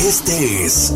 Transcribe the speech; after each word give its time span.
Este 0.00 0.66
es 0.66 0.92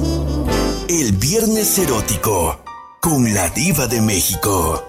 el 0.90 1.12
Viernes 1.12 1.78
Erótico 1.78 2.62
con 3.00 3.32
la 3.32 3.48
Diva 3.48 3.86
de 3.86 4.02
México. 4.02 4.84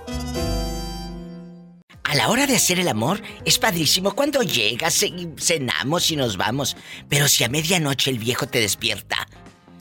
A 2.04 2.16
la 2.16 2.30
hora 2.30 2.46
de 2.46 2.58
hacer 2.58 2.78
el 2.80 2.90
amor 2.90 3.22
es 3.46 3.58
padrísimo 3.58 4.12
cuando 4.12 4.42
llegas, 4.42 5.06
cenamos 5.38 6.12
y 6.12 6.18
nos 6.18 6.36
vamos. 6.36 6.76
Pero 7.08 7.30
si 7.30 7.46
a 7.46 7.50
medianoche 7.50 8.12
el 8.12 8.20
viejo 8.20 8.48
te 8.48 8.60
despierta, 8.60 9.30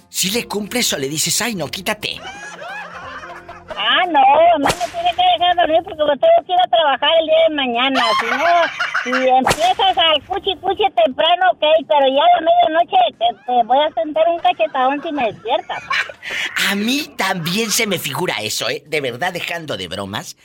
si 0.09 0.31
le 0.31 0.47
cumples 0.47 0.93
o 0.93 0.99
le 0.99 1.09
dices, 1.09 1.43
ay 1.43 1.57
no, 1.57 1.67
quítate. 1.69 2.21
Ah, 3.83 4.05
no, 4.07 4.21
mamá 4.59 4.69
me 4.69 4.93
tiene 4.93 5.11
que 5.17 5.23
dejar 5.39 5.57
dormir 5.57 5.81
porque 5.85 6.03
usted 6.03 6.29
quiero 6.45 6.63
trabajar 6.71 7.09
el 7.21 7.27
día 7.27 7.43
de 7.49 7.55
mañana. 7.55 8.01
Si 8.21 8.27
no, 8.27 8.53
si 9.05 9.29
empiezas 9.29 9.97
al 9.97 10.23
cuchi 10.27 10.55
cuchi 10.57 10.85
temprano, 11.03 11.47
ok, 11.53 11.65
pero 11.89 12.07
ya 12.09 12.21
a 12.21 12.41
la 12.41 12.47
medianoche 12.47 12.99
te, 13.19 13.63
voy 13.65 13.79
a 13.79 13.91
sentar 13.93 14.29
un 14.29 14.39
cachetadón 14.41 15.03
si 15.03 15.13
me 15.13 15.33
despiertas. 15.33 15.83
A 16.71 16.75
mí 16.75 17.09
también 17.17 17.71
se 17.71 17.87
me 17.87 17.99
figura 17.99 18.35
eso, 18.43 18.69
¿eh? 18.69 18.83
De 18.87 19.01
verdad, 19.01 19.33
dejando 19.33 19.77
de 19.77 19.89
bromas. 19.89 20.37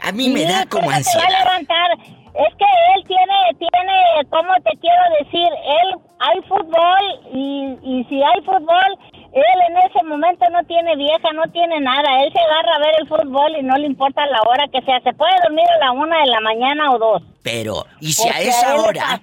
A 0.00 0.12
mí 0.12 0.28
me 0.28 0.44
da 0.44 0.66
como 0.66 0.90
ansiedad. 0.90 1.26
va 1.28 1.36
a 1.36 1.44
levantar. 1.44 1.90
Es 1.98 2.54
que 2.56 2.64
él 2.94 3.04
tiene, 3.06 3.34
tiene, 3.58 4.28
¿cómo 4.30 4.54
te 4.64 4.70
quiero 4.78 5.02
decir? 5.20 5.46
Él, 5.46 6.00
hay 6.20 6.40
fútbol 6.48 7.02
y, 7.32 7.76
y 7.82 8.04
si 8.04 8.22
hay 8.22 8.40
fútbol, 8.44 8.98
él 9.34 9.60
en 9.68 9.76
ese 9.78 10.02
momento 10.04 10.46
no 10.50 10.62
tiene 10.64 10.94
vieja, 10.96 11.32
no 11.34 11.42
tiene 11.50 11.80
nada. 11.80 12.22
Él 12.22 12.32
se 12.32 12.38
agarra 12.38 12.76
a 12.76 12.78
ver 12.78 12.94
el 13.00 13.08
fútbol 13.08 13.56
y 13.58 13.62
no 13.62 13.76
le 13.76 13.86
importa 13.86 14.24
la 14.26 14.40
hora 14.42 14.68
que 14.72 14.80
sea. 14.82 15.00
Se 15.00 15.12
puede 15.12 15.32
dormir 15.42 15.64
a 15.74 15.86
la 15.86 15.92
una 15.92 16.20
de 16.20 16.26
la 16.26 16.40
mañana 16.40 16.92
o 16.92 16.98
dos. 16.98 17.22
Pero, 17.42 17.84
¿y 18.00 18.12
si 18.12 18.28
a 18.28 18.40
esa 18.40 18.76
hora... 18.76 19.20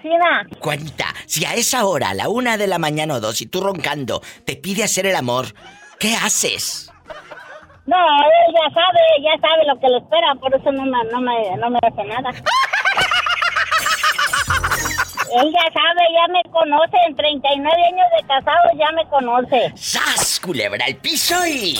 Juanita, 0.59 1.05
si 1.25 1.45
a 1.45 1.53
esa 1.53 1.85
hora, 1.85 2.09
a 2.09 2.13
la 2.13 2.27
una 2.27 2.57
de 2.57 2.67
la 2.67 2.77
mañana 2.77 3.15
o 3.15 3.19
dos, 3.21 3.41
y 3.41 3.45
tú 3.47 3.61
roncando, 3.61 4.21
te 4.45 4.57
pide 4.57 4.83
hacer 4.83 5.05
el 5.05 5.15
amor, 5.15 5.45
¿qué 5.97 6.13
haces? 6.15 6.91
No, 7.85 7.97
él 7.97 8.53
ya 8.53 8.73
sabe, 8.73 8.99
ya 9.23 9.47
sabe 9.47 9.65
lo 9.65 9.79
que 9.79 9.87
le 9.87 9.97
espera, 9.97 10.35
por 10.35 10.53
eso 10.55 10.71
no 10.71 10.83
me, 10.83 11.03
no 11.11 11.21
me, 11.21 11.57
no 11.57 11.69
me 11.69 11.79
hace 11.81 12.03
nada. 12.03 12.31
Él 15.33 15.51
ya 15.53 15.63
sabe, 15.71 16.01
ya 16.13 16.27
me 16.33 16.43
conoce. 16.51 16.97
En 17.07 17.15
39 17.15 17.83
años 17.85 18.05
de 18.19 18.27
casado 18.27 18.69
ya 18.77 18.91
me 18.91 19.07
conoce. 19.09 19.71
¡Sas, 19.75 20.39
culebra 20.39 20.85
el 20.85 20.97
piso 20.97 21.35
y... 21.47 21.79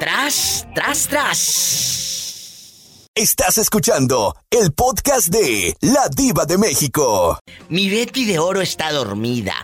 Tras, 0.00 0.66
tras, 0.74 1.06
tras. 1.06 3.10
Estás 3.14 3.58
escuchando 3.58 4.34
el 4.50 4.72
podcast 4.72 5.28
de 5.28 5.76
La 5.80 6.08
Diva 6.08 6.46
de 6.46 6.58
México. 6.58 7.38
Mi 7.68 7.88
Betty 7.88 8.24
de 8.24 8.40
Oro 8.40 8.60
está 8.60 8.90
dormida. 8.90 9.54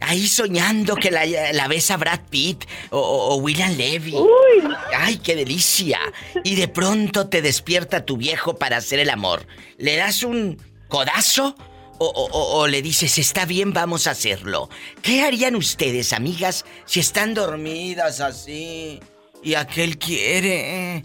Ahí 0.00 0.26
soñando 0.26 0.96
que 0.96 1.12
la, 1.12 1.24
la 1.52 1.68
besa 1.68 1.96
Brad 1.96 2.20
Pitt 2.28 2.64
o, 2.90 2.98
o 2.98 3.36
William 3.36 3.76
Levy. 3.76 4.16
Uy. 4.16 4.74
¡Ay, 4.96 5.18
qué 5.18 5.36
delicia! 5.36 6.00
Y 6.42 6.56
de 6.56 6.66
pronto 6.66 7.28
te 7.28 7.40
despierta 7.40 8.04
tu 8.04 8.16
viejo 8.16 8.56
para 8.56 8.78
hacer 8.78 8.98
el 8.98 9.10
amor. 9.10 9.46
Le 9.76 9.94
das 9.96 10.24
un 10.24 10.60
codazo 10.88 11.54
o, 12.00 12.66
le 12.68 12.80
dices, 12.80 13.18
está 13.18 13.44
bien, 13.44 13.72
vamos 13.72 14.06
a 14.06 14.12
hacerlo. 14.12 14.68
¿Qué 15.02 15.22
harían 15.22 15.56
ustedes, 15.56 16.12
amigas, 16.12 16.64
si 16.84 17.00
están 17.00 17.34
dormidas 17.34 18.20
así 18.20 19.00
y 19.42 19.54
aquel 19.54 19.98
quiere? 19.98 21.04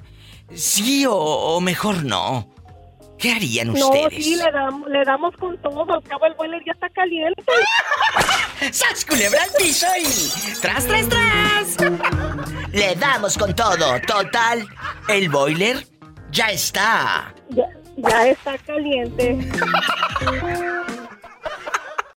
Sí 0.54 1.06
o, 1.09 1.59
mejor 1.61 2.04
no. 2.04 2.48
¿Qué 3.17 3.31
harían 3.31 3.70
ustedes? 3.70 4.04
No, 4.04 4.09
sí, 4.09 4.36
le, 4.36 4.52
damos, 4.52 4.89
le 4.89 5.04
damos 5.04 5.36
con 5.38 5.58
todo. 5.61 5.94
Al 5.94 6.04
cabo 6.04 6.26
el 6.26 6.34
boiler 6.34 6.61
ya 6.66 6.73
está 6.73 6.89
caliente. 6.89 7.44
¡Sas 8.72 9.06
culebra 9.06 9.45
piso 9.58 9.88
¡Tras, 10.61 10.86
tras, 10.86 11.09
tras! 11.09 11.78
le 12.73 12.95
damos 12.95 13.38
con 13.38 13.56
todo. 13.56 14.00
Total, 14.02 14.67
el 15.08 15.30
boiler 15.30 15.88
ya 16.31 16.48
está. 16.48 17.33
Ya 17.98 18.27
está 18.27 18.58
caliente. 18.59 19.39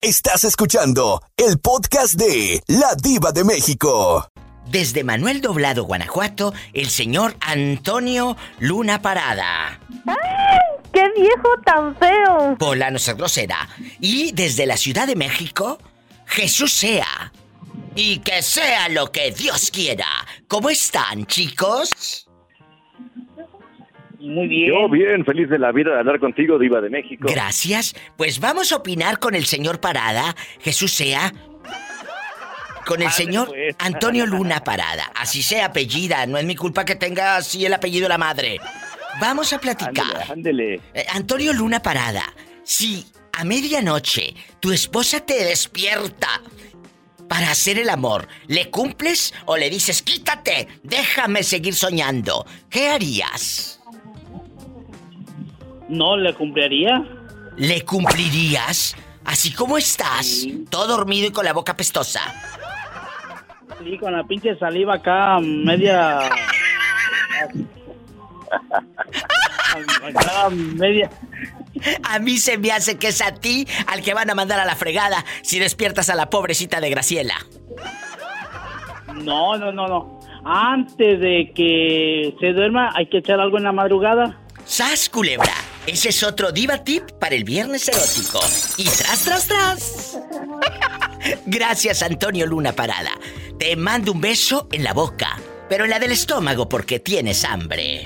Estás 0.02 0.44
escuchando 0.44 1.22
el 1.38 1.60
podcast 1.60 2.14
de 2.16 2.62
La 2.68 2.96
Diva 2.96 3.32
de 3.32 3.44
México. 3.44 4.28
Desde 4.70 5.04
Manuel 5.04 5.42
Doblado, 5.42 5.84
Guanajuato, 5.86 6.54
el 6.74 6.90
señor 6.90 7.36
Antonio 7.42 8.38
Luna 8.60 9.02
Parada. 9.02 9.80
¡Ay! 10.06 10.60
¡Qué 10.94 11.04
viejo 11.16 11.50
tan 11.66 11.96
feo! 11.98 12.56
Pola 12.60 12.92
no 12.92 13.00
ser 13.00 13.16
grosera. 13.16 13.68
Y 14.00 14.32
desde 14.34 14.66
la 14.66 14.78
Ciudad 14.78 15.08
de 15.08 15.16
México, 15.16 15.80
Jesús 16.26 16.72
sea. 16.72 17.34
Y 17.96 18.20
que 18.20 18.42
sea 18.42 18.90
lo 18.90 19.12
que 19.12 19.32
Dios 19.32 19.72
quiera. 19.72 20.08
¿Cómo 20.48 20.70
están, 20.70 21.26
chicos? 21.26 22.23
Muy 24.24 24.48
bien. 24.48 24.70
Yo 24.70 24.88
bien, 24.88 25.26
feliz 25.26 25.50
de 25.50 25.60
la 25.60 25.74
vida 25.74 25.92
de 25.92 26.00
hablar 26.00 26.18
contigo, 26.18 26.58
Diva 26.58 26.80
de 26.80 26.90
México. 26.90 27.28
Gracias. 27.30 27.94
Pues 28.16 28.40
vamos 28.40 28.72
a 28.72 28.78
opinar 28.78 29.20
con 29.20 29.36
el 29.36 29.46
señor 29.46 29.82
Parada, 29.82 30.34
Jesús 30.62 30.94
sea. 30.94 31.34
Con 32.86 33.02
el 33.02 33.12
señor 33.12 33.50
pues. 33.50 33.76
Antonio 33.80 34.26
Luna 34.28 34.64
Parada. 34.64 35.12
Así 35.16 35.44
sea 35.44 35.66
apellida, 35.66 36.26
no 36.26 36.38
es 36.38 36.46
mi 36.46 36.56
culpa 36.56 36.86
que 36.86 36.96
tenga 36.96 37.36
así 37.36 37.66
el 37.66 37.74
apellido 37.74 38.04
de 38.04 38.10
la 38.10 38.18
madre. 38.18 38.60
Vamos 39.20 39.52
a 39.52 39.60
platicar. 39.60 40.32
Ándele, 40.32 40.80
eh, 40.94 41.06
Antonio 41.14 41.52
Luna 41.52 41.82
Parada, 41.82 42.24
si 42.64 43.06
a 43.34 43.44
medianoche 43.44 44.34
tu 44.62 44.72
esposa 44.72 45.20
te 45.20 45.44
despierta 45.44 46.42
para 47.28 47.52
hacer 47.52 47.78
el 47.78 47.90
amor, 47.90 48.28
¿le 48.48 48.70
cumples 48.70 49.34
o 49.46 49.58
le 49.58 49.70
dices 49.70 50.02
quítate, 50.02 50.68
déjame 50.82 51.44
seguir 51.44 51.76
soñando? 51.76 52.46
¿Qué 52.70 52.88
harías? 52.88 53.73
No, 55.90 56.18
¿le 56.18 56.34
cumpliría? 56.34 57.04
¿Le 57.58 57.84
cumplirías? 57.84 58.96
Así 59.26 59.54
como 59.54 59.78
estás, 59.78 60.46
todo 60.70 60.88
dormido 60.88 61.28
y 61.28 61.32
con 61.32 61.46
la 61.46 61.54
boca 61.54 61.76
pestosa. 61.76 62.22
Sí, 63.84 63.98
con 63.98 64.14
la 64.14 64.24
pinche 64.24 64.58
saliva 64.58 64.96
acá, 64.96 65.40
media... 65.40 66.20
acá, 70.08 70.50
media... 70.50 71.10
A 72.04 72.20
mí 72.20 72.38
se 72.38 72.58
me 72.58 72.72
hace 72.72 72.98
que 72.98 73.08
es 73.08 73.22
a 73.22 73.34
ti 73.34 73.68
al 73.88 74.02
que 74.02 74.14
van 74.14 74.30
a 74.30 74.36
mandar 74.36 74.60
a 74.60 74.66
la 74.66 74.76
fregada 74.76 75.26
si 75.42 75.60
despiertas 75.60 76.10
a 76.10 76.16
la 76.16 76.30
pobrecita 76.30 76.80
de 76.80 76.90
Graciela. 76.90 77.36
No, 79.16 79.58
no, 79.58 79.72
no, 79.72 79.88
no. 79.88 80.20
Antes 80.46 81.20
de 81.20 81.52
que 81.56 82.36
se 82.40 82.54
duerma, 82.54 82.92
hay 82.96 83.08
que 83.08 83.18
echar 83.20 83.40
algo 83.40 83.58
en 83.58 83.64
la 83.64 83.72
madrugada. 83.72 84.40
¡Sas, 84.66 85.10
culebra! 85.10 85.54
Ese 85.86 86.10
es 86.10 86.24
otro 86.24 86.52
diva 86.52 86.84
tip 86.84 87.04
para 87.20 87.36
el 87.36 87.44
viernes 87.44 87.88
erótico. 87.90 88.40
Y 88.78 88.86
tras, 88.86 89.24
tras, 89.24 89.48
tras. 89.48 90.18
Gracias, 91.46 92.02
Antonio 92.02 92.46
Luna 92.46 92.72
Parada. 92.74 93.12
Te 93.60 93.76
mando 93.76 94.14
un 94.14 94.22
beso 94.22 94.68
en 94.72 94.84
la 94.84 94.94
boca, 94.94 95.40
pero 95.68 95.84
en 95.84 95.90
la 95.90 96.00
del 96.00 96.14
estómago 96.14 96.70
porque 96.70 97.00
tienes 97.00 97.44
hambre. 97.44 98.06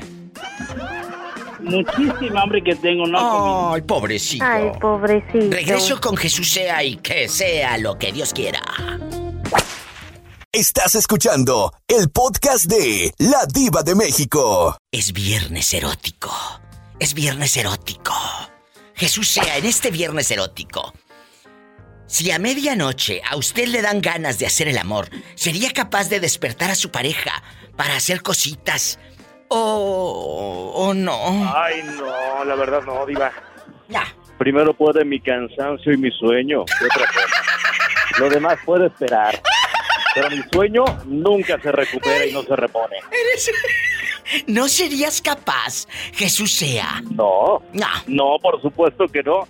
Muchísima 1.60 2.42
hambre 2.42 2.64
que 2.64 2.76
tengo, 2.76 3.06
¿no? 3.06 3.74
Ay, 3.74 3.82
pobrecito. 3.82 4.46
Ay, 4.46 4.72
pobrecito. 4.80 5.52
Regreso 5.52 6.02
con 6.02 6.16
Jesús 6.18 6.50
sea 6.50 6.84
y 6.84 6.98
que 6.98 7.28
sea 7.28 7.78
lo 7.78 7.98
que 7.98 8.12
Dios 8.12 8.34
quiera. 8.34 8.62
Estás 10.52 10.96
escuchando 10.96 11.74
el 11.88 12.10
podcast 12.10 12.66
de 12.66 13.14
La 13.20 13.46
Diva 13.46 13.84
de 13.84 13.94
México. 13.96 14.78
Es 14.92 15.14
viernes 15.14 15.72
erótico. 15.74 16.32
Es 17.00 17.14
viernes 17.14 17.56
erótico. 17.58 18.14
Jesús 18.96 19.28
sea, 19.28 19.58
en 19.58 19.66
este 19.66 19.92
viernes 19.92 20.32
erótico. 20.32 20.94
Si 22.08 22.32
a 22.32 22.40
medianoche 22.40 23.22
a 23.30 23.36
usted 23.36 23.68
le 23.68 23.84
dan 23.84 24.02
ganas 24.02 24.40
de 24.40 24.48
hacer 24.48 24.68
el 24.68 24.80
amor, 24.80 25.08
¿sería 25.36 25.72
capaz 25.72 26.10
de 26.10 26.20
despertar 26.20 26.72
a 26.72 26.76
su 26.76 26.90
pareja 26.90 27.44
para 27.76 27.96
hacer 27.96 28.24
cositas? 28.24 28.98
¿O, 29.50 30.72
o 30.76 30.94
no? 30.96 31.54
Ay, 31.56 31.84
no, 31.84 32.44
la 32.46 32.56
verdad 32.56 32.82
no, 32.84 33.06
Diva. 33.06 33.32
Ya. 33.90 34.04
Primero 34.40 34.74
puede 34.74 35.06
mi 35.06 35.20
cansancio 35.20 35.94
y 35.94 35.98
mi 35.98 36.10
sueño. 36.12 36.66
¿Qué 36.66 36.86
otra 36.86 37.08
cosa? 37.08 38.20
Lo 38.20 38.30
demás 38.30 38.58
puede 38.66 38.88
esperar. 38.88 39.40
Pero 40.16 40.32
mi 40.32 40.42
sueño 40.52 40.84
nunca 41.06 41.62
se 41.62 41.72
recupera 41.72 42.26
y 42.26 42.32
no 42.34 42.42
se 42.42 42.56
repone. 42.56 42.98
Eres... 43.12 43.52
¿No 44.48 44.68
serías 44.68 45.22
capaz, 45.22 45.88
Jesús 46.14 46.52
sea? 46.52 47.02
No. 47.12 47.62
No. 47.74 47.88
No, 48.08 48.38
por 48.42 48.62
supuesto 48.62 49.08
que 49.08 49.24
no. 49.24 49.48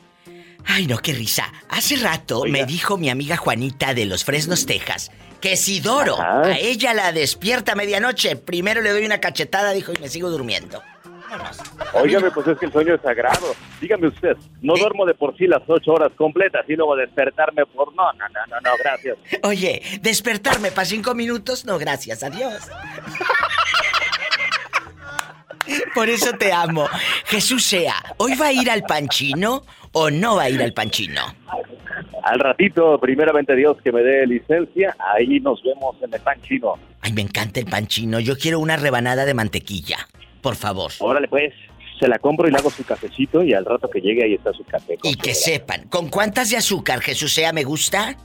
Ay, 0.66 0.86
no, 0.86 0.98
qué 0.98 1.14
risa. 1.14 1.52
Hace 1.70 1.96
rato 1.96 2.42
Oiga. 2.42 2.52
me 2.52 2.66
dijo 2.66 2.98
mi 2.98 3.10
amiga 3.10 3.38
Juanita 3.38 3.94
de 3.94 4.06
los 4.06 4.26
Fresnos, 4.26 4.66
Texas, 4.66 5.12
que 5.40 5.56
si 5.56 5.80
Doro 5.80 6.20
Ajá. 6.20 6.42
a 6.48 6.58
ella 6.58 6.94
la 6.94 7.12
despierta 7.14 7.72
a 7.72 7.76
medianoche, 7.76 8.36
primero 8.36 8.82
le 8.82 8.92
doy 8.92 9.06
una 9.06 9.20
cachetada, 9.20 9.72
dijo, 9.72 9.94
y 9.94 10.00
me 10.00 10.10
sigo 10.10 10.30
durmiendo. 10.30 10.82
Vámonos. 11.30 11.58
Óigame, 11.94 12.32
pues 12.32 12.48
es 12.48 12.58
que 12.58 12.68
el 12.68 12.72
sueño 12.72 12.96
es 12.96 13.02
sagrado. 13.02 13.54
Dígame 13.82 14.08
usted, 14.08 14.38
no 14.62 14.76
duermo 14.76 15.06
de 15.06 15.14
por 15.14 15.36
sí 15.38 15.46
las 15.46 15.62
ocho 15.68 15.92
horas 15.92 16.12
completas 16.16 16.64
y 16.70 16.76
luego 16.76 16.96
despertarme 16.96 17.66
por... 17.66 17.94
No, 17.96 18.12
no, 18.14 18.30
no, 18.30 18.46
no, 18.50 18.62
no, 18.62 18.70
gracias. 18.80 19.18
Oye, 19.44 19.82
despertarme 20.02 20.72
para 20.72 20.86
cinco 20.86 21.14
minutos, 21.16 21.66
no, 21.66 21.78
gracias, 21.78 22.24
adiós. 22.24 22.54
Por 25.94 26.10
eso 26.10 26.34
te 26.34 26.52
amo. 26.52 26.88
Jesús 27.26 27.66
sea, 27.66 27.96
¿hoy 28.18 28.36
va 28.36 28.48
a 28.48 28.52
ir 28.52 28.70
al 28.70 28.84
panchino 28.84 29.64
o 29.92 30.10
no 30.10 30.36
va 30.36 30.44
a 30.44 30.50
ir 30.50 30.62
al 30.62 30.74
panchino? 30.74 31.22
Al 32.24 32.40
ratito, 32.40 33.00
primeramente 33.00 33.56
Dios 33.56 33.78
que 33.84 33.92
me 33.92 34.02
dé 34.02 34.28
licencia, 34.28 34.96
ahí 35.16 35.40
nos 35.40 35.64
vemos 35.64 35.96
en 36.02 36.14
el 36.14 36.20
pan 36.20 36.42
chino. 36.42 36.74
Ay, 37.02 37.14
me 37.14 37.22
encanta 37.22 37.60
el 37.60 37.66
panchino. 37.66 38.20
Yo 38.20 38.38
quiero 38.38 38.60
una 38.60 38.76
rebanada 38.76 39.26
de 39.26 39.34
mantequilla. 39.34 39.98
Por 40.42 40.56
favor. 40.56 40.92
Órale 41.00 41.28
pues, 41.28 41.54
se 42.00 42.08
la 42.08 42.20
compro 42.20 42.48
y 42.48 42.52
le 42.52 42.58
hago 42.58 42.70
su 42.70 42.84
cafecito 42.84 43.44
y 43.44 43.54
al 43.54 43.66
rato 43.66 43.90
que 43.90 44.02
llegue 44.02 44.24
ahí 44.26 44.34
está 44.34 44.52
su 44.54 44.64
café. 44.64 44.98
Y 45.04 45.16
que 45.16 45.34
sepan, 45.34 45.88
¿con 45.88 46.10
cuántas 46.10 46.50
de 46.50 46.58
azúcar, 46.58 47.02
Jesús 47.02 47.34
sea, 47.34 47.54
me 47.54 47.64
gusta? 47.64 48.16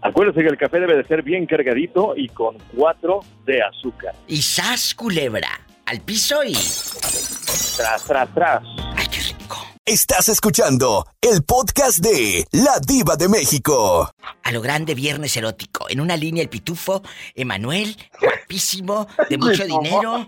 Acuérdese 0.00 0.40
que 0.40 0.48
el 0.48 0.56
café 0.56 0.80
debe 0.80 0.96
de 0.96 1.04
ser 1.04 1.22
bien 1.22 1.46
cargadito 1.46 2.14
y 2.16 2.28
con 2.28 2.56
cuatro 2.74 3.20
de 3.44 3.62
azúcar. 3.62 4.14
Y 4.26 4.42
sas 4.42 4.94
culebra. 4.94 5.48
Al 5.88 6.02
piso 6.02 6.44
y. 6.44 6.52
Tras, 6.52 8.04
tras, 8.04 8.34
tras. 8.34 8.62
¡Ay, 8.94 9.06
qué 9.06 9.20
rico! 9.20 9.56
Estás 9.86 10.28
escuchando 10.28 11.06
el 11.18 11.42
podcast 11.44 12.00
de 12.00 12.46
La 12.50 12.78
Diva 12.78 13.16
de 13.16 13.26
México. 13.26 14.12
A 14.42 14.52
lo 14.52 14.60
grande, 14.60 14.94
viernes 14.94 15.34
erótico. 15.38 15.88
En 15.88 16.02
una 16.02 16.14
línea, 16.14 16.42
el 16.42 16.50
pitufo, 16.50 17.02
Emanuel, 17.34 17.96
guapísimo, 18.20 19.08
de 19.30 19.38
mucho 19.38 19.64
dinero, 19.64 20.26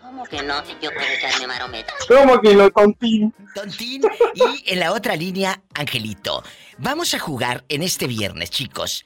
¿Cómo 0.00 0.24
que 0.24 0.42
no? 0.42 0.64
Si 0.64 0.72
yo 0.80 0.90
puedo 0.94 1.06
echarme 1.06 1.48
marometa. 1.48 1.92
¿Cómo 2.08 2.40
que 2.40 2.54
lo 2.54 2.70
tontín? 2.70 3.34
tontín. 3.54 4.04
Y 4.34 4.72
en 4.72 4.80
la 4.80 4.92
otra 4.92 5.16
línea, 5.16 5.60
Angelito. 5.74 6.42
Vamos 6.78 7.12
a 7.12 7.18
jugar 7.18 7.62
en 7.68 7.82
este 7.82 8.06
viernes, 8.06 8.48
chicos. 8.48 9.04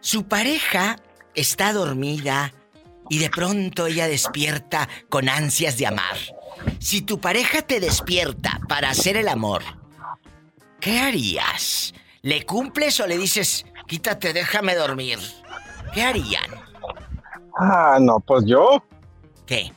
Su 0.00 0.26
pareja 0.26 0.96
está 1.34 1.74
dormida 1.74 2.54
y 3.10 3.18
de 3.18 3.30
pronto 3.30 3.86
ella 3.86 4.06
despierta 4.08 4.88
con 5.08 5.28
ansias 5.28 5.76
de 5.78 5.86
amar. 5.86 6.16
Si 6.78 7.02
tu 7.02 7.20
pareja 7.20 7.62
te 7.62 7.80
despierta 7.80 8.60
para 8.68 8.90
hacer 8.90 9.16
el 9.16 9.28
amor, 9.28 9.62
¿qué 10.80 10.98
harías? 10.98 11.92
¿Le 12.22 12.44
cumples 12.46 12.98
o 13.00 13.06
le 13.06 13.18
dices, 13.18 13.66
quítate, 13.86 14.32
déjame 14.32 14.74
dormir? 14.74 15.18
¿Qué 15.92 16.02
harían? 16.02 16.44
Ah, 17.58 17.98
no, 18.00 18.18
pues 18.20 18.44
yo, 18.46 18.82
¿Qué? 19.46 19.72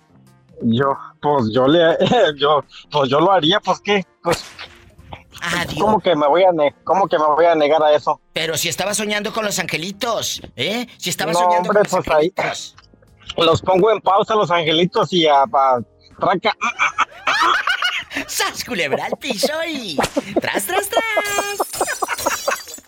yo, 0.62 0.98
pues 1.22 1.46
yo 1.54 1.68
le, 1.68 1.96
yo, 2.38 2.64
pues 2.92 3.10
yo 3.10 3.20
lo 3.20 3.32
haría, 3.32 3.60
pues 3.60 3.80
qué, 3.82 4.04
pues, 4.24 4.44
Adiós. 5.40 5.76
¿cómo 5.80 6.00
que 6.00 6.16
me 6.16 6.28
voy 6.28 6.44
a, 6.44 6.52
ne 6.52 6.74
cómo 6.84 7.08
que 7.08 7.20
me 7.20 7.26
voy 7.26 7.46
a 7.46 7.54
negar 7.54 7.84
a 7.84 7.94
eso? 7.94 8.20
Pero 8.34 8.58
si 8.58 8.70
estaba 8.70 8.96
soñando 8.96 9.32
con 9.32 9.46
los 9.46 9.60
angelitos, 9.60 10.42
¿eh? 10.56 10.88
Si 10.98 11.12
estaba 11.12 11.32
No, 11.34 11.40
soñando 11.40 11.70
hombre, 11.70 11.88
con 11.88 12.00
los 12.00 12.06
pues 12.06 12.18
ahí- 12.18 12.34
angelitos. 12.36 12.76
Los 13.38 13.62
pongo 13.62 13.92
en 13.92 14.02
pausa 14.02 14.36
los 14.36 14.50
angelitos 14.52 15.14
y 15.14 15.28
a, 15.28 15.44
a- 15.44 15.82
tranca, 16.20 16.56
¡Sas, 18.26 18.64
culebra 18.64 19.06
al 19.06 19.14
piso 19.20 19.54
y... 19.68 19.96
¡Tras, 20.42 20.66
tras, 20.66 20.90
tras! 20.90 22.84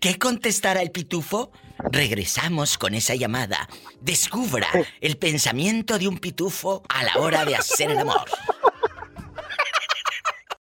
¿Qué 0.00 0.18
contestará 0.18 0.82
el 0.82 0.90
pitufo? 0.90 1.52
Regresamos 1.92 2.76
con 2.78 2.94
esa 2.94 3.14
llamada. 3.14 3.68
Descubra 4.00 4.66
el 5.00 5.18
pensamiento 5.18 5.98
de 5.98 6.08
un 6.08 6.18
pitufo 6.18 6.82
a 6.88 7.04
la 7.04 7.16
hora 7.18 7.44
de 7.44 7.54
hacer 7.54 7.92
el 7.92 7.98
amor. 7.98 8.24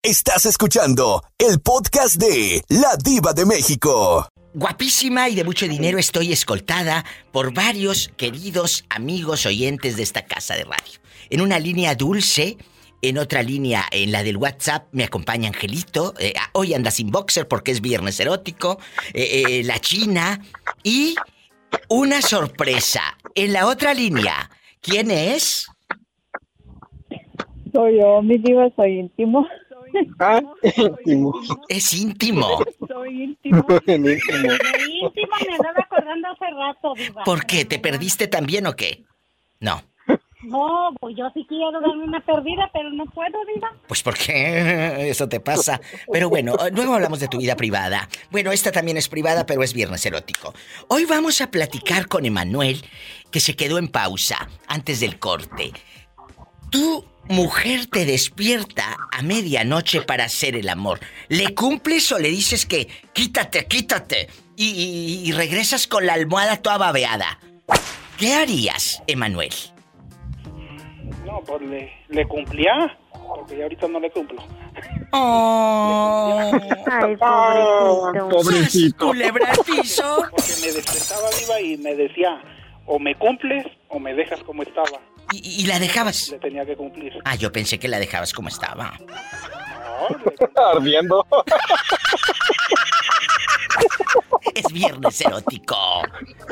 Estás 0.03 0.44
escuchando 0.44 1.23
el 1.38 1.61
podcast 1.61 2.17
de 2.17 2.62
La 2.69 2.97
Diva 3.03 3.32
de 3.32 3.47
México. 3.47 4.29
Guapísima 4.55 5.29
y 5.29 5.35
de 5.35 5.43
mucho 5.43 5.67
dinero 5.67 5.99
estoy 5.99 6.33
escoltada 6.33 7.05
por 7.33 7.53
varios 7.53 8.12
queridos 8.17 8.85
amigos 8.89 9.47
oyentes 9.47 9.97
de 9.97 10.05
esta 10.05 10.27
casa 10.27 10.55
de 10.55 10.62
radio. 10.62 11.01
En 11.29 11.41
una 11.41 11.59
línea 11.59 11.97
dulce, 11.97 12.56
en 13.03 13.19
otra 13.19 13.43
línea, 13.43 13.85
en 13.91 14.12
la 14.12 14.23
del 14.23 14.37
WhatsApp, 14.37 14.87
me 14.93 15.03
acompaña 15.03 15.49
Angelito. 15.49 16.15
eh, 16.21 16.35
ah, 16.39 16.51
hoy 16.53 16.73
anda 16.73 16.93
sin 16.93 17.11
boxer 17.11 17.49
porque 17.49 17.73
es 17.73 17.81
viernes 17.81 18.21
erótico. 18.21 18.79
eh, 19.12 19.43
eh, 19.45 19.65
la 19.65 19.81
China. 19.81 20.41
Y 20.85 21.17
una 21.89 22.23
sorpresa. 22.23 23.03
En 23.35 23.53
la 23.53 23.67
otra 23.67 23.93
línea, 23.93 24.50
¿quién 24.81 25.11
es? 25.11 25.67
Soy 27.73 27.99
yo, 27.99 28.23
mi 28.23 28.39
diva, 28.39 28.69
soy 28.77 29.00
íntimo. 29.00 29.49
Ah, 30.19 30.41
íntimo, 30.76 31.35
Es 31.69 31.93
íntimo. 31.94 32.58
Soy 32.87 33.23
íntimo. 33.23 33.64
íntimo. 33.87 35.37
Me 35.46 35.55
andaba 35.56 35.81
acordando 35.81 36.29
hace 36.29 36.46
rato, 36.50 36.94
Diva. 36.96 37.25
¿Por 37.25 37.46
qué? 37.46 37.64
¿Te 37.64 37.79
perdiste 37.79 38.29
también 38.29 38.67
o 38.67 38.75
qué? 38.75 39.05
No. 39.61 39.82
No, 40.43 40.91
pues 41.00 41.17
yo 41.17 41.31
sí 41.32 41.46
quiero 41.49 41.81
darme 41.81 42.05
una 42.05 42.20
perdida, 42.20 42.69
pero 42.73 42.91
no 42.91 43.06
puedo, 43.06 43.38
Diva. 43.55 43.73
Pues 43.88 44.02
porque 44.02 45.08
eso 45.08 45.26
te 45.29 45.41
pasa. 45.41 45.81
Pero 46.12 46.29
bueno, 46.29 46.55
luego 46.73 46.94
hablamos 46.94 47.20
de 47.20 47.29
tu 47.29 47.38
vida 47.38 47.56
privada. 47.56 48.08
Bueno, 48.31 48.52
esta 48.52 48.70
también 48.70 48.99
es 48.99 49.08
privada, 49.08 49.47
pero 49.47 49.62
es 49.62 49.73
viernes 49.73 50.05
erótico. 50.05 50.52
Hoy 50.88 51.06
vamos 51.06 51.40
a 51.40 51.50
platicar 51.50 52.08
con 52.08 52.26
Emanuel, 52.26 52.85
que 53.31 53.40
se 53.40 53.56
quedó 53.56 53.79
en 53.79 53.88
pausa 53.88 54.49
antes 54.69 55.00
del 55.00 55.19
corte. 55.19 55.73
Tu 56.75 57.05
mujer 57.29 57.87
te 57.87 58.05
despierta 58.05 58.97
a 59.12 59.23
medianoche 59.23 60.03
para 60.03 60.25
hacer 60.25 60.56
el 60.56 60.69
amor. 60.69 60.99
¿Le 61.29 61.55
cumples 61.55 62.11
o 62.11 62.19
le 62.19 62.31
dices 62.31 62.67
que 62.67 62.88
quítate, 63.12 63.67
quítate? 63.67 64.26
Y, 64.56 64.71
y- 64.71 65.29
y 65.29 65.31
regresas 65.31 65.87
con 65.87 66.05
la 66.05 66.15
almohada 66.15 66.56
toda 66.56 66.79
babeada. 66.79 67.38
¿Qué 68.19 68.35
harías, 68.35 69.00
Emanuel? 69.06 69.53
No, 71.25 71.41
pues 71.47 71.62
le, 71.62 71.93
le 72.09 72.26
cumplía, 72.26 72.99
porque 73.12 73.56
ya 73.56 73.62
ahorita 73.62 73.87
no 73.87 74.00
le 74.00 74.11
cumplo. 74.11 74.43
Oh. 75.12 76.50
Ay, 76.91 77.17
pobrecito. 77.17 78.29
Pobrecito. 78.31 79.06
Culebra 79.06 79.53
al 79.53 79.59
piso. 79.65 80.25
Porque 80.29 80.53
me 80.61 80.73
despertaba 80.73 81.29
viva 81.38 81.61
y 81.61 81.76
me 81.76 81.94
decía, 81.94 82.43
o 82.87 82.99
me 82.99 83.15
cumples 83.15 83.65
o 83.91 84.00
me 84.00 84.12
dejas 84.15 84.41
como 84.43 84.65
estaba. 84.65 84.99
¿Y, 85.35 85.63
y 85.63 85.67
la 85.67 85.81
dejabas? 85.81 86.29
Le 86.31 86.39
tenía 86.39 86.65
que 86.65 86.77
cumplir. 86.77 87.13
Ah, 87.25 87.35
yo 87.35 87.51
pensé 87.51 87.79
que 87.79 87.89
la 87.89 87.99
dejabas 87.99 88.33
como 88.33 88.49
estaba. 88.49 88.97
No, 88.99 90.63
Ardiendo. 90.73 91.27
Es 94.55 94.73
viernes 94.73 95.21
erótico. 95.21 95.77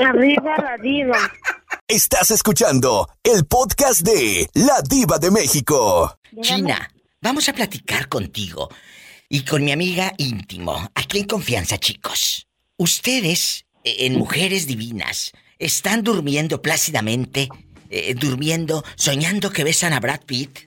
Arriba 0.04 0.56
la 0.58 0.76
diva. 0.82 1.18
Estás 1.86 2.32
escuchando 2.32 3.08
el 3.22 3.44
podcast 3.46 4.00
de 4.00 4.48
La 4.54 4.82
Diva 4.82 5.18
de 5.18 5.30
México. 5.30 6.18
China, 6.40 6.90
vamos 7.20 7.48
a 7.48 7.52
platicar 7.52 8.08
contigo 8.08 8.68
y 9.28 9.44
con 9.44 9.62
mi 9.64 9.70
amiga 9.70 10.12
íntimo. 10.18 10.90
Aquí 10.96 11.18
en 11.20 11.26
confianza, 11.26 11.78
chicos. 11.78 12.48
Ustedes, 12.76 13.66
eh, 13.84 14.06
en 14.06 14.18
Mujeres 14.18 14.66
Divinas, 14.66 15.30
están 15.58 16.02
durmiendo 16.02 16.60
plácidamente, 16.60 17.48
eh, 17.94 18.14
durmiendo, 18.14 18.82
soñando 18.96 19.50
que 19.50 19.64
besan 19.64 19.92
a 19.92 20.00
Brad 20.00 20.20
Pitt. 20.24 20.58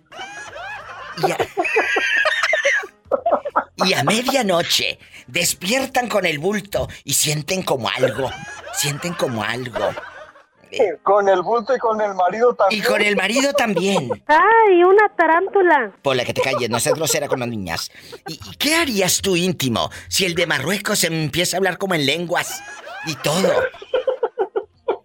Y 1.17 1.31
a... 1.31 1.37
y 3.87 3.93
a 3.93 4.03
medianoche 4.03 4.99
despiertan 5.27 6.07
con 6.07 6.25
el 6.25 6.39
bulto 6.39 6.87
y 7.03 7.13
sienten 7.13 7.63
como 7.63 7.89
algo. 7.89 8.29
Sienten 8.73 9.13
como 9.13 9.43
algo. 9.43 9.89
Con 11.03 11.29
el 11.29 11.41
bulto 11.41 11.73
y 11.73 11.79
con 11.79 12.01
el 12.01 12.13
marido 12.15 12.51
Y 12.51 12.55
también. 12.57 12.83
con 12.83 13.01
el 13.01 13.15
marido 13.15 13.53
también. 13.53 14.09
Ay, 14.27 14.83
una 14.83 15.07
tarántula. 15.15 15.93
Por 16.01 16.17
la 16.17 16.25
que 16.25 16.33
te 16.33 16.41
calles, 16.41 16.69
no 16.69 16.79
seas 16.81 16.95
grosera 16.95 17.29
con 17.29 17.39
las 17.39 17.47
niñas. 17.47 17.91
¿Y, 18.27 18.33
y 18.33 18.55
qué 18.57 18.75
harías 18.75 19.21
tú 19.21 19.37
íntimo 19.37 19.89
si 20.09 20.25
el 20.25 20.35
de 20.35 20.45
Marruecos 20.47 21.03
empieza 21.05 21.55
a 21.55 21.59
hablar 21.59 21.77
como 21.77 21.95
en 21.95 22.05
lenguas 22.05 22.61
y 23.05 23.15
todo? 23.15 23.49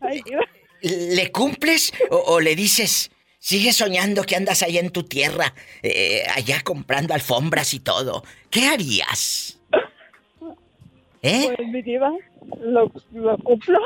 Ay, 0.01 0.23
Diva. 0.23 0.43
¿Le 0.83 1.31
cumples 1.31 1.93
o, 2.11 2.17
o 2.17 2.41
le 2.41 2.57
dices, 2.57 3.11
sigue 3.39 3.73
soñando 3.73 4.25
que 4.25 4.37
andas 4.37 4.63
allá 4.63 4.81
en 4.81 4.91
tu 4.91 5.03
tierra, 5.05 5.55
eh, 5.83 6.23
allá 6.35 6.61
comprando 6.63 7.15
alfombras 7.15 7.75
y 7.75 7.81
todo? 7.81 8.25
¿Qué 8.51 8.67
harías? 8.67 9.59
¿Eh? 11.23 11.53
Pues 11.55 11.69
mi 11.69 11.83
diva, 11.83 12.11
lo, 12.61 12.91
lo 13.13 13.37
cumplo. 13.39 13.79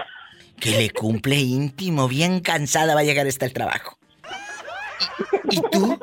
Que 0.61 0.71
le 0.71 0.91
cumple 0.91 1.37
íntimo, 1.37 2.07
bien 2.07 2.41
cansada 2.41 2.95
va 2.95 3.01
a 3.01 3.05
llegar 3.05 3.27
hasta 3.27 3.45
el 3.45 3.53
trabajo. 3.53 3.99
¿Y, 5.51 5.57
y 5.57 5.61
tú? 5.73 5.99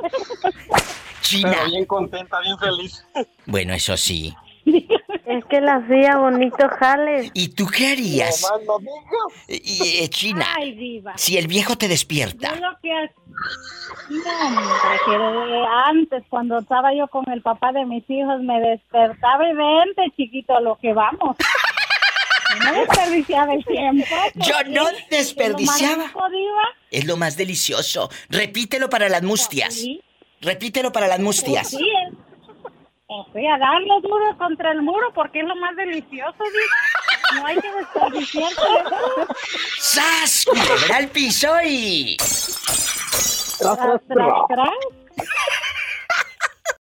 China. 1.21 1.51
Pero 1.53 1.65
bien 1.71 1.85
contenta, 1.85 2.39
bien 2.41 2.57
feliz. 2.59 3.05
Bueno, 3.45 3.73
eso 3.73 3.95
sí. 3.95 4.33
Es 5.37 5.45
que 5.45 5.61
la 5.61 5.75
hacía 5.75 6.17
bonito 6.17 6.67
jales. 6.79 7.31
¿Y 7.33 7.49
tú 7.49 7.67
qué 7.67 7.91
harías? 7.93 8.45
No 8.65 8.77
digas. 8.79 9.63
Y, 9.63 10.03
eh, 10.03 10.09
China, 10.09 10.45
Ay, 10.57 10.73
Diva. 10.73 11.13
si 11.17 11.37
el 11.37 11.47
viejo 11.47 11.77
te 11.77 11.85
Yo 11.85 11.91
despierta. 11.91 12.55
lo 12.55 12.69
que, 12.81 12.89
No, 14.09 14.19
que 15.05 15.65
antes, 15.85 16.23
cuando 16.29 16.59
estaba 16.59 16.93
yo 16.93 17.07
con 17.07 17.29
el 17.31 17.41
papá 17.41 17.71
de 17.71 17.85
mis 17.85 18.03
hijos, 18.09 18.41
me 18.41 18.59
despertaba 18.59 19.47
y 19.49 19.53
vente, 19.53 20.03
chiquito, 20.17 20.55
a 20.55 20.61
lo 20.61 20.77
que 20.77 20.93
vamos. 20.93 21.35
No 22.65 22.73
desperdiciaba 22.73 23.53
el 23.53 23.63
tiempo. 23.63 24.05
Yo 24.35 24.55
no 24.67 24.83
desperdiciaba. 25.09 26.03
es 26.03 26.13
lo 26.13 26.19
más. 26.21 26.31
Es 26.91 27.05
lo 27.05 27.15
más 27.17 27.37
delicioso. 27.37 28.09
Repítelo 28.29 28.89
para 28.89 29.07
las 29.07 29.23
mustias. 29.23 29.73
Sí. 29.73 30.01
Repítelo 30.41 30.91
para 30.91 31.07
las 31.07 31.19
mustias. 31.21 31.69
Sí, 31.69 31.77
es- 31.77 32.00
o 33.13 33.27
sea, 33.33 33.57
darle 33.57 33.93
duro 34.01 34.37
contra 34.37 34.71
el 34.71 34.81
muro 34.81 35.11
porque 35.13 35.41
es 35.41 35.45
lo 35.45 35.55
más 35.57 35.75
delicioso, 35.75 36.37
diva. 36.39 37.41
No 37.41 37.45
hay 37.45 37.57
que 37.57 37.71
desperdiciar. 37.73 38.51
¡Sas! 39.79 40.45
Culebra 40.45 40.97
al 40.97 41.07
piso 41.09 41.49
y... 41.65 42.15
Tras, 43.59 43.77
tras, 43.77 44.01
tras. 44.47 44.69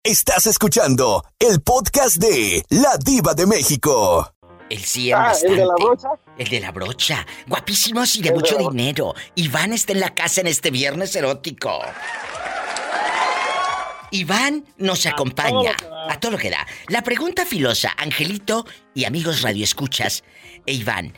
Estás 0.05 0.47
escuchando 0.47 1.25
el 1.39 1.61
podcast 1.63 2.17
de 2.17 2.65
La 2.71 2.97
Diva 3.05 3.35
de 3.35 3.47
México. 3.47 4.33
El 4.71 4.79
sí 4.85 5.11
Ah, 5.13 5.33
¿el 5.43 5.57
de 5.57 5.67
la 5.67 5.73
bastante. 5.73 5.85
brocha? 5.85 6.09
El 6.39 6.49
de 6.49 6.61
la 6.61 6.71
brocha. 6.71 7.27
Guapísimos 7.49 8.15
y 8.17 8.23
de 8.23 8.29
El 8.29 8.37
mucho 8.37 8.57
dinero. 8.57 9.15
Iván 9.35 9.73
está 9.73 9.93
en 9.93 10.01
la 10.01 10.15
casa 10.15 10.41
en 10.41 10.47
este 10.47 10.71
viernes 10.71 11.15
erótico. 11.17 11.81
Iván 14.11 14.65
nos 14.77 15.07
acompaña. 15.07 15.77
A 16.09 16.19
todo 16.19 16.33
lo 16.33 16.39
que 16.39 16.51
da. 16.51 16.67
La 16.89 17.03
pregunta 17.03 17.47
filosa, 17.47 17.95
Angelito 17.97 18.67
y 18.95 19.05
amigos 19.05 19.43
radioescuchas. 19.43 20.25
E 20.67 20.73
Iván, 20.73 21.15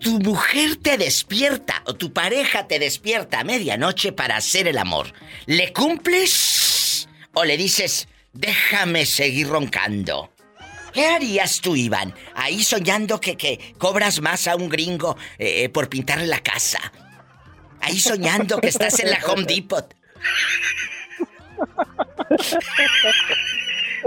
tu 0.00 0.18
mujer 0.20 0.76
te 0.76 0.98
despierta 0.98 1.82
o 1.86 1.94
tu 1.94 2.12
pareja 2.12 2.66
te 2.66 2.78
despierta 2.78 3.40
a 3.40 3.44
medianoche 3.44 4.12
para 4.12 4.36
hacer 4.36 4.68
el 4.68 4.78
amor. 4.78 5.12
¿Le 5.46 5.72
cumples 5.72 7.08
o 7.32 7.44
le 7.44 7.56
dices, 7.56 8.08
déjame 8.32 9.06
seguir 9.06 9.48
roncando? 9.48 10.32
¿Qué 10.92 11.06
harías 11.06 11.60
tú, 11.60 11.76
Iván? 11.76 12.14
Ahí 12.34 12.64
soñando 12.64 13.20
que, 13.20 13.36
que 13.36 13.74
cobras 13.78 14.20
más 14.20 14.48
a 14.48 14.56
un 14.56 14.68
gringo 14.68 15.16
eh, 15.38 15.64
eh, 15.64 15.68
por 15.68 15.88
pintarle 15.88 16.26
la 16.26 16.40
casa. 16.40 16.80
Ahí 17.82 18.00
soñando 18.00 18.58
que 18.58 18.68
estás 18.68 18.98
en 19.00 19.10
la 19.10 19.18
Home 19.26 19.44
Depot. 19.44 19.94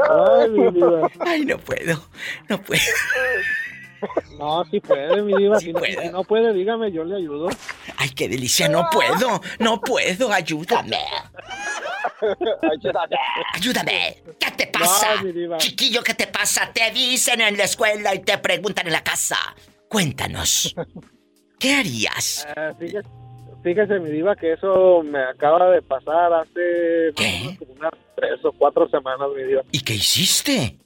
Ay, 0.10 0.50
mi 0.50 0.72
diva. 0.72 1.12
Ay, 1.20 1.46
no 1.46 1.58
puedo. 1.58 2.10
No 2.48 2.62
puedo. 2.62 2.82
No, 4.38 4.64
sí 4.72 4.80
puede, 4.80 5.22
mi 5.22 5.36
diva. 5.36 5.60
Sí 5.60 5.68
si, 5.68 5.74
no, 5.74 5.80
puede. 5.80 6.02
si 6.02 6.10
no 6.10 6.24
puede, 6.24 6.54
dígame, 6.54 6.92
yo 6.92 7.04
le 7.04 7.18
ayudo. 7.18 7.50
Ay, 7.98 8.10
qué 8.12 8.30
delicia. 8.30 8.70
No 8.70 8.88
puedo. 8.92 9.42
No 9.60 9.82
puedo. 9.82 10.32
Ayúdame. 10.32 10.98
Ayúdame. 12.22 13.18
Ayúdame. 13.54 14.24
¿Qué 14.40 14.52
te 14.52 14.68
pasa? 14.68 15.22
No. 15.22 15.58
Chiquillo, 15.58 16.02
¿qué 16.02 16.14
te 16.14 16.28
pasa? 16.28 16.72
Te 16.72 16.92
dicen 16.92 17.42
en 17.42 17.58
la 17.58 17.66
escuela 17.66 18.16
y 18.16 18.20
te 18.20 18.38
preguntan 18.38 18.88
en 18.88 18.94
la 18.94 19.04
casa. 19.04 19.38
Cuéntanos. 19.90 20.74
¿Qué 21.60 21.76
harías? 21.76 22.48
Fíjese, 22.80 23.04
fíjese, 23.64 24.00
mi 24.00 24.10
diva, 24.10 24.36
que 24.36 24.54
eso 24.54 25.02
me 25.04 25.20
acaba 25.24 25.70
de 25.72 25.82
pasar 25.82 26.34
hace 26.34 27.12
¿Qué? 27.16 27.58
unas 27.68 27.92
tres 28.16 28.44
o 28.44 28.52
cuatro 28.52 28.88
semanas, 28.90 29.28
mi 29.36 29.44
diva. 29.44 29.62
¿Y 29.72 29.82
qué 29.82 29.94
hiciste? 29.96 30.78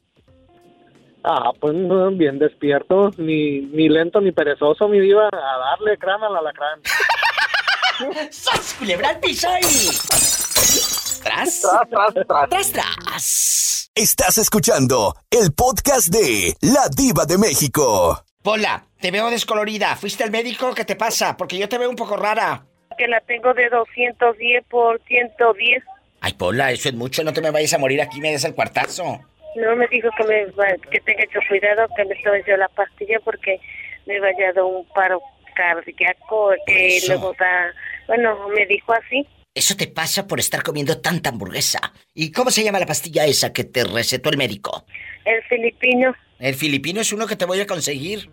Ah, 1.24 1.52
pues 1.60 1.74
no, 1.74 2.12
bien 2.12 2.38
despierto, 2.38 3.12
ni, 3.18 3.62
ni 3.62 3.88
lento 3.88 4.20
ni 4.20 4.32
perezoso, 4.32 4.88
mi 4.90 5.00
diva, 5.00 5.30
a 5.32 5.58
darle 5.58 5.98
crán 5.98 6.22
al 6.24 6.36
alacrán. 6.36 6.82
¡Sas! 8.32 8.76
Culebra 8.78 9.10
al 9.10 9.20
piso 9.20 9.48
y... 9.62 11.24
¿Tras? 11.24 11.62
Tras, 11.62 11.90
tras, 11.90 12.14
tras. 12.28 12.50
¡Tras, 12.50 12.72
tras! 12.72 13.92
Estás 13.96 14.40
escuchando 14.40 15.16
el 15.30 15.54
podcast 15.54 16.08
de 16.08 16.56
La 16.62 16.90
Diva 16.90 17.26
de 17.26 17.38
México. 17.38 18.26
Pola, 18.42 18.86
te 19.04 19.12
veo 19.12 19.30
descolorida. 19.30 19.98
¿Fuiste 19.98 20.24
al 20.24 20.32
médico? 20.32 20.74
¿Qué 20.74 20.86
te 20.86 20.96
pasa? 20.96 21.36
Porque 21.36 21.58
yo 21.58 21.68
te 21.68 21.78
veo 21.78 21.90
un 21.90 21.96
poco 21.98 22.16
rara. 22.16 22.64
Que 22.98 23.06
la 23.10 23.20
tengo 23.20 23.54
de 23.54 23.68
210 23.68 24.64
por 24.70 25.02
110. 25.06 25.84
Ay, 26.22 26.34
Pola, 26.36 26.72
eso 26.72 26.88
es 26.88 26.96
mucho. 26.96 27.22
No 27.22 27.34
te 27.34 27.42
me 27.42 27.52
vayas 27.52 27.74
a 27.74 27.80
morir 27.80 28.02
aquí, 28.02 28.22
me 28.22 28.32
des 28.32 28.46
el 28.46 28.56
cuartazo. 28.56 29.20
No 29.58 29.76
me 29.76 29.88
dijo 29.88 30.08
que 30.16 30.24
me 30.24 30.46
que 30.90 31.02
tenga 31.02 31.26
mucho 31.26 31.40
cuidado, 31.50 31.86
que 31.98 32.06
me 32.06 32.16
tome 32.24 32.44
yo 32.48 32.56
la 32.56 32.70
pastilla 32.70 33.20
porque 33.26 33.60
me 34.06 34.22
vaya 34.22 34.52
a 34.52 34.54
dar 34.54 34.64
un 34.64 34.88
paro 34.96 35.20
cardíaco, 35.54 36.52
que 36.66 36.96
Eso. 36.96 37.08
luego 37.12 37.34
da... 37.38 37.74
Bueno, 38.08 38.48
me 38.56 38.66
dijo 38.68 38.94
así. 38.94 39.28
Eso 39.54 39.76
te 39.76 39.88
pasa 39.88 40.28
por 40.28 40.40
estar 40.40 40.64
comiendo 40.64 41.02
tanta 41.02 41.30
hamburguesa. 41.30 41.92
¿Y 42.14 42.32
cómo 42.32 42.52
se 42.52 42.64
llama 42.64 42.80
la 42.80 42.86
pastilla 42.86 43.26
esa 43.26 43.52
que 43.52 43.66
te 43.66 43.84
recetó 43.84 44.30
el 44.30 44.38
médico? 44.38 44.86
El 45.26 45.44
filipino. 45.44 46.16
El 46.40 46.56
filipino 46.56 47.02
es 47.02 47.12
uno 47.12 47.28
que 47.28 47.36
te 47.36 47.44
voy 47.44 47.60
a 47.60 47.68
conseguir. 47.68 48.30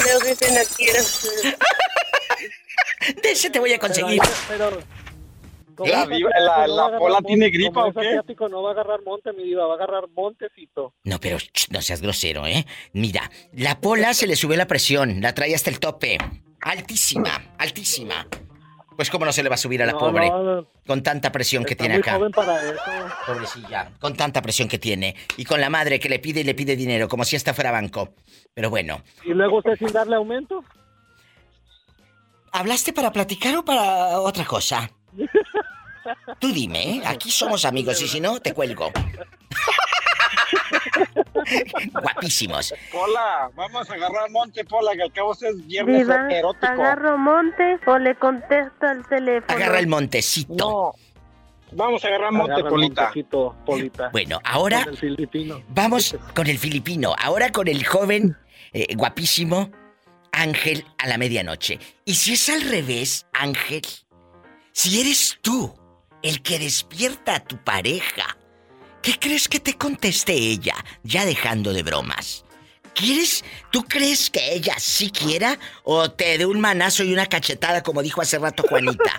No, 0.00 0.26
ese 0.26 0.50
no 0.52 0.60
quiero. 0.76 1.02
De 3.22 3.30
ese 3.32 3.50
te 3.50 3.58
voy 3.58 3.72
a 3.72 3.78
conseguir. 3.78 4.20
Pero, 4.48 4.78
como 5.74 5.90
La 5.90 6.06
diva- 6.06 6.30
no 6.38 6.90
la 6.90 6.98
Pola 6.98 7.14
monte, 7.14 7.26
tiene 7.28 7.50
gripa, 7.50 7.72
como 7.72 7.86
¿o 7.86 7.88
es 7.88 7.94
qué? 7.94 8.08
asiático, 8.08 8.48
no 8.48 8.62
va 8.62 8.70
a 8.70 8.72
agarrar 8.72 9.02
monte, 9.02 9.32
mi 9.32 9.44
diva, 9.44 9.66
va 9.66 9.74
a 9.74 9.76
agarrar 9.76 10.04
montecito. 10.14 10.94
No, 11.04 11.18
pero 11.18 11.38
ch, 11.38 11.68
no 11.70 11.80
seas 11.80 12.02
grosero, 12.02 12.46
¿eh? 12.46 12.66
Mira, 12.92 13.30
la 13.52 13.80
pola 13.80 14.12
se 14.14 14.26
le 14.26 14.36
subió 14.36 14.56
la 14.56 14.66
presión, 14.66 15.20
la 15.22 15.34
trae 15.34 15.54
hasta 15.54 15.70
el 15.70 15.80
tope. 15.80 16.18
Altísima, 16.60 17.54
altísima. 17.58 18.26
Pues 19.00 19.08
cómo 19.08 19.24
no 19.24 19.32
se 19.32 19.42
le 19.42 19.48
va 19.48 19.54
a 19.54 19.56
subir 19.56 19.82
a 19.82 19.86
la 19.86 19.92
No, 19.92 19.98
pobre 19.98 20.28
no, 20.28 20.66
con 20.86 21.02
tanta 21.02 21.32
presión 21.32 21.64
que 21.64 21.74
tiene 21.74 21.94
muy 21.94 22.02
acá. 22.02 22.16
joven 22.16 22.32
para 22.32 22.62
eso. 22.70 22.82
Pobrecilla, 23.26 23.92
con 23.98 24.14
tanta 24.14 24.42
presión 24.42 24.68
que 24.68 24.78
tiene. 24.78 25.16
Y 25.38 25.46
con 25.46 25.58
la 25.58 25.70
madre 25.70 25.98
que 25.98 26.10
le 26.10 26.18
pide 26.18 26.40
y 26.40 26.44
le 26.44 26.54
pide 26.54 26.76
dinero, 26.76 27.08
como 27.08 27.24
si 27.24 27.34
esta 27.34 27.54
fuera 27.54 27.70
banco. 27.70 28.10
Pero 28.52 28.68
bueno, 28.68 29.02
Y 29.24 29.30
luego 29.30 29.56
usted 29.56 29.78
sin 29.78 29.90
darle 29.90 30.16
aumento. 30.16 30.62
¿hablaste 32.52 32.92
para 32.92 33.10
platicar 33.10 33.56
o 33.56 33.64
para 33.64 34.20
otra 34.20 34.44
cosa? 34.44 34.90
Tú 36.38 36.52
dime, 36.52 36.96
¿eh? 36.96 37.02
Aquí 37.06 37.30
somos 37.30 37.64
amigos 37.64 38.02
y 38.02 38.06
si 38.06 38.20
no, 38.20 38.38
te 38.40 38.52
cuelgo. 38.52 38.92
Guapísimos. 41.92 42.74
Pola, 42.92 43.50
vamos 43.54 43.88
a 43.90 43.94
agarrar 43.94 44.30
monte, 44.30 44.64
Pola, 44.64 44.92
que 44.94 45.02
al 45.02 45.12
cabo 45.12 45.32
es 45.32 45.66
viernes 45.66 45.98
Diva, 46.06 46.28
erótico. 46.30 46.66
¿agarro 46.66 47.18
monte 47.18 47.78
o 47.86 47.98
le 47.98 48.14
contesto 48.16 48.86
al 48.86 49.06
teléfono? 49.08 49.54
Agarra 49.54 49.78
el 49.78 49.86
montecito. 49.86 50.54
No. 50.56 50.94
Vamos 51.72 52.04
a 52.04 52.08
agarrar 52.08 52.32
monte, 52.32 52.52
Agarra 52.54 52.70
Polita. 52.70 53.02
montecito, 53.04 53.56
Polita. 53.64 54.08
Bueno, 54.10 54.40
ahora 54.44 54.82
Con 54.84 54.92
el 54.92 54.98
filipino. 54.98 55.62
vamos 55.68 56.16
con 56.34 56.46
el 56.48 56.58
filipino. 56.58 57.14
Ahora 57.18 57.52
con 57.52 57.68
el 57.68 57.84
joven 57.86 58.36
eh, 58.72 58.94
guapísimo 58.96 59.70
Ángel 60.32 60.84
a 60.98 61.06
la 61.06 61.16
medianoche. 61.18 61.78
Y 62.04 62.14
si 62.14 62.32
es 62.32 62.48
al 62.48 62.62
revés, 62.62 63.26
Ángel, 63.32 63.82
si 64.72 65.00
eres 65.00 65.38
tú 65.42 65.72
el 66.22 66.42
que 66.42 66.58
despierta 66.58 67.36
a 67.36 67.40
tu 67.44 67.56
pareja, 67.62 68.36
¿qué 69.02 69.18
crees 69.18 69.48
que 69.48 69.60
te 69.60 69.76
conteste 69.76 70.32
ella? 70.32 70.74
Ya 71.02 71.24
dejando 71.24 71.72
de 71.72 71.82
bromas. 71.82 72.44
¿Quieres? 72.94 73.44
¿Tú 73.70 73.84
crees 73.84 74.30
que 74.30 74.52
ella 74.52 74.74
sí 74.78 75.10
quiera 75.10 75.58
o 75.84 76.10
te 76.10 76.38
dé 76.38 76.46
un 76.46 76.60
manazo 76.60 77.04
y 77.04 77.12
una 77.12 77.26
cachetada 77.26 77.82
como 77.82 78.02
dijo 78.02 78.20
hace 78.20 78.38
rato 78.38 78.64
Juanita? 78.68 79.16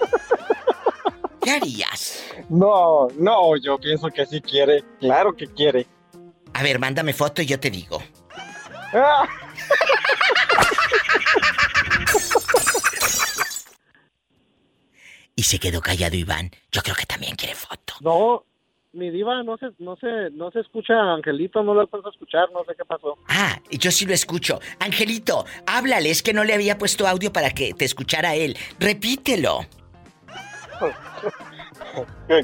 ¿Qué 1.41 1.51
harías? 1.51 2.23
No, 2.49 3.07
no, 3.17 3.57
yo 3.57 3.79
pienso 3.79 4.09
que 4.09 4.25
sí 4.25 4.41
quiere. 4.41 4.83
Claro 4.99 5.35
que 5.35 5.47
quiere. 5.47 5.87
A 6.53 6.61
ver, 6.61 6.77
mándame 6.79 7.13
foto 7.13 7.41
y 7.41 7.47
yo 7.47 7.59
te 7.59 7.71
digo. 7.71 8.03
Ah, 8.93 9.27
Y 15.35 15.43
se 15.43 15.57
quedó 15.59 15.81
callado 15.81 16.15
Iván. 16.15 16.51
Yo 16.71 16.83
creo 16.83 16.95
que 16.95 17.07
también 17.07 17.35
quiere 17.35 17.55
foto. 17.55 17.95
No, 18.01 18.45
mi 18.93 19.09
diva, 19.09 19.41
no 19.43 19.57
se, 19.57 19.67
no 19.79 19.95
se, 19.95 20.29
no 20.31 20.51
se 20.51 20.59
escucha, 20.59 20.93
Angelito, 21.13 21.63
no 21.63 21.73
lo 21.73 21.81
alcanzo 21.81 22.07
a 22.07 22.11
escuchar, 22.11 22.51
no 22.51 22.63
sé 22.65 22.73
qué 22.77 22.83
pasó. 22.83 23.17
Ah, 23.27 23.57
yo 23.69 23.89
sí 23.89 24.05
lo 24.05 24.13
escucho. 24.13 24.59
Angelito, 24.79 25.45
háblale, 25.65 26.11
es 26.11 26.21
que 26.21 26.33
no 26.33 26.43
le 26.43 26.53
había 26.53 26.77
puesto 26.77 27.07
audio 27.07 27.31
para 27.31 27.51
que 27.51 27.73
te 27.73 27.85
escuchara 27.85 28.35
él. 28.35 28.57
Repítelo. 28.79 29.61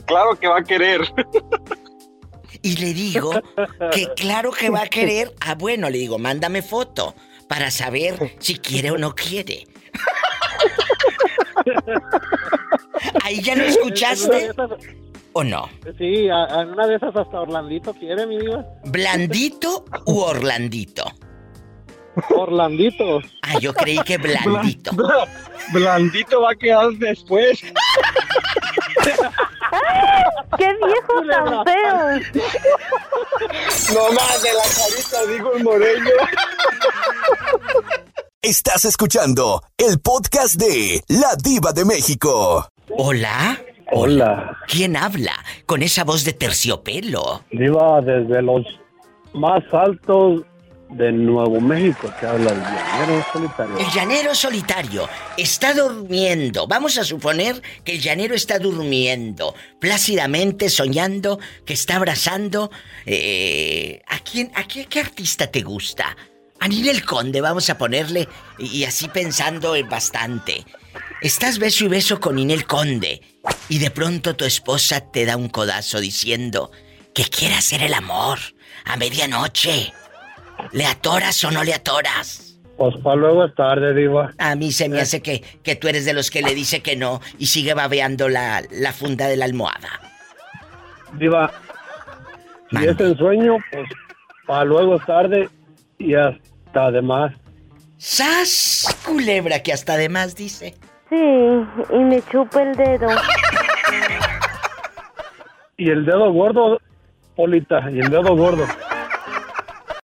claro 0.05 0.35
que 0.39 0.47
va 0.47 0.59
a 0.59 0.63
querer. 0.63 1.01
Y 2.61 2.77
le 2.77 2.93
digo 2.93 3.31
que 3.91 4.07
claro 4.15 4.51
que 4.51 4.69
va 4.69 4.83
a 4.83 4.87
querer. 4.87 5.33
Ah, 5.41 5.55
bueno, 5.55 5.89
le 5.89 5.97
digo, 5.97 6.17
mándame 6.17 6.61
foto 6.61 7.13
para 7.47 7.71
saber 7.71 8.35
si 8.39 8.57
quiere 8.57 8.91
o 8.91 8.97
no 8.97 9.13
quiere. 9.13 9.67
¿Ahí 13.23 13.41
ya 13.41 13.55
lo 13.55 13.63
escuchaste 13.63 14.51
o 15.37 15.43
no? 15.43 15.69
sí, 15.97 16.29
a- 16.29 16.61
en 16.61 16.69
una 16.69 16.87
de 16.87 16.95
esas 16.95 17.15
hasta 17.15 17.41
Orlandito 17.41 17.93
quiere, 17.93 18.25
mi 18.27 18.37
diva. 18.39 18.65
¿Blandito 18.85 19.85
u 20.05 20.19
Orlandito? 20.19 21.03
Orlandito. 22.35 23.19
Ah, 23.43 23.59
yo 23.59 23.73
creí 23.73 23.99
que 23.99 24.17
blandito. 24.17 24.91
Bla- 24.91 25.27
blandito 25.71 26.41
va 26.41 26.51
a 26.51 26.55
quedar 26.55 26.89
después. 26.93 27.61
¡Qué 30.57 30.65
viejo 30.65 31.21
tan 31.29 31.63
feo! 31.65 32.19
No 33.93 34.11
más 34.13 34.41
de 34.41 34.53
la 34.53 34.63
carita, 34.63 35.25
dijo 35.31 35.53
el 35.53 35.63
moreño. 35.63 36.11
Estás 38.41 38.85
escuchando 38.85 39.61
el 39.77 39.99
podcast 39.99 40.55
de 40.55 41.03
La 41.09 41.35
Diva 41.35 41.71
de 41.73 41.85
México. 41.85 42.67
Hola. 42.89 43.59
Hola. 43.91 44.57
¿Quién 44.67 44.95
habla 44.97 45.33
con 45.65 45.81
esa 45.81 46.03
voz 46.03 46.23
de 46.23 46.33
terciopelo? 46.33 47.43
Diva, 47.51 48.01
desde 48.01 48.41
los 48.41 48.65
más 49.33 49.63
altos 49.71 50.41
de 50.89 51.11
Nuevo 51.11 51.59
México 51.59 52.09
te 52.19 52.27
habla 52.27 52.51
el 52.51 52.59
llanero 52.61 53.25
solitario. 53.33 53.77
El 53.77 53.87
llanero 53.93 54.35
solitario 54.35 55.09
está 55.37 55.73
durmiendo. 55.73 56.65
Vamos 56.67 56.97
a 56.97 57.03
suponer 57.03 57.61
que 57.83 57.93
el 57.93 58.01
llanero 58.01 58.35
está 58.35 58.57
durmiendo, 58.57 59.53
plácidamente 59.79 60.69
soñando 60.69 61.39
que 61.65 61.73
está 61.73 61.97
abrazando. 61.97 62.71
eh, 63.05 64.01
¿A 64.07 64.19
quién, 64.19 64.51
a 64.55 64.63
qué, 64.65 64.85
qué 64.85 65.01
artista 65.01 65.47
te 65.47 65.61
gusta? 65.61 66.15
A 66.59 66.67
Ninel 66.67 67.05
Conde, 67.05 67.39
vamos 67.41 67.69
a 67.69 67.77
ponerle, 67.77 68.27
y, 68.57 68.77
y 68.79 68.83
así 68.85 69.09
pensando 69.09 69.75
en 69.75 69.87
bastante. 69.89 70.65
Estás 71.21 71.59
beso 71.59 71.85
y 71.85 71.87
beso 71.87 72.19
con 72.19 72.35
Ninel 72.35 72.65
Conde, 72.65 73.21
y 73.69 73.79
de 73.79 73.91
pronto 73.91 74.35
tu 74.35 74.45
esposa 74.45 74.99
te 75.11 75.25
da 75.25 75.37
un 75.37 75.49
codazo 75.49 75.99
diciendo 75.99 76.71
que 77.13 77.23
quiere 77.23 77.55
hacer 77.55 77.81
el 77.83 77.93
amor 77.93 78.39
a 78.85 78.97
medianoche. 78.97 79.93
¿Le 80.71 80.85
atoras 80.85 81.43
o 81.43 81.51
no 81.51 81.63
le 81.63 81.73
atoras? 81.73 82.59
Pues 82.77 82.95
para 82.97 83.15
luego 83.15 83.45
es 83.45 83.55
tarde, 83.55 83.93
Diva. 83.93 84.31
A 84.37 84.55
mí 84.55 84.71
se 84.71 84.87
me 84.87 85.01
hace 85.01 85.21
que, 85.21 85.41
que 85.63 85.75
tú 85.75 85.87
eres 85.87 86.05
de 86.05 86.13
los 86.13 86.29
que 86.29 86.43
le 86.43 86.53
dice 86.53 86.81
que 86.81 86.95
no 86.95 87.21
y 87.39 87.47
sigue 87.47 87.73
babeando 87.73 88.29
la, 88.29 88.63
la 88.69 88.93
funda 88.93 89.27
de 89.27 89.37
la 89.37 89.45
almohada. 89.45 89.99
Diva, 91.13 91.51
si 92.69 92.85
es 92.85 92.99
en 92.99 93.17
sueño, 93.17 93.57
pues 93.71 93.87
para 94.45 94.65
luego 94.65 94.97
es 94.97 95.05
tarde 95.05 95.49
y 95.97 96.13
hasta 96.13 96.85
además. 96.85 97.33
¡Sas! 97.97 98.95
Culebra 99.03 99.63
que 99.63 99.73
hasta 99.73 99.93
además 99.93 100.35
dice. 100.35 100.75
Sí, 101.09 101.15
y 101.15 101.99
me 101.99 102.21
chupa 102.29 102.63
el 102.63 102.75
dedo. 102.75 103.07
Y 105.77 105.89
el 105.89 106.05
dedo 106.05 106.31
gordo, 106.33 106.79
Polita, 107.35 107.89
y 107.91 107.99
el 107.99 108.09
dedo 108.09 108.35
gordo. 108.35 108.65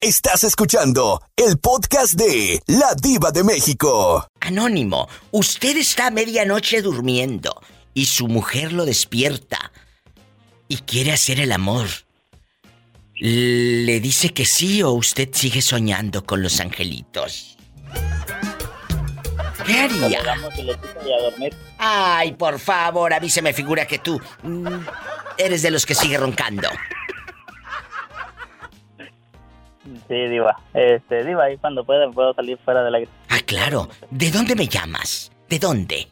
Estás 0.01 0.45
escuchando 0.45 1.21
el 1.37 1.59
podcast 1.59 2.15
de 2.15 2.63
La 2.67 2.95
Diva 2.95 3.31
de 3.31 3.43
México. 3.43 4.27
Anónimo, 4.41 5.09
usted 5.33 5.77
está 5.77 6.07
a 6.07 6.11
medianoche 6.11 6.81
durmiendo 6.81 7.61
y 7.93 8.07
su 8.07 8.29
mujer 8.29 8.73
lo 8.73 8.85
despierta 8.85 9.73
y 10.69 10.77
quiere 10.79 11.13
hacer 11.13 11.41
el 11.41 11.53
amor. 11.53 11.87
¿Le 13.19 14.01
dice 14.01 14.33
que 14.33 14.45
sí 14.45 14.83
o 14.83 14.93
usted 14.93 15.31
sigue 15.33 15.63
soñando 15.63 16.25
con 16.25 16.43
los 16.43 16.61
angelitos? 16.61 17.56
¿Qué 19.67 19.81
haría? 19.81 20.21
y 21.05 21.13
a 21.13 21.23
dormir. 21.23 21.55
Ay, 21.79 22.33
por 22.33 22.59
favor, 22.59 23.13
a 23.13 23.21
mí 23.21 23.29
se 23.29 23.43
me 23.43 23.53
figura 23.53 23.87
que 23.87 23.99
tú 23.99 24.21
mm, 24.43 24.79
eres 25.39 25.63
de 25.63 25.71
los 25.71 25.85
que 25.85 25.95
sigue 25.95 26.17
roncando. 26.19 26.69
Sí, 30.09 30.29
Diva. 30.29 30.57
Este, 30.75 31.25
Diva, 31.25 31.45
ahí 31.45 31.59
cuando 31.59 31.85
pueda 31.85 32.11
puedo 32.11 32.35
salir 32.35 32.59
fuera 32.65 32.83
del 32.85 32.95
aire. 32.95 33.11
Ah, 33.29 33.41
claro. 33.45 33.89
¿De 34.11 34.31
dónde 34.31 34.55
me 34.55 34.69
llamas? 34.69 35.33
¿De 35.49 35.59
dónde? 35.59 36.09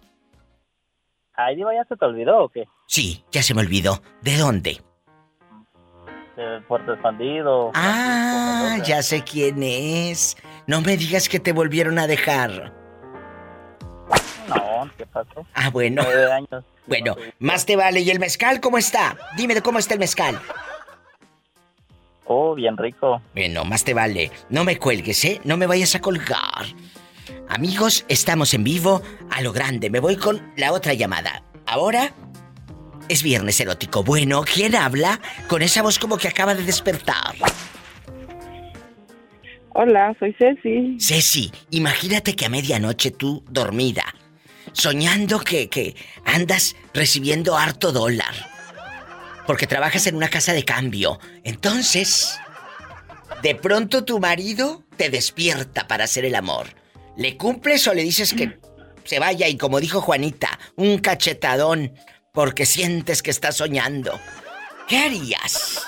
Ay, 1.34 1.56
Diva, 1.56 1.74
¿ya 1.74 1.84
se 1.84 1.96
te 1.96 2.04
olvidó 2.04 2.44
o 2.44 2.48
qué? 2.48 2.64
Sí, 2.86 3.24
ya 3.30 3.42
se 3.42 3.54
me 3.54 3.60
olvidó. 3.60 4.02
¿De 4.22 4.36
dónde? 4.36 4.80
De 6.36 6.60
Puerto 6.68 6.92
Expandido. 6.92 7.70
Ah, 7.74 8.78
ya 8.84 9.02
sé 9.02 9.22
quién 9.22 9.62
es. 9.62 10.36
No 10.66 10.80
me 10.80 10.96
digas 10.96 11.28
que 11.28 11.40
te 11.40 11.52
volvieron 11.52 11.98
a 11.98 12.06
dejar. 12.06 12.83
No, 14.48 14.90
¿qué 14.96 15.06
pasó? 15.06 15.46
Ah, 15.54 15.70
bueno. 15.70 16.02
Nueve 16.04 16.32
años. 16.32 16.64
Bueno, 16.86 17.16
más 17.38 17.64
te 17.66 17.76
vale. 17.76 18.00
¿Y 18.00 18.10
el 18.10 18.18
mezcal 18.18 18.60
cómo 18.60 18.78
está? 18.78 19.16
Dime 19.36 19.54
de 19.54 19.62
cómo 19.62 19.78
está 19.78 19.94
el 19.94 20.00
mezcal. 20.00 20.38
Oh, 22.26 22.54
bien 22.54 22.76
rico. 22.76 23.20
Bueno, 23.34 23.64
más 23.64 23.84
te 23.84 23.94
vale. 23.94 24.30
No 24.48 24.64
me 24.64 24.78
cuelgues, 24.78 25.24
¿eh? 25.24 25.40
No 25.44 25.56
me 25.56 25.66
vayas 25.66 25.94
a 25.94 26.00
colgar. 26.00 26.64
Amigos, 27.48 28.04
estamos 28.08 28.54
en 28.54 28.64
vivo 28.64 29.02
a 29.30 29.42
lo 29.42 29.52
grande. 29.52 29.90
Me 29.90 30.00
voy 30.00 30.16
con 30.16 30.52
la 30.56 30.72
otra 30.72 30.94
llamada. 30.94 31.42
Ahora 31.66 32.12
es 33.08 33.22
viernes 33.22 33.60
erótico. 33.60 34.02
Bueno, 34.02 34.42
¿quién 34.42 34.74
habla 34.74 35.20
con 35.48 35.62
esa 35.62 35.82
voz 35.82 35.98
como 35.98 36.16
que 36.16 36.28
acaba 36.28 36.54
de 36.54 36.62
despertar? 36.62 37.34
Hola, 39.76 40.14
soy 40.18 40.32
Ceci. 40.38 40.96
Ceci, 41.00 41.52
imagínate 41.70 42.36
que 42.36 42.46
a 42.46 42.48
medianoche 42.48 43.10
tú 43.10 43.44
dormida, 43.50 44.04
soñando 44.74 45.40
que, 45.40 45.70
que 45.70 45.96
andas 46.26 46.76
recibiendo 46.92 47.56
harto 47.56 47.92
dólar. 47.92 48.34
Porque 49.46 49.66
trabajas 49.66 50.06
en 50.06 50.16
una 50.16 50.28
casa 50.28 50.52
de 50.52 50.64
cambio. 50.64 51.18
Entonces, 51.42 52.38
de 53.42 53.54
pronto 53.54 54.04
tu 54.04 54.20
marido 54.20 54.84
te 54.96 55.10
despierta 55.10 55.86
para 55.86 56.04
hacer 56.04 56.24
el 56.24 56.34
amor. 56.34 56.66
¿Le 57.16 57.36
cumples 57.36 57.86
o 57.86 57.94
le 57.94 58.02
dices 58.02 58.32
que 58.32 58.58
se 59.04 59.18
vaya 59.18 59.48
y 59.48 59.56
como 59.56 59.80
dijo 59.80 60.00
Juanita, 60.00 60.58
un 60.76 60.98
cachetadón 60.98 61.92
porque 62.32 62.66
sientes 62.66 63.22
que 63.22 63.30
está 63.30 63.52
soñando? 63.52 64.18
¿Qué 64.88 64.98
harías? 64.98 65.82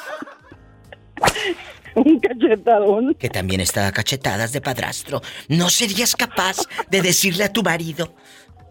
Un 1.95 2.21
cachetadón. 2.21 3.15
Que 3.15 3.31
también 3.31 3.63
está 3.63 3.87
a 3.87 3.93
cachetadas 3.93 4.53
de 4.53 4.61
padrastro. 4.61 5.23
¿No 5.49 5.71
serías 5.71 6.15
capaz 6.15 6.59
de 6.91 7.01
decirle 7.01 7.45
a 7.45 7.53
tu 7.53 7.63
marido, 7.63 8.15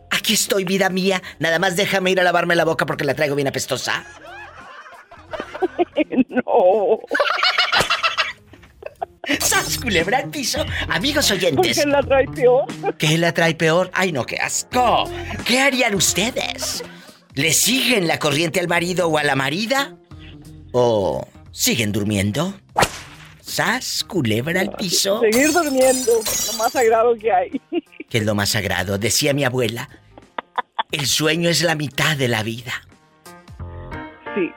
aquí 0.10 0.34
estoy, 0.34 0.64
vida 0.64 0.90
mía, 0.90 1.22
nada 1.40 1.60
más 1.60 1.76
déjame 1.76 2.12
ir 2.12 2.20
a 2.20 2.24
lavarme 2.24 2.56
la 2.56 2.66
boca 2.66 2.86
porque 2.86 3.04
la 3.04 3.14
traigo 3.14 3.36
bien 3.36 3.48
apestosa? 3.48 4.06
no. 6.30 7.00
¡Sas, 9.40 9.78
culebra 9.80 10.20
al 10.20 10.30
piso! 10.30 10.64
Amigos 10.90 11.32
oyentes. 11.32 11.56
¿Por 11.56 11.84
qué 11.84 11.90
la 11.90 12.04
trae 12.04 12.28
peor? 12.28 12.66
¿Qué 12.98 13.18
la 13.18 13.34
trae 13.34 13.56
peor? 13.56 13.90
¡Ay, 13.94 14.12
no, 14.12 14.26
qué 14.26 14.38
asco! 14.38 15.10
¿Qué 15.46 15.60
harían 15.60 15.96
ustedes? 15.96 16.84
¿Le 17.34 17.52
siguen 17.52 18.08
la 18.08 18.20
corriente 18.20 18.60
al 18.60 18.68
marido 18.68 19.08
o 19.08 19.18
a 19.18 19.24
la 19.24 19.36
marida? 19.36 19.98
¿O 20.72 21.28
siguen 21.52 21.92
durmiendo? 21.92 22.54
¿Sas, 23.56 24.04
culebra 24.04 24.60
al 24.60 24.72
piso? 24.72 25.22
Seguir 25.22 25.54
durmiendo, 25.54 26.12
lo 26.12 26.58
más 26.58 26.74
sagrado 26.74 27.16
que 27.16 27.32
hay. 27.32 27.62
Que 28.10 28.18
es 28.18 28.26
lo 28.26 28.36
más 28.36 28.50
sagrado, 28.50 28.98
decía 28.98 29.34
mi 29.34 29.46
abuela. 29.46 29.88
El 30.92 31.06
sueño 31.06 31.50
es 31.50 31.64
la 31.64 31.74
mitad 31.74 32.18
de 32.18 32.28
la 32.28 32.44
vida. 32.44 32.74
Sí. 34.36 34.52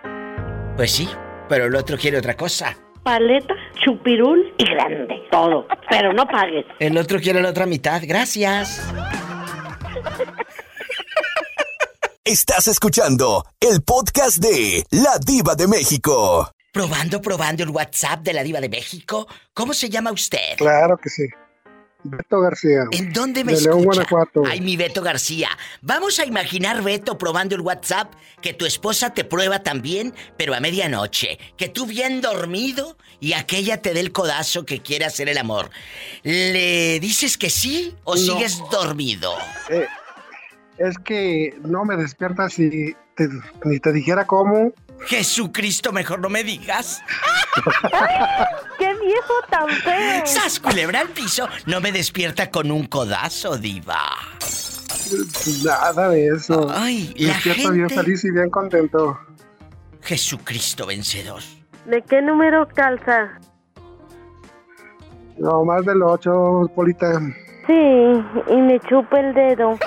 Pues 0.77 0.91
sí, 0.91 1.09
pero 1.49 1.67
el 1.67 1.77
otro 1.77 1.97
quiere 1.97 2.19
otra 2.19 2.37
cosa. 2.37 2.77
Paleta, 3.05 3.55
chupirul 3.85 4.53
y 4.59 4.65
grande. 4.65 5.15
Todo. 5.31 5.69
Pero 5.89 6.13
no 6.13 6.27
pagues. 6.27 6.67
El 6.81 6.99
otro 6.99 7.21
quiere 7.21 7.41
la 7.41 7.51
otra 7.51 7.67
mitad. 7.67 8.03
Gracias. 8.05 8.83
Estás 12.25 12.67
escuchando 12.67 13.45
el 13.61 13.81
podcast 13.83 14.39
de 14.39 14.85
La 14.91 15.19
Diva 15.25 15.55
de 15.55 15.69
México. 15.69 16.51
Probando, 16.79 17.21
probando 17.21 17.65
el 17.65 17.71
WhatsApp 17.71 18.21
de 18.21 18.33
la 18.33 18.45
Diva 18.45 18.61
de 18.61 18.69
México. 18.69 19.27
¿Cómo 19.53 19.75
se 19.75 19.91
llama 19.91 20.13
usted? 20.13 20.57
Claro 20.59 20.97
que 20.97 21.11
sí. 21.11 21.25
Beto 22.05 22.41
García. 22.41 22.85
¿En 22.93 23.13
dónde 23.13 23.43
me 23.43 23.51
de 23.51 23.59
escucha? 23.59 23.75
León, 23.75 23.85
Guanajuato. 23.85 24.43
Ay, 24.47 24.61
mi 24.61 24.77
Beto 24.77 25.03
García. 25.03 25.49
Vamos 25.83 26.21
a 26.21 26.25
imaginar, 26.25 26.81
Beto, 26.85 27.19
probando 27.19 27.57
el 27.57 27.63
WhatsApp, 27.63 28.15
que 28.41 28.55
tu 28.55 28.65
esposa 28.65 29.13
te 29.13 29.25
prueba 29.25 29.65
también, 29.65 30.15
pero 30.37 30.55
a 30.55 30.61
medianoche. 30.61 31.41
Que 31.57 31.69
tú 31.69 31.85
bien 31.85 32.21
dormido 32.21 32.97
y 33.19 33.33
aquella 33.33 33.83
te 33.83 33.93
dé 33.93 33.99
el 33.99 34.13
codazo 34.13 34.65
que 34.65 34.81
quiere 34.81 35.05
hacer 35.05 35.29
el 35.29 35.39
amor. 35.39 35.71
¿Le 36.23 37.01
dices 37.01 37.37
que 37.37 37.51
sí 37.51 37.97
o 38.05 38.15
No. 38.15 38.21
sigues 38.21 38.63
dormido? 38.71 39.35
Eh, 39.69 39.85
es 40.79 40.97
que 40.99 41.57
no 41.65 41.85
me 41.85 41.97
despiertas 41.97 42.53
si 42.53 42.95
te, 43.17 43.29
ni 43.65 43.81
te 43.81 43.93
dijera 43.93 44.29
cómo. 44.29 44.73
Jesucristo, 45.07 45.93
mejor 45.93 46.21
no 46.21 46.29
me 46.29 46.45
digas. 46.45 47.01
¡Qué 48.79 48.95
viejo 48.95 49.35
tan 49.51 49.69
feo! 49.69 50.27
¡Sas, 50.27 50.61
culebra 50.61 51.01
al 51.01 51.09
piso! 51.09 51.49
No 51.67 51.81
me 51.81 51.93
despierta 51.93 52.51
con 52.51 52.71
un 52.71 52.87
codazo, 52.87 53.57
diva. 53.57 54.03
Nada 55.65 56.09
de 56.11 56.29
eso. 56.29 56.69
Ay, 56.75 57.15
la 57.19 57.35
Despierto 57.35 57.73
bien 57.73 57.89
gente- 57.89 58.03
feliz 58.05 58.25
y 58.25 58.31
bien 58.31 58.51
contento. 58.51 59.19
Jesucristo 60.03 60.87
vencedor. 60.87 61.43
¿De 61.87 62.03
qué 62.03 62.21
número 62.21 62.69
calza? 62.75 63.39
No, 65.39 65.65
más 65.65 65.85
del 65.87 66.03
8, 66.03 66.71
Polita. 66.75 67.21
Sí, 67.67 67.73
y 67.73 68.57
me 68.57 68.81
chupa 68.81 69.21
el 69.21 69.35
dedo. 69.35 69.79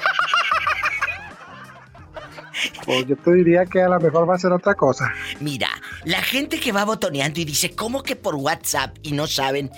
Pues 2.92 3.08
yo 3.08 3.16
te 3.16 3.32
diría 3.32 3.66
que 3.66 3.82
a 3.82 3.88
lo 3.88 4.02
mejor 4.02 4.30
va 4.30 4.36
a 4.36 4.38
ser 4.38 4.52
otra 4.52 4.76
cosa. 4.76 5.14
Mira, 5.40 5.70
la 6.04 6.22
gente 6.22 6.60
que 6.60 6.74
va 6.74 6.84
botoneando 6.84 7.40
y 7.40 7.46
dice, 7.46 7.74
¿cómo 7.74 8.04
que 8.04 8.18
por 8.18 8.36
WhatsApp? 8.36 8.98
Y 9.02 9.14
no 9.14 9.28
saben 9.28 9.72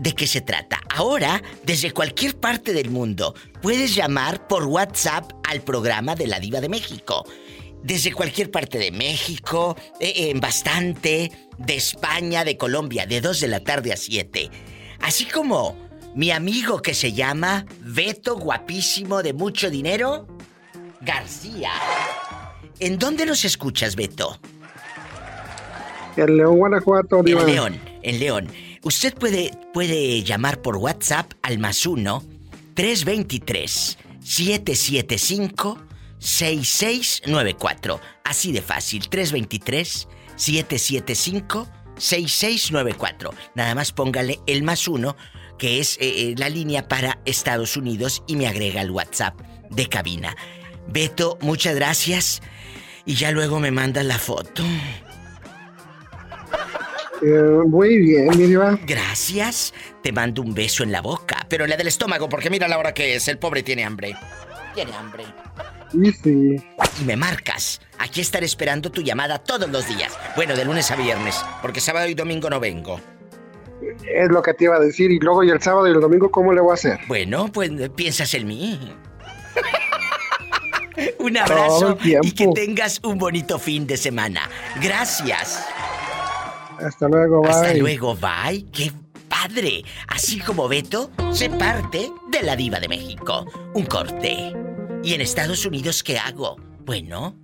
de 0.00 0.12
qué 0.14 0.26
se 0.26 0.40
trata. 0.40 0.80
Ahora, 0.92 1.40
desde 1.62 1.92
cualquier 1.92 2.34
parte 2.34 2.72
del 2.72 2.90
mundo, 2.90 3.36
puedes 3.62 3.94
llamar 3.94 4.48
por 4.48 4.64
WhatsApp 4.64 5.30
al 5.48 5.60
programa 5.60 6.16
de 6.16 6.26
la 6.26 6.40
Diva 6.40 6.60
de 6.60 6.68
México. 6.68 7.24
Desde 7.84 8.12
cualquier 8.12 8.50
parte 8.50 8.78
de 8.78 8.90
México, 8.90 9.76
eh, 10.00 10.30
en 10.30 10.40
bastante, 10.40 11.30
de 11.58 11.76
España, 11.76 12.42
de 12.44 12.56
Colombia, 12.56 13.06
de 13.06 13.20
2 13.20 13.42
de 13.42 13.48
la 13.48 13.60
tarde 13.60 13.92
a 13.92 13.96
7. 13.96 14.50
Así 15.02 15.26
como 15.26 15.76
mi 16.16 16.32
amigo 16.32 16.82
que 16.82 16.94
se 16.94 17.12
llama 17.12 17.64
Beto, 17.78 18.36
guapísimo, 18.36 19.22
de 19.22 19.34
mucho 19.34 19.70
dinero, 19.70 20.26
García. 21.04 21.70
¿En 22.80 22.98
dónde 22.98 23.26
nos 23.26 23.44
escuchas, 23.44 23.96
Beto? 23.96 24.38
En 26.16 26.36
León, 26.36 26.56
Guanajuato. 26.56 27.20
En 27.20 27.46
León, 27.46 27.80
en 28.02 28.20
León. 28.20 28.48
Usted 28.82 29.14
puede, 29.14 29.50
puede 29.72 30.22
llamar 30.22 30.60
por 30.60 30.76
WhatsApp 30.76 31.32
al 31.42 31.58
más 31.58 31.86
1 31.86 32.22
323 32.74 33.98
775 34.20 35.78
6694. 36.18 38.00
Así 38.24 38.52
de 38.52 38.62
fácil, 38.62 39.08
323 39.08 40.08
775 40.36 41.68
6694. 41.96 43.30
Nada 43.54 43.74
más 43.74 43.92
póngale 43.92 44.40
el 44.46 44.62
más 44.62 44.88
1, 44.88 45.16
que 45.58 45.80
es 45.80 45.96
eh, 45.98 46.30
eh, 46.30 46.34
la 46.36 46.48
línea 46.48 46.88
para 46.88 47.20
Estados 47.24 47.76
Unidos 47.76 48.22
y 48.26 48.36
me 48.36 48.46
agrega 48.46 48.80
el 48.80 48.90
WhatsApp 48.90 49.38
de 49.70 49.86
cabina. 49.86 50.36
Beto, 50.88 51.38
muchas 51.40 51.74
gracias. 51.74 52.42
Y 53.04 53.14
ya 53.14 53.30
luego 53.30 53.60
me 53.60 53.70
manda 53.70 54.02
la 54.02 54.18
foto. 54.18 54.62
Eh, 57.22 57.62
muy 57.66 57.98
bien, 57.98 58.28
mi 58.36 58.46
diva. 58.46 58.78
Gracias. 58.86 59.72
Te 60.02 60.12
mando 60.12 60.42
un 60.42 60.54
beso 60.54 60.82
en 60.82 60.92
la 60.92 61.00
boca, 61.00 61.46
pero 61.48 61.64
en 61.64 61.70
la 61.70 61.76
del 61.76 61.88
estómago, 61.88 62.28
porque 62.28 62.50
mira 62.50 62.68
la 62.68 62.78
hora 62.78 62.92
que 62.92 63.14
es. 63.14 63.28
El 63.28 63.38
pobre 63.38 63.62
tiene 63.62 63.84
hambre. 63.84 64.14
Tiene 64.74 64.92
hambre. 64.94 65.24
Sí, 65.92 66.12
sí. 66.12 66.56
Y 67.00 67.04
me 67.04 67.16
marcas. 67.16 67.80
Aquí 67.98 68.20
estaré 68.20 68.46
esperando 68.46 68.90
tu 68.90 69.02
llamada 69.02 69.38
todos 69.38 69.70
los 69.70 69.86
días. 69.88 70.12
Bueno, 70.36 70.56
de 70.56 70.64
lunes 70.64 70.90
a 70.90 70.96
viernes, 70.96 71.42
porque 71.62 71.80
sábado 71.80 72.08
y 72.08 72.14
domingo 72.14 72.50
no 72.50 72.60
vengo. 72.60 73.00
Es 74.06 74.28
lo 74.30 74.42
que 74.42 74.54
te 74.54 74.64
iba 74.64 74.76
a 74.76 74.80
decir. 74.80 75.10
Y 75.10 75.18
luego, 75.18 75.44
y 75.44 75.50
el 75.50 75.62
sábado 75.62 75.86
y 75.88 75.92
el 75.92 76.00
domingo, 76.00 76.30
¿cómo 76.30 76.52
le 76.52 76.60
voy 76.60 76.72
a 76.72 76.74
hacer? 76.74 76.98
Bueno, 77.06 77.50
pues 77.52 77.70
piensas 77.94 78.34
en 78.34 78.46
mí. 78.46 78.94
un 81.18 81.36
abrazo 81.36 81.98
y 82.02 82.32
que 82.32 82.48
tengas 82.54 83.00
un 83.02 83.18
bonito 83.18 83.58
fin 83.58 83.86
de 83.86 83.96
semana. 83.96 84.48
Gracias. 84.80 85.66
Hasta 86.78 87.08
luego, 87.08 87.42
bye. 87.42 87.50
Hasta 87.50 87.74
luego, 87.74 88.16
bye. 88.16 88.64
¡Qué 88.72 88.92
padre! 89.28 89.82
Así 90.08 90.40
como 90.40 90.66
Beto 90.68 91.10
se 91.32 91.50
parte 91.50 92.10
de 92.30 92.42
la 92.42 92.56
diva 92.56 92.80
de 92.80 92.88
México. 92.88 93.44
Un 93.74 93.84
corte. 93.86 94.52
¿Y 95.02 95.14
en 95.14 95.20
Estados 95.20 95.66
Unidos 95.66 96.02
qué 96.02 96.18
hago? 96.18 96.56
Bueno, 96.84 97.36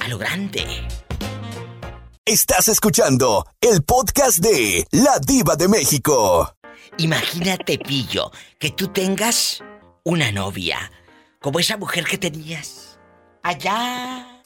A 0.00 0.08
lo 0.08 0.16
grande. 0.16 0.64
Estás 2.24 2.68
escuchando 2.68 3.44
el 3.60 3.82
podcast 3.82 4.38
de 4.38 4.86
La 4.92 5.18
Diva 5.18 5.56
de 5.56 5.68
México. 5.68 6.54
Imagínate, 6.96 7.78
Pillo, 7.78 8.30
que 8.58 8.70
tú 8.70 8.88
tengas 8.88 9.62
una 10.04 10.32
novia, 10.32 10.90
como 11.38 11.58
esa 11.58 11.76
mujer 11.76 12.04
que 12.04 12.16
tenías 12.16 12.98
allá 13.42 14.40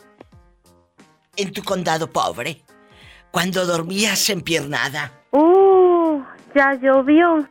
en 1.36 1.52
tu 1.52 1.62
condado 1.62 2.10
pobre, 2.10 2.62
cuando 3.30 3.64
dormías 3.64 4.28
empiernada. 4.28 5.12
Uh, 5.30 6.20
ya 6.54 6.74
llovió. 6.74 7.48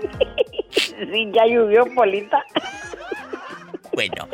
Sí, 0.70 1.32
ya 1.34 1.46
llovió, 1.46 1.84
Polita. 1.96 2.44
Bueno, 4.00 4.30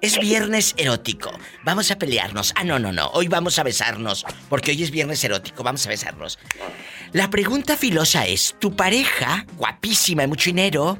es 0.00 0.18
viernes 0.18 0.72
erótico. 0.78 1.30
Vamos 1.62 1.90
a 1.90 1.98
pelearnos. 1.98 2.54
Ah, 2.56 2.64
no, 2.64 2.78
no, 2.78 2.90
no. 2.90 3.08
Hoy 3.08 3.28
vamos 3.28 3.58
a 3.58 3.62
besarnos. 3.62 4.24
Porque 4.48 4.70
hoy 4.70 4.82
es 4.82 4.90
viernes 4.90 5.22
erótico. 5.22 5.62
Vamos 5.62 5.84
a 5.84 5.90
besarnos. 5.90 6.38
La 7.12 7.28
pregunta 7.28 7.76
filosa 7.76 8.26
es: 8.26 8.56
¿tu 8.58 8.74
pareja, 8.74 9.44
guapísima 9.58 10.24
y 10.24 10.26
mucho 10.26 10.46
dinero, 10.46 10.98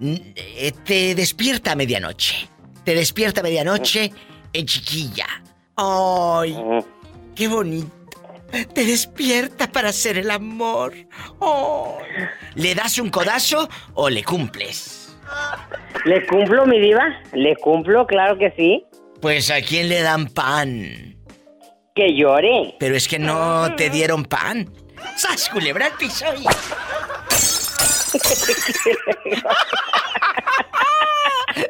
eh, 0.00 0.72
te 0.84 1.14
despierta 1.14 1.70
a 1.70 1.76
medianoche? 1.76 2.48
Te 2.84 2.96
despierta 2.96 3.38
a 3.38 3.44
medianoche 3.44 4.12
en 4.52 4.66
chiquilla. 4.66 5.28
¡Ay! 5.76 6.58
¡Qué 7.36 7.46
bonito! 7.46 7.92
Te 8.50 8.84
despierta 8.84 9.70
para 9.70 9.90
hacer 9.90 10.18
el 10.18 10.32
amor. 10.32 10.92
¿Le 12.56 12.74
das 12.74 12.98
un 12.98 13.10
codazo 13.10 13.68
o 13.94 14.10
le 14.10 14.24
cumples? 14.24 14.93
¿Le 16.04 16.26
cumplo, 16.26 16.66
mi 16.66 16.78
diva? 16.80 17.20
¿Le 17.32 17.56
cumplo? 17.56 18.06
Claro 18.06 18.36
que 18.38 18.50
sí. 18.56 18.84
Pues 19.20 19.50
a 19.50 19.60
quién 19.62 19.88
le 19.88 20.02
dan 20.02 20.26
pan. 20.26 21.16
Que 21.94 22.14
llore. 22.14 22.74
Pero 22.78 22.94
es 22.94 23.08
que 23.08 23.18
no 23.18 23.74
te 23.76 23.88
dieron 23.88 24.24
pan. 24.24 24.68
¡Sas, 25.16 25.48
culebra 25.48 25.86
al 25.86 25.92
piso! 25.92 26.26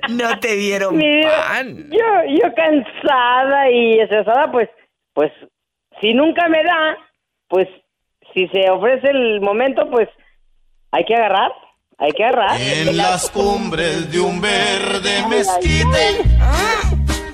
No 0.08 0.38
te 0.38 0.54
dieron 0.54 0.98
pan. 0.98 1.90
Yo, 1.90 2.24
yo 2.28 2.54
cansada 2.54 3.70
y 3.70 4.00
estresada, 4.00 4.50
pues, 4.50 4.68
pues, 5.12 5.30
si 6.00 6.14
nunca 6.14 6.48
me 6.48 6.62
da, 6.62 6.96
pues, 7.48 7.68
si 8.32 8.48
se 8.48 8.70
ofrece 8.70 9.10
el 9.10 9.40
momento, 9.42 9.88
pues, 9.90 10.08
hay 10.90 11.04
que 11.04 11.14
agarrar, 11.14 11.52
hay 12.04 12.12
que 12.12 12.24
agarrar. 12.24 12.60
En 12.60 12.96
las 12.96 13.30
cumbres 13.30 14.10
de 14.10 14.20
un 14.20 14.40
verde 14.40 15.26
mezquite. 15.28 16.22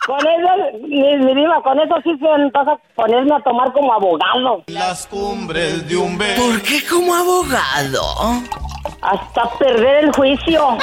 Con 0.07 0.19
eso, 0.19 0.79
mi, 0.89 1.17
mi 1.19 1.35
diva, 1.35 1.63
con 1.63 1.79
eso 1.79 1.95
sí 2.03 2.11
se 2.19 2.29
antoja 2.29 2.77
ponerme 2.95 3.35
a 3.35 3.41
tomar 3.43 3.73
como 3.73 3.93
abogado. 3.93 4.65
Las 4.67 5.07
cumbres 5.07 5.89
de 5.89 5.97
un 5.97 6.17
verde. 6.19 6.37
¿Por 6.37 6.63
qué 6.63 6.81
como 6.89 7.15
abogado? 7.15 8.03
Hasta 9.03 9.51
perder 9.59 10.05
el 10.05 10.13
juicio. 10.13 10.79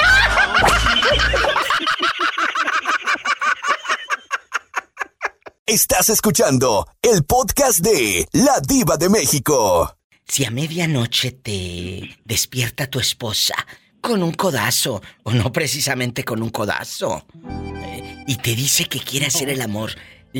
Estás 5.66 6.08
escuchando 6.08 6.86
el 7.02 7.24
podcast 7.24 7.80
de 7.80 8.26
La 8.32 8.60
Diva 8.66 8.96
de 8.96 9.10
México. 9.10 9.97
Si 10.28 10.44
a 10.44 10.50
medianoche 10.50 11.32
te 11.32 12.16
despierta 12.24 12.86
tu 12.86 13.00
esposa 13.00 13.54
con 14.00 14.22
un 14.22 14.32
codazo, 14.32 15.02
o 15.24 15.32
no 15.32 15.50
precisamente 15.52 16.22
con 16.24 16.42
un 16.42 16.50
codazo, 16.50 17.26
eh, 17.84 18.24
y 18.26 18.36
te 18.36 18.54
dice 18.54 18.84
que 18.84 19.00
quiere 19.00 19.26
hacer 19.26 19.48
el 19.48 19.60
amor. 19.62 19.92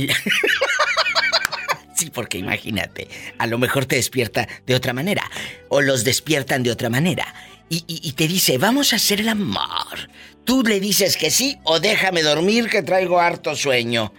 sí, 1.95 2.11
porque 2.11 2.39
imagínate, 2.39 3.09
a 3.39 3.47
lo 3.47 3.59
mejor 3.59 3.87
te 3.87 3.97
despierta 3.97 4.47
de 4.67 4.75
otra 4.75 4.93
manera, 4.93 5.29
o 5.71 5.81
los 5.81 6.05
despiertan 6.05 6.63
de 6.63 6.71
otra 6.71 6.91
manera, 6.91 7.35
y, 7.69 7.79
y- 7.89 8.01
y 8.09 8.13
te 8.13 8.29
dice, 8.29 8.59
vamos 8.59 8.93
a 8.93 8.97
hacer 8.97 9.21
el 9.21 9.29
amor. 9.29 10.11
Tú 10.45 10.63
le 10.63 10.81
dices 10.81 11.17
que 11.17 11.31
sí, 11.31 11.59
o 11.65 11.81
déjame 11.81 12.23
dormir 12.23 12.69
que 12.69 12.83
traigo 12.83 13.19
harto 13.21 13.57
sueño. 13.57 14.13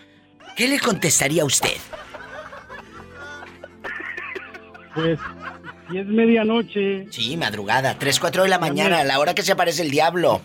¿Qué 0.58 0.67
le 0.67 0.79
contestaría 0.79 1.43
a 1.43 1.45
usted? 1.45 1.77
Pues, 4.93 5.17
si 5.91 5.97
es 5.97 6.06
medianoche, 6.08 7.08
Sí, 7.12 7.38
madrugada, 7.38 7.97
3, 7.97 8.19
4 8.19 8.43
de 8.43 8.49
la 8.49 8.60
mañana, 8.60 8.99
a 8.99 9.04
la 9.04 9.19
hora 9.19 9.34
que 9.34 9.41
se 9.43 9.52
aparece 9.52 9.82
el 9.84 9.91
diablo. 9.91 10.41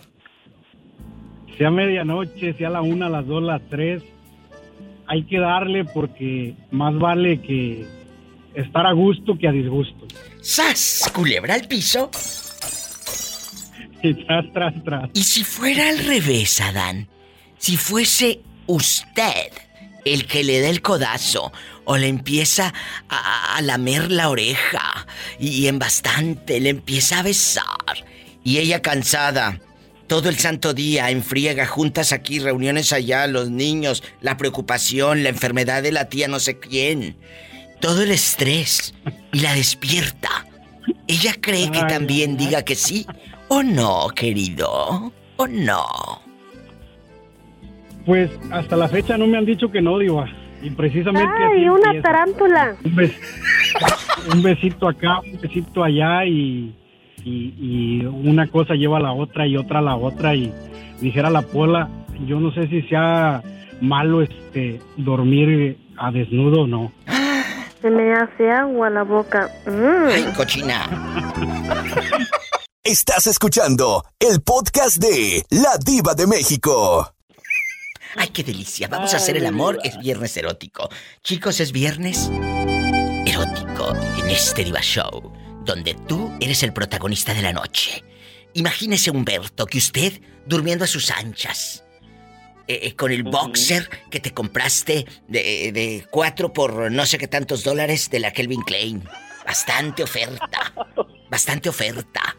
sea 1.57 1.71
medianoche, 1.71 2.53
sea 2.53 2.69
la 2.69 2.81
una, 2.81 3.09
las 3.09 3.25
dos, 3.25 3.41
las 3.43 3.61
tres, 3.69 4.03
hay 5.07 5.23
que 5.23 5.39
darle 5.39 5.85
porque 5.85 6.55
más 6.71 6.97
vale 6.97 7.41
que 7.41 7.85
estar 8.55 8.85
a 8.85 8.93
gusto 8.93 9.37
que 9.37 9.47
a 9.47 9.51
disgusto. 9.51 10.07
¡Sas! 10.41 11.09
Culebra 11.13 11.53
al 11.53 11.67
piso. 11.67 12.09
Y 14.01 14.13
tras, 14.25 14.51
tras, 14.53 14.83
tras. 14.83 15.09
Y 15.13 15.23
si 15.23 15.43
fuera 15.43 15.89
al 15.89 15.99
revés, 15.99 16.61
Adán, 16.61 17.07
si 17.57 17.77
fuese 17.77 18.41
usted 18.67 19.51
el 20.05 20.27
que 20.27 20.43
le 20.43 20.61
da 20.61 20.69
el 20.69 20.81
codazo 20.81 21.51
o 21.83 21.97
le 21.97 22.07
empieza 22.07 22.73
a, 23.09 23.57
a 23.57 23.61
lamer 23.61 24.11
la 24.11 24.29
oreja 24.29 25.07
y 25.39 25.67
en 25.67 25.79
bastante 25.79 26.59
le 26.59 26.69
empieza 26.69 27.19
a 27.19 27.23
besar 27.23 27.65
y 28.45 28.59
ella 28.59 28.81
cansada. 28.81 29.59
Todo 30.07 30.29
el 30.29 30.37
santo 30.37 30.75
día 30.75 31.09
en 31.09 31.23
friega, 31.23 31.65
juntas 31.65 32.13
aquí, 32.13 32.37
reuniones 32.37 32.93
allá, 32.93 33.25
los 33.25 33.49
niños, 33.49 34.03
la 34.21 34.37
preocupación, 34.37 35.23
la 35.23 35.29
enfermedad 35.29 35.81
de 35.81 35.91
la 35.91 36.09
tía 36.09 36.27
no 36.27 36.39
sé 36.39 36.59
quién. 36.59 37.17
Todo 37.81 38.03
el 38.03 38.11
estrés 38.11 38.93
y 39.33 39.39
la 39.39 39.55
despierta. 39.55 40.45
¿Ella 41.07 41.35
cree 41.41 41.71
que 41.71 41.79
también 41.79 42.37
diga 42.37 42.61
que 42.61 42.75
sí 42.75 43.07
o 43.47 43.63
no, 43.63 44.09
querido? 44.15 45.11
¿O 45.37 45.47
no? 45.47 46.21
Pues 48.05 48.29
hasta 48.51 48.75
la 48.75 48.87
fecha 48.87 49.17
no 49.17 49.27
me 49.27 49.37
han 49.37 49.45
dicho 49.45 49.69
que 49.71 49.81
no, 49.81 49.97
Diva. 49.97 50.27
Y 50.61 50.69
precisamente 50.71 51.29
¡Ay, 51.53 51.67
una 51.69 51.87
empieza. 51.91 52.01
tarántula! 52.03 52.75
Un, 52.83 52.95
bes- 52.95 53.17
un 54.33 54.41
besito 54.41 54.87
acá, 54.87 55.19
un 55.19 55.39
besito 55.39 55.83
allá 55.83 56.25
y, 56.25 56.75
y, 57.23 57.53
y 58.01 58.05
una 58.05 58.47
cosa 58.47 58.73
lleva 58.73 58.97
a 58.97 59.01
la 59.01 59.11
otra 59.13 59.45
y 59.47 59.57
otra 59.57 59.79
a 59.79 59.81
la 59.83 59.95
otra 59.95 60.33
y 60.35 60.51
dijera 61.01 61.29
la 61.29 61.41
pola, 61.43 61.89
yo 62.25 62.39
no 62.39 62.51
sé 62.51 62.67
si 62.67 62.81
sea 62.83 63.43
malo 63.81 64.21
este 64.21 64.79
dormir 64.97 65.77
a 65.97 66.11
desnudo 66.11 66.61
o 66.63 66.67
no. 66.67 66.91
Se 67.81 67.89
me 67.91 68.13
hace 68.13 68.49
agua 68.49 68.89
la 68.89 69.03
boca. 69.03 69.49
Mm. 69.67 70.07
¡Ay, 70.11 70.25
cochina! 70.35 70.87
Estás 72.83 73.27
escuchando 73.27 74.03
el 74.19 74.41
podcast 74.41 74.97
de 74.97 75.43
La 75.49 75.77
Diva 75.83 76.13
de 76.15 76.25
México. 76.27 77.14
¡Ay, 78.15 78.29
qué 78.29 78.43
delicia! 78.43 78.87
Vamos 78.87 79.13
a 79.13 79.17
hacer 79.17 79.37
el 79.37 79.45
amor. 79.45 79.79
Es 79.83 79.97
viernes 79.99 80.35
erótico. 80.37 80.89
Chicos, 81.23 81.59
es 81.59 81.71
viernes 81.71 82.29
erótico 83.25 83.95
en 84.17 84.29
este 84.29 84.63
Diva 84.63 84.81
Show, 84.81 85.33
donde 85.65 85.95
tú 86.07 86.31
eres 86.39 86.63
el 86.63 86.73
protagonista 86.73 87.33
de 87.33 87.41
la 87.41 87.51
noche. 87.53 88.03
Imagínese, 88.53 89.11
Humberto, 89.11 89.65
que 89.65 89.77
usted 89.79 90.21
durmiendo 90.45 90.85
a 90.85 90.87
sus 90.87 91.11
anchas. 91.11 91.83
eh, 92.67 92.79
eh, 92.83 92.95
con 92.95 93.11
el 93.11 93.23
boxer 93.23 93.87
que 94.09 94.19
te 94.19 94.33
compraste 94.33 95.05
de, 95.27 95.71
de 95.71 96.07
cuatro 96.09 96.51
por 96.51 96.91
no 96.91 97.05
sé 97.05 97.17
qué 97.19 97.27
tantos 97.27 97.63
dólares 97.63 98.09
de 98.09 98.19
la 98.19 98.31
Kelvin 98.31 98.61
Klein. 98.61 99.03
Bastante 99.45 100.01
oferta. 100.03 100.73
Bastante 101.29 101.69
oferta. 101.69 102.35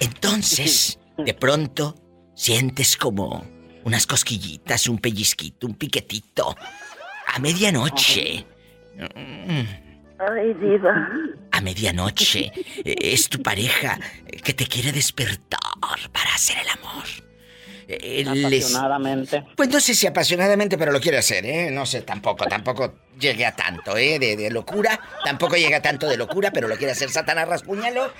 Entonces, 0.00 0.98
de 1.18 1.34
pronto, 1.34 1.94
sientes 2.34 2.96
como 2.96 3.44
unas 3.84 4.06
cosquillitas, 4.06 4.88
un 4.88 4.98
pellizquito, 4.98 5.66
un 5.66 5.74
piquetito. 5.74 6.56
A 7.26 7.38
medianoche. 7.38 8.44
Ay, 10.18 10.54
diva. 10.54 11.08
A 11.52 11.60
medianoche. 11.60 12.50
Es 12.84 13.28
tu 13.28 13.42
pareja 13.42 13.98
que 14.42 14.54
te 14.54 14.66
quiere 14.66 14.92
despertar 14.92 15.60
para 16.12 16.34
hacer 16.34 16.56
el 16.58 16.68
amor. 16.68 17.04
Les- 17.86 18.64
Apasionadamente. 18.64 19.44
Pues 19.56 19.68
no 19.68 19.78
sé 19.80 19.94
si 19.94 20.06
apasionadamente, 20.06 20.78
pero 20.78 20.90
lo 20.90 21.00
quiere 21.00 21.18
hacer, 21.18 21.44
¿eh? 21.44 21.70
No 21.70 21.84
sé, 21.84 22.00
tampoco, 22.00 22.46
tampoco 22.46 22.94
llegue 23.20 23.44
a 23.44 23.54
tanto, 23.54 23.96
¿eh? 23.98 24.18
De, 24.18 24.36
de 24.36 24.50
locura. 24.50 24.98
Tampoco 25.24 25.56
llega 25.56 25.76
a 25.78 25.82
tanto 25.82 26.08
de 26.08 26.16
locura, 26.16 26.50
pero 26.50 26.66
lo 26.68 26.76
quiere 26.76 26.92
hacer 26.92 27.10
Satanás 27.10 27.46
Raspuñalo. 27.46 28.10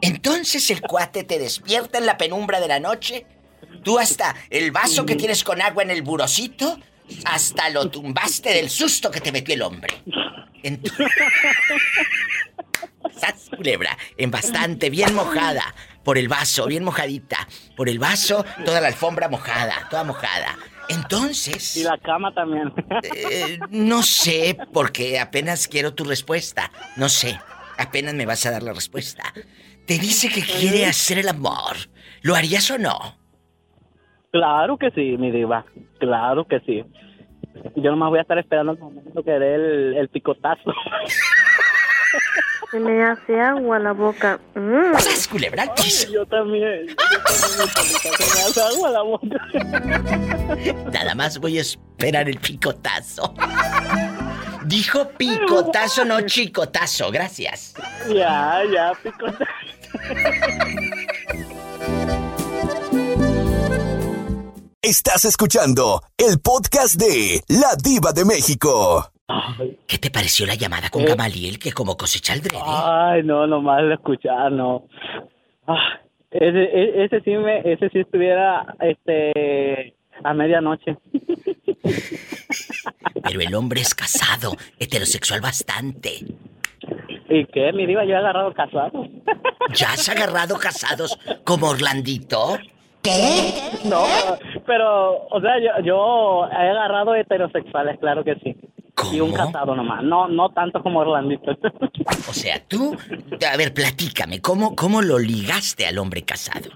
Entonces 0.00 0.70
el 0.70 0.80
cuate 0.80 1.24
te 1.24 1.38
despierta 1.38 1.98
en 1.98 2.06
la 2.06 2.16
penumbra 2.16 2.60
de 2.60 2.68
la 2.68 2.80
noche. 2.80 3.26
Tú 3.82 3.98
hasta 3.98 4.34
el 4.50 4.70
vaso 4.70 5.04
que 5.06 5.16
tienes 5.16 5.42
con 5.44 5.60
agua 5.62 5.82
en 5.82 5.90
el 5.90 6.02
burocito, 6.02 6.78
hasta 7.24 7.68
lo 7.70 7.90
tumbaste 7.90 8.50
del 8.54 8.70
susto 8.70 9.10
que 9.10 9.20
te 9.20 9.32
metió 9.32 9.54
el 9.54 9.62
hombre. 9.62 10.02
Ent- 10.62 10.90
¡Sas, 13.18 13.50
culebra! 13.56 13.96
En 14.16 14.30
bastante, 14.30 14.90
bien 14.90 15.14
mojada. 15.14 15.74
Por 16.02 16.18
el 16.18 16.28
vaso, 16.28 16.66
bien 16.66 16.84
mojadita. 16.84 17.46
Por 17.76 17.88
el 17.88 17.98
vaso, 17.98 18.44
toda 18.64 18.80
la 18.80 18.88
alfombra 18.88 19.28
mojada, 19.28 19.86
toda 19.90 20.04
mojada. 20.04 20.56
Entonces. 20.88 21.76
Y 21.76 21.82
la 21.84 21.96
cama 21.98 22.34
también. 22.34 22.72
eh, 23.14 23.58
no 23.70 24.02
sé, 24.02 24.56
porque 24.72 25.18
apenas 25.18 25.66
quiero 25.68 25.94
tu 25.94 26.04
respuesta. 26.04 26.70
No 26.96 27.08
sé. 27.08 27.38
Apenas 27.78 28.14
me 28.14 28.26
vas 28.26 28.44
a 28.46 28.50
dar 28.50 28.62
la 28.62 28.72
respuesta. 28.72 29.32
Te 29.86 29.98
dice 29.98 30.28
que 30.28 30.42
quiere 30.42 30.86
hacer 30.86 31.18
el 31.18 31.28
amor. 31.28 31.76
¿Lo 32.22 32.34
harías 32.36 32.70
o 32.70 32.78
no? 32.78 33.18
Claro 34.34 34.76
que 34.76 34.90
sí, 34.90 35.16
mi 35.16 35.30
diva. 35.30 35.64
Claro 36.00 36.44
que 36.44 36.58
sí. 36.66 36.84
Yo 37.76 37.92
nomás 37.92 38.10
voy 38.10 38.18
a 38.18 38.22
estar 38.22 38.36
esperando 38.36 38.72
el 38.72 38.80
momento 38.80 39.22
que 39.22 39.30
dé 39.30 39.54
el, 39.54 39.94
el 39.96 40.08
picotazo. 40.08 40.74
Se 42.72 42.80
me 42.80 43.04
hace 43.04 43.40
agua 43.40 43.78
la 43.78 43.92
boca. 43.92 44.40
Mm. 44.56 44.92
¡Sas, 44.98 45.28
culebra! 45.28 45.66
Yo 45.66 45.70
también. 45.72 46.12
Yo 46.12 46.26
también, 46.26 46.86
mi 46.86 46.88
se 46.90 48.34
me 48.34 48.42
hace 48.42 48.60
agua 48.60 48.90
la 48.90 49.02
boca. 49.02 49.38
Nada 50.92 51.14
más 51.14 51.38
voy 51.38 51.58
a 51.58 51.60
esperar 51.60 52.28
el 52.28 52.38
picotazo. 52.38 53.34
Dijo 54.64 55.10
picotazo, 55.10 56.04
no 56.04 56.22
chicotazo. 56.22 57.12
Gracias. 57.12 57.76
Ya, 58.12 58.62
ya, 58.72 58.92
picotazo. 59.00 59.44
Estás 64.84 65.24
escuchando 65.24 66.02
el 66.18 66.40
podcast 66.40 66.96
de 67.00 67.40
La 67.48 67.74
Diva 67.82 68.12
de 68.12 68.24
México. 68.26 69.10
¿Qué 69.86 69.96
te 69.98 70.10
pareció 70.10 70.44
la 70.44 70.54
llamada 70.56 70.90
con 70.90 71.02
Eh. 71.02 71.06
Gamaliel 71.06 71.58
que 71.58 71.72
como 71.72 71.96
cosecha 71.96 72.34
el 72.34 72.42
drede? 72.42 72.60
Ay, 72.66 73.22
no, 73.22 73.46
nomás 73.46 73.82
de 73.82 73.94
escuchar, 73.94 74.52
no. 74.52 74.86
Ah, 75.66 76.00
ese, 76.30 76.64
e- 76.64 77.04
ese 77.04 77.20
sí 77.22 77.30
me, 77.30 77.60
ese 77.60 77.88
sí 77.88 78.00
estuviera, 78.00 78.66
este, 78.80 79.94
a 80.22 80.34
medianoche. 80.34 80.98
Pero 83.22 83.40
el 83.40 83.54
hombre 83.54 83.80
es 83.80 83.94
casado, 83.94 84.54
heterosexual 84.78 85.40
bastante. 85.40 86.26
¿Y 87.30 87.46
qué? 87.46 87.72
Mi 87.72 87.86
diva, 87.86 88.04
yo 88.04 88.10
he 88.12 88.16
agarrado 88.16 88.52
casado. 88.52 89.08
¿Ya 89.74 89.92
has 89.92 90.06
agarrado 90.10 90.58
casados 90.58 91.18
como 91.44 91.68
Orlandito? 91.70 92.58
¿Qué? 93.04 93.52
No, 93.84 94.02
pero, 94.66 95.26
o 95.28 95.40
sea, 95.40 95.58
yo, 95.60 95.84
yo 95.84 96.46
he 96.50 96.70
agarrado 96.70 97.14
heterosexuales, 97.14 97.98
claro 98.00 98.24
que 98.24 98.34
sí. 98.36 98.56
Y 99.12 99.20
un 99.20 99.32
casado 99.32 99.76
nomás, 99.76 100.02
no, 100.02 100.26
no 100.28 100.50
tanto 100.50 100.82
como 100.82 101.00
Orlandito. 101.00 101.52
O 102.28 102.32
sea, 102.32 102.62
tú, 102.66 102.96
a 103.52 103.56
ver, 103.56 103.74
platícame, 103.74 104.40
¿cómo, 104.40 104.74
cómo 104.74 105.02
lo 105.02 105.18
ligaste 105.18 105.86
al 105.86 105.98
hombre 105.98 106.22
casado? 106.22 106.70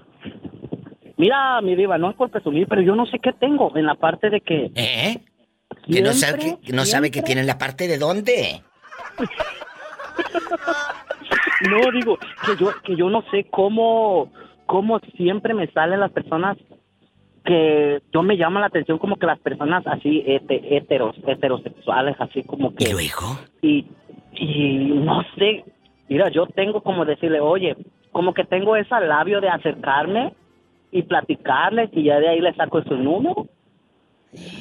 Mira, 1.17 1.59
mi 1.61 1.75
diva, 1.75 1.97
no 1.97 2.11
es 2.11 2.15
por 2.15 2.29
presumir, 2.29 2.67
pero 2.67 2.81
yo 2.81 2.95
no 2.95 3.05
sé 3.07 3.19
qué 3.19 3.33
tengo 3.33 3.75
en 3.75 3.85
la 3.85 3.95
parte 3.95 4.29
de 4.29 4.41
que... 4.41 4.71
¿Eh? 4.75 5.19
Que 5.91 6.01
no 6.01 6.13
sabe, 6.13 6.57
que, 6.63 6.73
no 6.73 6.85
sabe 6.85 7.09
que 7.09 7.23
tiene 7.23 7.43
la 7.43 7.57
parte 7.57 7.87
de 7.87 7.97
dónde. 7.97 8.61
No, 11.69 11.91
digo, 11.91 12.17
que 12.45 12.55
yo, 12.57 12.71
que 12.83 12.95
yo 12.95 13.09
no 13.09 13.21
sé 13.31 13.45
cómo, 13.51 14.31
cómo 14.69 14.99
siempre 15.17 15.55
me 15.55 15.65
salen 15.71 15.99
las 15.99 16.11
personas 16.11 16.55
que 17.43 18.01
yo 18.13 18.21
me 18.21 18.37
llama 18.37 18.59
la 18.59 18.67
atención 18.67 18.99
como 18.99 19.15
que 19.15 19.25
las 19.25 19.39
personas 19.39 19.81
así 19.87 20.23
hete- 20.27 20.61
heteros, 20.69 21.15
heterosexuales, 21.25 22.15
así 22.19 22.43
como 22.43 22.75
que... 22.75 22.83
¿Y 22.87 22.91
luego? 22.91 23.39
Y, 23.63 23.85
y 24.35 24.77
no 24.93 25.23
sé, 25.35 25.65
mira, 26.07 26.29
yo 26.29 26.45
tengo 26.47 26.81
como 26.81 27.03
decirle, 27.05 27.39
oye, 27.39 27.75
como 28.11 28.33
que 28.35 28.43
tengo 28.43 28.75
ese 28.75 28.93
labio 28.99 29.41
de 29.41 29.49
acercarme 29.49 30.33
y 30.91 31.01
platicarles 31.01 31.89
y 31.93 32.03
ya 32.03 32.19
de 32.19 32.27
ahí 32.29 32.39
le 32.39 32.53
saco 32.53 32.83
su 32.83 32.95
número. 32.95 33.47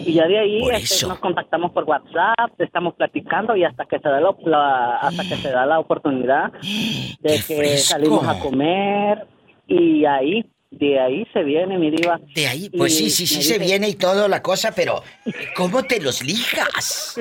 Y 0.07 0.15
ya 0.15 0.27
de 0.27 0.39
ahí 0.39 0.63
este, 0.73 1.07
nos 1.07 1.19
contactamos 1.19 1.73
por 1.73 1.85
WhatsApp, 1.85 2.59
estamos 2.59 2.95
platicando 2.95 3.55
y 3.55 3.65
hasta 3.65 3.85
que 3.85 3.99
se 3.99 4.09
da 4.09 4.21
la, 4.21 4.35
la- 4.47 4.97
hasta 5.01 5.23
que 5.25 5.35
se 5.37 5.51
da 5.51 5.67
la 5.67 5.79
oportunidad 5.79 6.53
de 7.21 7.33
que 7.47 7.55
fresco! 7.57 7.93
salimos 7.95 8.27
a 8.27 8.39
comer 8.41 9.27
y 9.69 10.05
ahí 10.05 10.45
de 10.71 11.01
ahí 11.01 11.27
se 11.33 11.43
viene 11.45 11.79
mi 11.79 11.91
diva. 11.91 12.21
De 12.35 12.47
ahí, 12.47 12.69
pues 12.69 12.95
sí, 12.97 13.09
sí, 13.09 13.27
sí 13.27 13.43
se 13.43 13.59
viene 13.59 13.89
y 13.89 13.95
todo 13.95 14.29
la 14.29 14.43
cosa, 14.43 14.73
pero 14.75 15.03
¿cómo 15.57 15.83
te 15.83 16.01
los 16.01 16.23
lijas? 16.23 17.19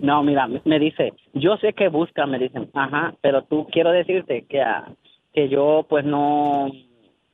No, 0.00 0.22
mira, 0.24 0.48
me- 0.64 0.78
dice, 0.80 1.12
yo 1.34 1.56
sé 1.58 1.72
que 1.72 1.88
busca, 1.88 2.26
me 2.26 2.38
dicen, 2.38 2.68
ajá, 2.74 3.14
pero 3.20 3.42
tú 3.44 3.68
quiero 3.70 3.92
decirte 3.92 4.44
que, 4.48 4.60
ah, 4.60 4.90
que 5.32 5.48
yo 5.48 5.86
pues 5.88 6.04
no, 6.04 6.68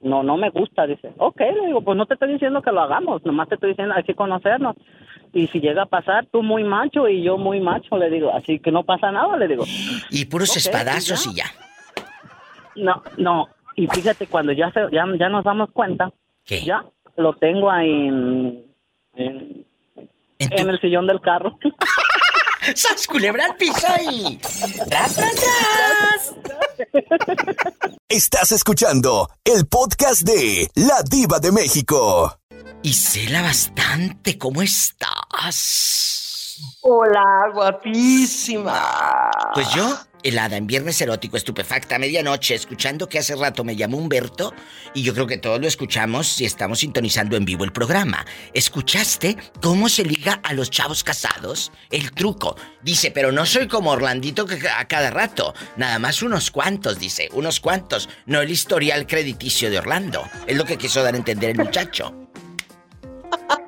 no, 0.00 0.22
no 0.22 0.36
me 0.36 0.50
gusta, 0.50 0.86
dice, 0.86 1.10
ok, 1.16 1.40
le 1.40 1.66
digo, 1.68 1.80
pues 1.82 1.96
no 1.96 2.04
te 2.04 2.14
estoy 2.14 2.32
diciendo 2.34 2.60
que 2.60 2.70
lo 2.70 2.82
hagamos, 2.82 3.24
nomás 3.24 3.48
te 3.48 3.54
estoy 3.54 3.70
diciendo, 3.70 3.94
hay 3.96 4.04
que 4.04 4.14
conocernos. 4.14 4.76
Y 5.32 5.46
si 5.48 5.60
llega 5.60 5.82
a 5.82 5.86
pasar, 5.86 6.26
tú 6.26 6.42
muy 6.42 6.64
macho 6.64 7.08
y 7.08 7.22
yo 7.22 7.36
muy 7.38 7.60
macho, 7.60 7.96
le 7.96 8.10
digo, 8.10 8.30
así 8.34 8.58
que 8.60 8.70
no 8.70 8.82
pasa 8.84 9.10
nada, 9.10 9.36
le 9.38 9.48
digo. 9.48 9.64
Y 10.10 10.24
puros 10.26 10.54
espadazos 10.56 11.26
y 11.26 11.30
y 11.30 11.34
ya. 11.36 11.46
No, 12.76 13.02
no, 13.16 13.48
y 13.78 13.86
fíjate, 13.86 14.26
cuando 14.26 14.50
ya, 14.52 14.72
se, 14.72 14.80
ya, 14.90 15.04
ya 15.16 15.28
nos 15.28 15.44
damos 15.44 15.70
cuenta, 15.72 16.12
ya 16.46 16.84
lo 17.16 17.36
tengo 17.36 17.70
ahí 17.70 18.08
en, 18.08 18.66
en, 19.14 19.64
en 20.40 20.68
el 20.68 20.80
sillón 20.80 21.06
del 21.06 21.20
carro. 21.20 21.56
¡Sas 22.74 23.06
culebra 23.06 23.44
al 23.44 23.54
piso 23.54 23.86
y... 24.10 24.36
¡Tras, 24.88 25.14
tras, 25.14 25.14
tras! 25.14 26.34
Estás 28.08 28.50
escuchando 28.50 29.28
el 29.44 29.68
podcast 29.68 30.22
de 30.22 30.68
La 30.74 31.04
Diva 31.08 31.38
de 31.38 31.52
México. 31.52 32.36
Isela 32.82 33.42
bastante, 33.42 34.36
¿cómo 34.38 34.60
estás? 34.60 36.08
Hola, 36.82 37.50
guapísima. 37.54 39.30
Pues 39.54 39.72
yo, 39.72 39.96
helada 40.22 40.56
en 40.56 40.66
viernes 40.66 41.00
erótico, 41.00 41.36
estupefacta, 41.36 41.98
medianoche, 41.98 42.54
escuchando 42.54 43.08
que 43.08 43.18
hace 43.18 43.36
rato 43.36 43.64
me 43.64 43.76
llamó 43.76 43.98
Humberto 43.98 44.54
y 44.94 45.02
yo 45.02 45.14
creo 45.14 45.26
que 45.26 45.38
todos 45.38 45.60
lo 45.60 45.68
escuchamos 45.68 46.28
si 46.28 46.44
estamos 46.44 46.80
sintonizando 46.80 47.36
en 47.36 47.44
vivo 47.44 47.64
el 47.64 47.72
programa. 47.72 48.24
¿Escuchaste 48.54 49.36
cómo 49.60 49.88
se 49.88 50.04
liga 50.04 50.40
a 50.42 50.52
los 50.52 50.70
chavos 50.70 51.04
casados? 51.04 51.72
El 51.90 52.12
truco. 52.12 52.56
Dice, 52.82 53.10
pero 53.10 53.32
no 53.32 53.46
soy 53.46 53.68
como 53.68 53.90
Orlandito 53.90 54.46
que 54.46 54.58
a 54.68 54.86
cada 54.86 55.10
rato. 55.10 55.54
Nada 55.76 55.98
más 55.98 56.22
unos 56.22 56.50
cuantos, 56.50 56.98
dice, 56.98 57.28
unos 57.32 57.60
cuantos. 57.60 58.08
No 58.26 58.40
el 58.40 58.50
historial 58.50 59.06
crediticio 59.06 59.70
de 59.70 59.78
Orlando. 59.78 60.24
Es 60.46 60.56
lo 60.56 60.64
que 60.64 60.78
quiso 60.78 61.02
dar 61.02 61.14
a 61.14 61.18
entender 61.18 61.50
el 61.50 61.58
muchacho. 61.58 62.14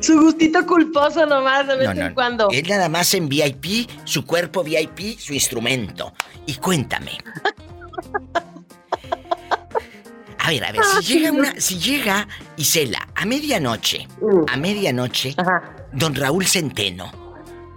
Su 0.00 0.20
gustito 0.20 0.66
culposo 0.66 1.26
nomás 1.26 1.66
de 1.66 1.76
vez 1.76 1.88
No, 1.88 1.94
no, 1.94 2.06
en 2.06 2.14
cuando. 2.14 2.48
Él 2.50 2.66
nada 2.68 2.88
más 2.88 3.12
en 3.14 3.28
VIP, 3.28 3.88
su 4.04 4.24
cuerpo 4.24 4.64
VIP, 4.64 5.18
su 5.18 5.34
instrumento. 5.34 6.12
Y 6.46 6.54
cuéntame. 6.54 7.18
A 10.38 10.48
ver, 10.48 10.64
a 10.64 10.72
ver, 10.72 10.80
si 11.02 11.14
llega 11.14 11.32
una, 11.32 11.60
si 11.60 11.78
llega 11.78 12.26
Isela 12.56 13.06
a 13.14 13.26
medianoche, 13.26 14.08
a 14.48 14.56
medianoche, 14.56 15.36
don 15.92 16.14
Raúl 16.14 16.46
Centeno. 16.46 17.12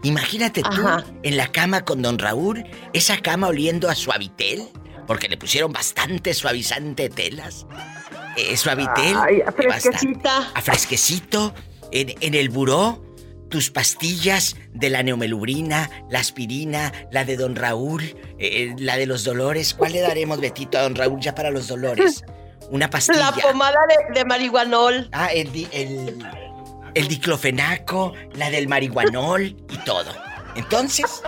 Imagínate 0.04 0.62
tú 0.64 0.82
en 1.24 1.38
la 1.38 1.52
cama 1.52 1.86
con 1.86 2.02
don 2.02 2.18
Raúl, 2.18 2.64
esa 2.94 3.18
cama 3.18 3.48
oliendo 3.48 3.90
a 3.90 3.96
suavitel, 3.96 4.70
porque 5.08 5.28
le 5.28 5.38
pusieron 5.38 5.72
bastante 5.72 6.34
suavizante 6.34 7.10
telas. 7.10 7.66
Eh, 8.38 8.58
suavitel. 8.58 9.16
Ay, 9.18 9.40
bastante. 9.40 9.70
fresquecita. 9.70 10.52
A 10.56 10.62
fresquecito. 10.62 11.54
En, 11.94 12.16
en 12.22 12.34
el 12.34 12.50
buró, 12.50 13.04
tus 13.50 13.70
pastillas 13.70 14.56
de 14.74 14.90
la 14.90 15.04
neomelubrina, 15.04 15.88
la 16.10 16.20
aspirina, 16.20 16.92
la 17.12 17.24
de 17.24 17.38
don 17.38 17.56
Raúl, 17.56 18.18
eh, 18.40 18.74
la 18.80 18.98
de 18.98 19.06
los 19.06 19.24
dolores. 19.24 19.76
¿Cuál 19.76 19.94
le 19.94 20.02
daremos, 20.02 20.42
Betito, 20.42 20.80
a 20.80 20.82
don 20.82 20.96
Raúl 20.96 21.20
ya 21.20 21.36
para 21.36 21.52
los 21.52 21.68
dolores? 21.68 22.24
Una 22.72 22.90
pastilla. 22.90 23.30
La 23.30 23.32
pomada 23.32 23.78
de, 23.88 24.20
de 24.20 24.26
marihuanol. 24.26 25.08
Ah, 25.12 25.28
el, 25.28 25.50
el, 25.72 26.18
el 26.96 27.08
diclofenaco, 27.08 28.14
la 28.34 28.50
del 28.50 28.68
marihuanol 28.68 29.44
y 29.44 29.78
todo. 29.86 30.12
Entonces, 30.56 31.22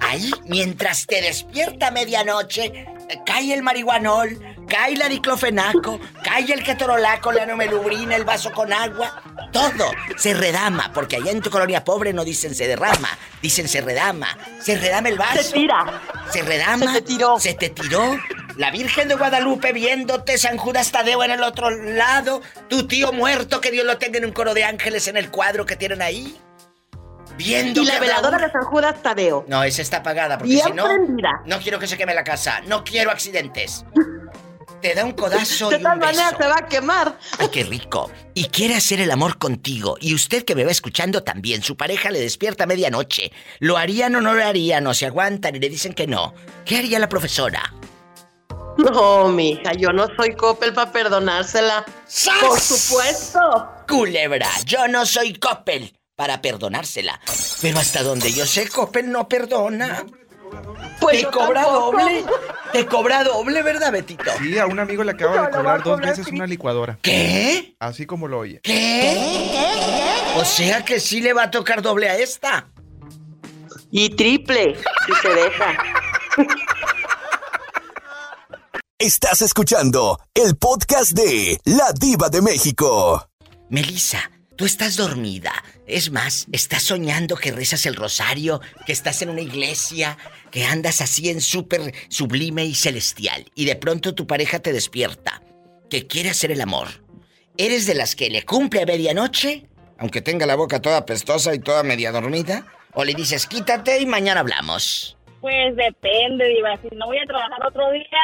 ahí, 0.00 0.32
mientras 0.46 1.06
te 1.06 1.22
despierta 1.22 1.88
a 1.88 1.90
medianoche, 1.92 2.64
eh, 2.64 2.86
cae 3.24 3.54
el 3.54 3.62
marihuanol, 3.62 4.38
cae 4.68 4.96
la 4.96 5.08
diclofenaco, 5.08 6.00
cae 6.24 6.52
el 6.52 6.64
ketorolaco, 6.64 7.30
la 7.30 7.46
nomelubrina, 7.46 8.16
el 8.16 8.24
vaso 8.24 8.50
con 8.52 8.72
agua, 8.72 9.22
todo 9.50 9.90
se 10.16 10.34
redama, 10.34 10.92
porque 10.92 11.16
allá 11.16 11.30
en 11.30 11.40
tu 11.40 11.50
colonia 11.50 11.84
pobre 11.84 12.12
no 12.12 12.24
dicen 12.24 12.54
se 12.54 12.66
derrama, 12.66 13.08
dicen 13.42 13.68
se 13.68 13.80
redama, 13.80 14.28
se 14.60 14.76
redama 14.78 15.08
el 15.08 15.18
vaso. 15.18 15.42
Se 15.42 15.52
tira. 15.52 16.00
Se 16.30 16.42
redama. 16.42 16.92
Se 16.92 17.00
te 17.00 17.06
tiró. 17.06 17.38
Se 17.40 17.54
te 17.54 17.70
tiró. 17.70 18.16
La 18.56 18.70
Virgen 18.70 19.06
de 19.08 19.14
Guadalupe 19.14 19.72
viéndote, 19.72 20.36
San 20.36 20.56
Judas 20.56 20.90
Tadeo 20.90 21.22
en 21.22 21.30
el 21.30 21.42
otro 21.42 21.70
lado, 21.70 22.42
tu 22.68 22.86
tío 22.88 23.12
muerto, 23.12 23.60
que 23.60 23.70
Dios 23.70 23.86
lo 23.86 23.98
tenga 23.98 24.18
en 24.18 24.24
un 24.24 24.32
coro 24.32 24.52
de 24.54 24.64
ángeles 24.64 25.06
en 25.08 25.16
el 25.16 25.30
cuadro 25.30 25.64
que 25.64 25.76
tienen 25.76 26.02
ahí. 26.02 26.36
Viendo 27.36 27.82
Y 27.82 27.86
la 27.86 28.00
veladora 28.00 28.36
de 28.38 28.50
San 28.50 28.62
Judas 28.62 29.00
Tadeo. 29.00 29.44
No, 29.46 29.62
esa 29.62 29.80
está 29.80 29.98
apagada, 29.98 30.38
porque 30.38 30.54
Bien 30.54 30.66
si 30.66 30.72
no. 30.72 30.84
prendida. 30.86 31.28
No 31.46 31.60
quiero 31.60 31.78
que 31.78 31.86
se 31.86 31.96
queme 31.96 32.12
la 32.12 32.24
casa. 32.24 32.60
No 32.66 32.82
quiero 32.82 33.12
accidentes. 33.12 33.84
Te 34.80 34.94
da 34.94 35.04
un 35.04 35.12
codazo 35.12 35.70
De 35.70 35.76
y 35.76 35.78
un 35.78 35.82
todas 35.82 35.98
maneras 35.98 36.30
beso. 36.32 36.42
se 36.42 36.48
va 36.48 36.56
a 36.58 36.68
quemar. 36.68 37.18
Ay, 37.38 37.48
qué 37.48 37.64
rico. 37.64 38.10
Y 38.34 38.44
quiere 38.44 38.76
hacer 38.76 39.00
el 39.00 39.10
amor 39.10 39.38
contigo. 39.38 39.96
Y 40.00 40.14
usted 40.14 40.44
que 40.44 40.54
me 40.54 40.64
va 40.64 40.70
escuchando 40.70 41.24
también, 41.24 41.62
su 41.62 41.76
pareja 41.76 42.10
le 42.10 42.20
despierta 42.20 42.64
a 42.64 42.66
medianoche. 42.68 43.32
¿Lo 43.58 43.76
harían 43.76 44.14
o 44.14 44.20
no 44.20 44.34
lo 44.34 44.44
harían? 44.44 44.86
O 44.86 44.94
se 44.94 45.06
aguantan 45.06 45.56
y 45.56 45.58
le 45.58 45.68
dicen 45.68 45.94
que 45.94 46.06
no. 46.06 46.32
¿Qué 46.64 46.76
haría 46.78 46.98
la 46.98 47.08
profesora? 47.08 47.74
No, 48.78 49.28
mija, 49.28 49.72
yo 49.72 49.88
no 49.92 50.06
soy 50.16 50.36
Coppel 50.36 50.72
para 50.72 50.92
perdonársela. 50.92 51.84
Por 52.40 52.60
supuesto. 52.60 53.40
Culebra, 53.88 54.48
yo 54.64 54.86
no 54.86 55.04
soy 55.04 55.34
Coppel 55.34 55.92
para 56.14 56.40
perdonársela. 56.40 57.20
Pero 57.60 57.80
hasta 57.80 58.04
donde 58.04 58.32
yo 58.32 58.46
sé, 58.46 58.68
Coppel 58.68 59.10
no 59.10 59.28
perdona. 59.28 60.04
Pues 61.00 61.20
te 61.20 61.30
cobra 61.30 61.62
tampoco. 61.62 61.92
doble. 61.92 62.24
Te 62.72 62.86
cobra 62.86 63.24
doble, 63.24 63.62
¿verdad, 63.62 63.92
Betito? 63.92 64.30
Sí, 64.38 64.58
a 64.58 64.66
un 64.66 64.78
amigo 64.78 65.02
le 65.04 65.12
acaba 65.12 65.46
de 65.46 65.50
cobrar 65.50 65.82
dos 65.82 66.00
veces 66.00 66.26
una 66.28 66.46
licuadora. 66.46 66.98
¿Qué? 67.02 67.76
Así 67.78 68.04
como 68.06 68.28
lo 68.28 68.38
oye. 68.40 68.60
¿Qué? 68.62 69.16
O 70.36 70.44
sea 70.44 70.84
que 70.84 71.00
sí 71.00 71.20
le 71.20 71.32
va 71.32 71.44
a 71.44 71.50
tocar 71.50 71.82
doble 71.82 72.08
a 72.08 72.16
esta. 72.16 72.68
Y 73.90 74.10
triple, 74.10 74.76
si 75.06 75.12
se 75.22 75.28
deja. 75.28 75.76
Estás 78.98 79.42
escuchando 79.42 80.18
el 80.34 80.56
podcast 80.56 81.12
de 81.12 81.60
La 81.64 81.92
Diva 81.98 82.28
de 82.28 82.42
México. 82.42 83.28
Melissa, 83.70 84.30
tú 84.58 84.66
estás 84.66 84.96
dormida. 84.96 85.52
Es 85.86 86.10
más, 86.10 86.48
estás 86.52 86.82
soñando 86.82 87.36
que 87.36 87.52
rezas 87.52 87.86
el 87.86 87.94
rosario, 87.94 88.60
que 88.84 88.92
estás 88.92 89.22
en 89.22 89.30
una 89.30 89.40
iglesia, 89.40 90.18
que 90.50 90.64
andas 90.64 91.00
así 91.00 91.30
en 91.30 91.40
súper 91.40 91.94
sublime 92.08 92.64
y 92.64 92.74
celestial. 92.74 93.46
Y 93.54 93.64
de 93.66 93.76
pronto 93.76 94.16
tu 94.16 94.26
pareja 94.26 94.58
te 94.58 94.72
despierta, 94.72 95.42
que 95.88 96.08
quiere 96.08 96.30
hacer 96.30 96.50
el 96.50 96.60
amor. 96.60 96.88
¿Eres 97.56 97.86
de 97.86 97.94
las 97.94 98.16
que 98.16 98.30
le 98.30 98.44
cumple 98.44 98.82
a 98.82 98.86
medianoche? 98.86 99.66
Aunque 99.96 100.22
tenga 100.22 100.44
la 100.44 100.56
boca 100.56 100.82
toda 100.82 101.06
pestosa 101.06 101.54
y 101.54 101.60
toda 101.60 101.84
media 101.84 102.10
dormida. 102.10 102.66
¿O 102.94 103.04
le 103.04 103.14
dices, 103.14 103.46
quítate 103.46 104.00
y 104.00 104.06
mañana 104.06 104.40
hablamos? 104.40 105.16
Pues 105.40 105.76
depende, 105.76 106.46
Diva. 106.48 106.76
Si 106.82 106.94
no 106.96 107.06
voy 107.06 107.18
a 107.18 107.26
trabajar 107.26 107.64
otro 107.64 107.92
día, 107.92 108.18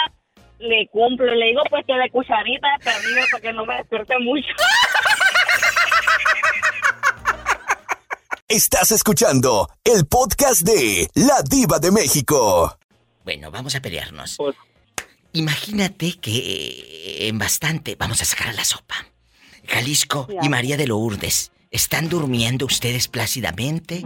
le 0.58 0.88
cumplo. 0.88 1.32
Le 1.32 1.46
digo, 1.46 1.62
pues 1.70 1.84
que 1.86 1.94
de 1.94 2.10
cucharita 2.10 2.68
perdido 2.82 3.22
para 3.30 3.40
que 3.40 3.52
no 3.52 3.64
me 3.64 3.76
despierte 3.76 4.18
mucho. 4.18 4.48
Estás 8.48 8.92
escuchando 8.92 9.70
el 9.84 10.04
podcast 10.04 10.60
de 10.60 11.08
La 11.14 11.40
Diva 11.48 11.78
de 11.78 11.90
México. 11.90 12.78
Bueno, 13.24 13.50
vamos 13.50 13.74
a 13.74 13.80
pelearnos. 13.80 14.36
Imagínate 15.32 16.18
que 16.20 17.26
en 17.26 17.38
bastante 17.38 17.96
vamos 17.96 18.20
a 18.20 18.26
sacar 18.26 18.48
a 18.48 18.52
la 18.52 18.66
sopa. 18.66 18.96
Jalisco 19.66 20.28
y 20.42 20.50
María 20.50 20.76
de 20.76 20.86
Lourdes, 20.86 21.52
¿están 21.70 22.10
durmiendo 22.10 22.66
ustedes 22.66 23.08
plácidamente? 23.08 24.02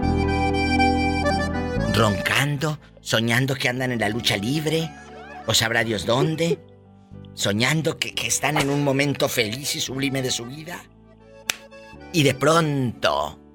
¿Roncando? 1.92 2.78
¿Soñando 3.00 3.56
que 3.56 3.68
andan 3.68 3.90
en 3.90 3.98
la 3.98 4.08
lucha 4.08 4.36
libre? 4.36 4.88
¿O 5.48 5.54
sabrá 5.54 5.82
Dios 5.82 6.06
dónde? 6.06 6.60
¿Soñando 7.34 7.98
que, 7.98 8.14
que 8.14 8.28
están 8.28 8.56
en 8.56 8.70
un 8.70 8.84
momento 8.84 9.28
feliz 9.28 9.74
y 9.74 9.80
sublime 9.80 10.22
de 10.22 10.30
su 10.30 10.44
vida? 10.44 10.84
Y 12.12 12.22
de 12.22 12.34
pronto, 12.34 13.47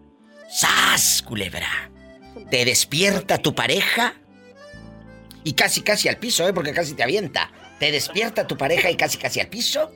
¡sas, 0.53 1.21
culebra! 1.21 1.91
Te 2.49 2.65
despierta 2.65 3.37
tu 3.37 3.55
pareja 3.55 4.13
y 5.43 5.53
casi 5.53 5.81
casi 5.81 6.07
al 6.09 6.17
piso, 6.17 6.47
¿eh? 6.47 6.53
Porque 6.53 6.73
casi 6.73 6.93
te 6.93 7.03
avienta. 7.03 7.51
Te 7.79 7.91
despierta 7.91 8.47
tu 8.47 8.57
pareja 8.57 8.89
y 8.89 8.95
casi 8.95 9.17
casi 9.17 9.39
al 9.39 9.47
piso 9.47 9.91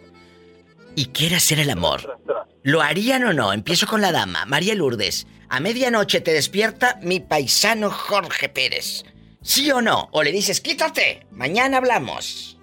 y 0.98 1.06
quiere 1.06 1.36
hacer 1.36 1.60
el 1.60 1.70
amor. 1.70 2.18
¿Lo 2.64 2.82
harían 2.82 3.24
o 3.24 3.32
no? 3.32 3.54
Empiezo 3.54 3.86
con 3.86 4.02
la 4.02 4.12
dama, 4.12 4.46
María 4.46 4.74
Lourdes. 4.74 5.28
A 5.48 5.60
medianoche 5.60 6.22
te 6.22 6.34
despierta 6.34 7.00
mi 7.04 7.20
paisano 7.20 7.92
Jorge 7.92 8.50
Pérez. 8.50 9.06
¿Sí 9.42 9.72
o 9.72 9.80
no? 9.80 10.10
O 10.12 10.24
le 10.24 10.32
dices, 10.32 10.60
quítate, 10.60 11.26
mañana 11.32 11.78
hablamos. 11.78 12.60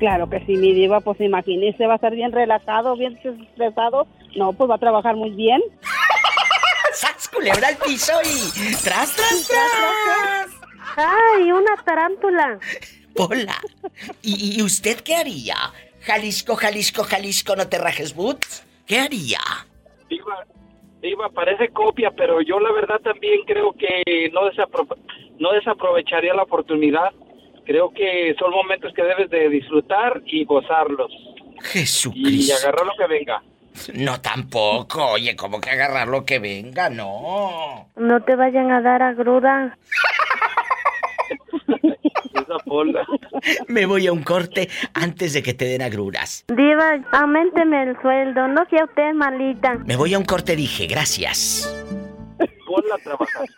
Claro 0.00 0.28
que 0.28 0.40
sí, 0.40 0.56
mi 0.56 0.74
diva, 0.74 1.00
pues 1.00 1.20
imagínese, 1.20 1.86
va 1.86 1.92
a 1.92 1.96
estar 1.96 2.14
bien 2.14 2.32
relajado, 2.32 2.96
bien 2.96 3.16
estresado. 3.22 4.08
No, 4.36 4.52
pues 4.52 4.68
va 4.68 4.74
a 4.74 4.78
trabajar 4.78 5.14
muy 5.14 5.30
bien. 5.30 5.62
¡Sas, 7.30 7.36
culebra 7.36 7.68
al 7.68 7.76
piso 7.78 8.12
y 8.24 8.74
tras, 8.84 9.14
tras, 9.14 9.48
tras! 9.48 10.50
¡Ay, 10.96 11.52
una 11.52 11.76
tarántula! 11.84 12.58
Hola. 13.16 13.56
¿Y, 14.22 14.58
y 14.58 14.62
usted 14.62 15.00
qué 15.00 15.16
haría? 15.16 15.56
Jalisco, 16.02 16.56
Jalisco, 16.56 17.04
Jalisco, 17.04 17.56
no 17.56 17.68
te 17.68 17.78
rajes 17.78 18.14
boots. 18.14 18.64
¿Qué 18.86 18.98
haría? 18.98 19.40
Diva, 20.08 20.44
Diva, 21.02 21.28
parece 21.30 21.68
copia, 21.68 22.10
pero 22.16 22.40
yo 22.40 22.58
la 22.58 22.72
verdad 22.72 23.00
también 23.00 23.40
creo 23.46 23.72
que 23.74 24.30
no, 24.32 24.42
desapro- 24.50 24.96
no 25.38 25.52
desaprovecharía 25.52 26.34
la 26.34 26.42
oportunidad. 26.42 27.10
Creo 27.66 27.92
que 27.92 28.34
son 28.38 28.50
momentos 28.50 28.92
que 28.94 29.02
debes 29.02 29.30
de 29.30 29.48
disfrutar 29.48 30.22
y 30.26 30.44
gozarlos. 30.44 31.12
Y 31.12 31.62
Jesucristo. 31.62 32.54
agarrar 32.62 32.86
lo 32.86 32.92
que 32.98 33.06
venga. 33.06 33.42
No, 33.94 34.20
tampoco. 34.20 35.12
Oye, 35.12 35.34
¿cómo 35.36 35.60
que 35.60 35.70
agarrar 35.70 36.08
lo 36.08 36.24
que 36.24 36.38
venga? 36.38 36.90
No. 36.90 37.88
No 37.96 38.22
te 38.22 38.36
vayan 38.36 38.70
a 38.70 38.80
dar 38.82 39.02
a 39.02 39.12
gruda. 39.14 39.76
Hola. 42.66 43.06
Me 43.68 43.86
voy 43.86 44.06
a 44.06 44.12
un 44.12 44.22
corte 44.22 44.68
antes 44.94 45.32
de 45.32 45.42
que 45.42 45.54
te 45.54 45.64
den 45.66 45.82
agruras. 45.82 46.44
Diva, 46.48 46.98
aumenteme 47.12 47.82
el 47.82 48.00
sueldo, 48.00 48.48
no 48.48 48.64
sea 48.68 48.84
usted 48.84 49.12
malita. 49.14 49.74
Me 49.86 49.96
voy 49.96 50.14
a 50.14 50.18
un 50.18 50.24
corte, 50.24 50.56
dije, 50.56 50.86
gracias. 50.86 51.72
Ponla 52.66 52.94
a 52.94 52.98
trabajar. 52.98 53.46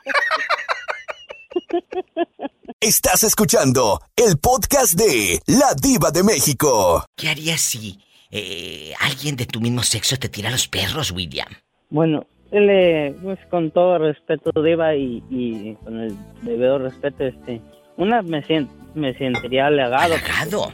Estás 2.81 3.23
escuchando 3.23 4.01
el 4.17 4.39
podcast 4.39 4.95
de 4.95 5.41
La 5.47 5.75
Diva 5.81 6.11
de 6.11 6.25
México. 6.25 7.05
¿Qué 7.17 7.29
harías 7.29 7.61
si 7.61 8.03
eh, 8.33 8.93
alguien 9.01 9.37
de 9.37 9.47
tu 9.47 9.61
mismo 9.61 9.83
sexo 9.83 10.17
te 10.17 10.29
tira 10.29 10.51
los 10.51 10.67
perros, 10.67 11.13
William? 11.13 11.49
Bueno, 11.91 12.27
le, 12.51 13.15
pues 13.23 13.39
con 13.51 13.71
todo 13.71 13.99
respeto, 13.99 14.51
Diva, 14.63 14.95
y, 14.97 15.23
y 15.31 15.77
con 15.85 16.01
el 16.01 16.17
debido 16.43 16.79
respeto, 16.79 17.25
este, 17.25 17.61
una 17.99 18.23
me, 18.23 18.43
sien- 18.45 18.69
me 18.95 19.13
sentiría 19.19 19.67
halagado. 19.69 20.15
¿Halagado? 20.15 20.73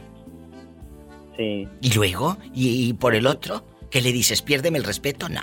Sí. 1.37 1.67
¿Y 1.81 1.93
luego? 1.93 2.37
¿Y, 2.53 2.89
y 2.89 2.93
por 2.93 3.13
el 3.15 3.27
otro? 3.27 3.63
¿Qué 3.91 4.01
le 4.01 4.11
dices? 4.11 4.41
¿Piérdeme 4.41 4.77
el 4.77 4.83
respeto? 4.83 5.27
No. 5.29 5.41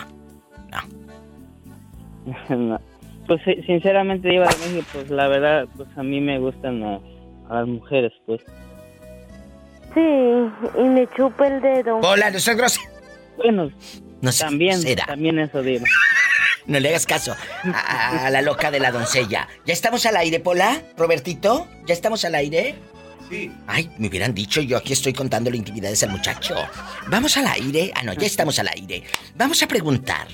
No. 2.27 2.79
Pues 3.27 3.41
sinceramente, 3.67 4.29
Diva 4.29 4.47
de 4.47 4.57
México, 4.73 4.87
pues 4.93 5.11
la 5.11 5.27
verdad, 5.27 5.67
pues 5.77 5.89
a 5.97 6.03
mí 6.05 6.21
me 6.21 6.39
gustan 6.39 6.79
las, 6.79 7.01
a 7.49 7.55
las 7.57 7.67
mujeres, 7.67 8.13
pues. 8.25 8.41
Sí, 9.97 10.03
y 10.79 10.85
me 10.85 11.09
chupa 11.17 11.47
el 11.47 11.63
dedo. 11.63 12.01
Hola, 12.03 12.31
no 12.31 12.39
seas 12.39 12.57
grosero. 12.57 12.85
Bueno, 13.39 13.71
no 14.21 14.31
sé, 14.31 14.45
también, 14.45 14.83
será. 14.83 15.07
también 15.07 15.39
eso, 15.39 15.63
Diva. 15.63 15.87
No 16.67 16.81
le 16.81 16.89
hagas 16.89 17.07
caso 17.07 17.35
a, 17.73 18.27
a 18.27 18.31
la 18.31 18.43
loca 18.43 18.73
de 18.73 18.81
la 18.81 18.91
doncella. 18.91 19.47
¿Ya 19.65 19.73
estamos 19.73 20.05
al 20.05 20.17
aire, 20.17 20.41
Pola? 20.41 20.83
¿Robertito? 20.97 21.69
¿Ya 21.87 21.95
estamos 21.95 22.25
al 22.25 22.35
aire? 22.35 22.75
Sí. 23.31 23.53
Ay, 23.69 23.89
me 23.99 24.09
hubieran 24.09 24.35
dicho, 24.35 24.61
yo 24.61 24.77
aquí 24.77 24.93
estoy 24.93 25.13
contándole 25.13 25.57
intimidades 25.57 26.03
al 26.03 26.11
muchacho. 26.11 26.57
Vamos 27.07 27.37
al 27.37 27.47
aire. 27.47 27.93
Ah, 27.95 28.03
no, 28.03 28.13
ya 28.15 28.27
estamos 28.27 28.59
al 28.59 28.67
aire. 28.67 29.05
Vamos 29.37 29.63
a 29.63 29.69
preguntar. 29.69 30.27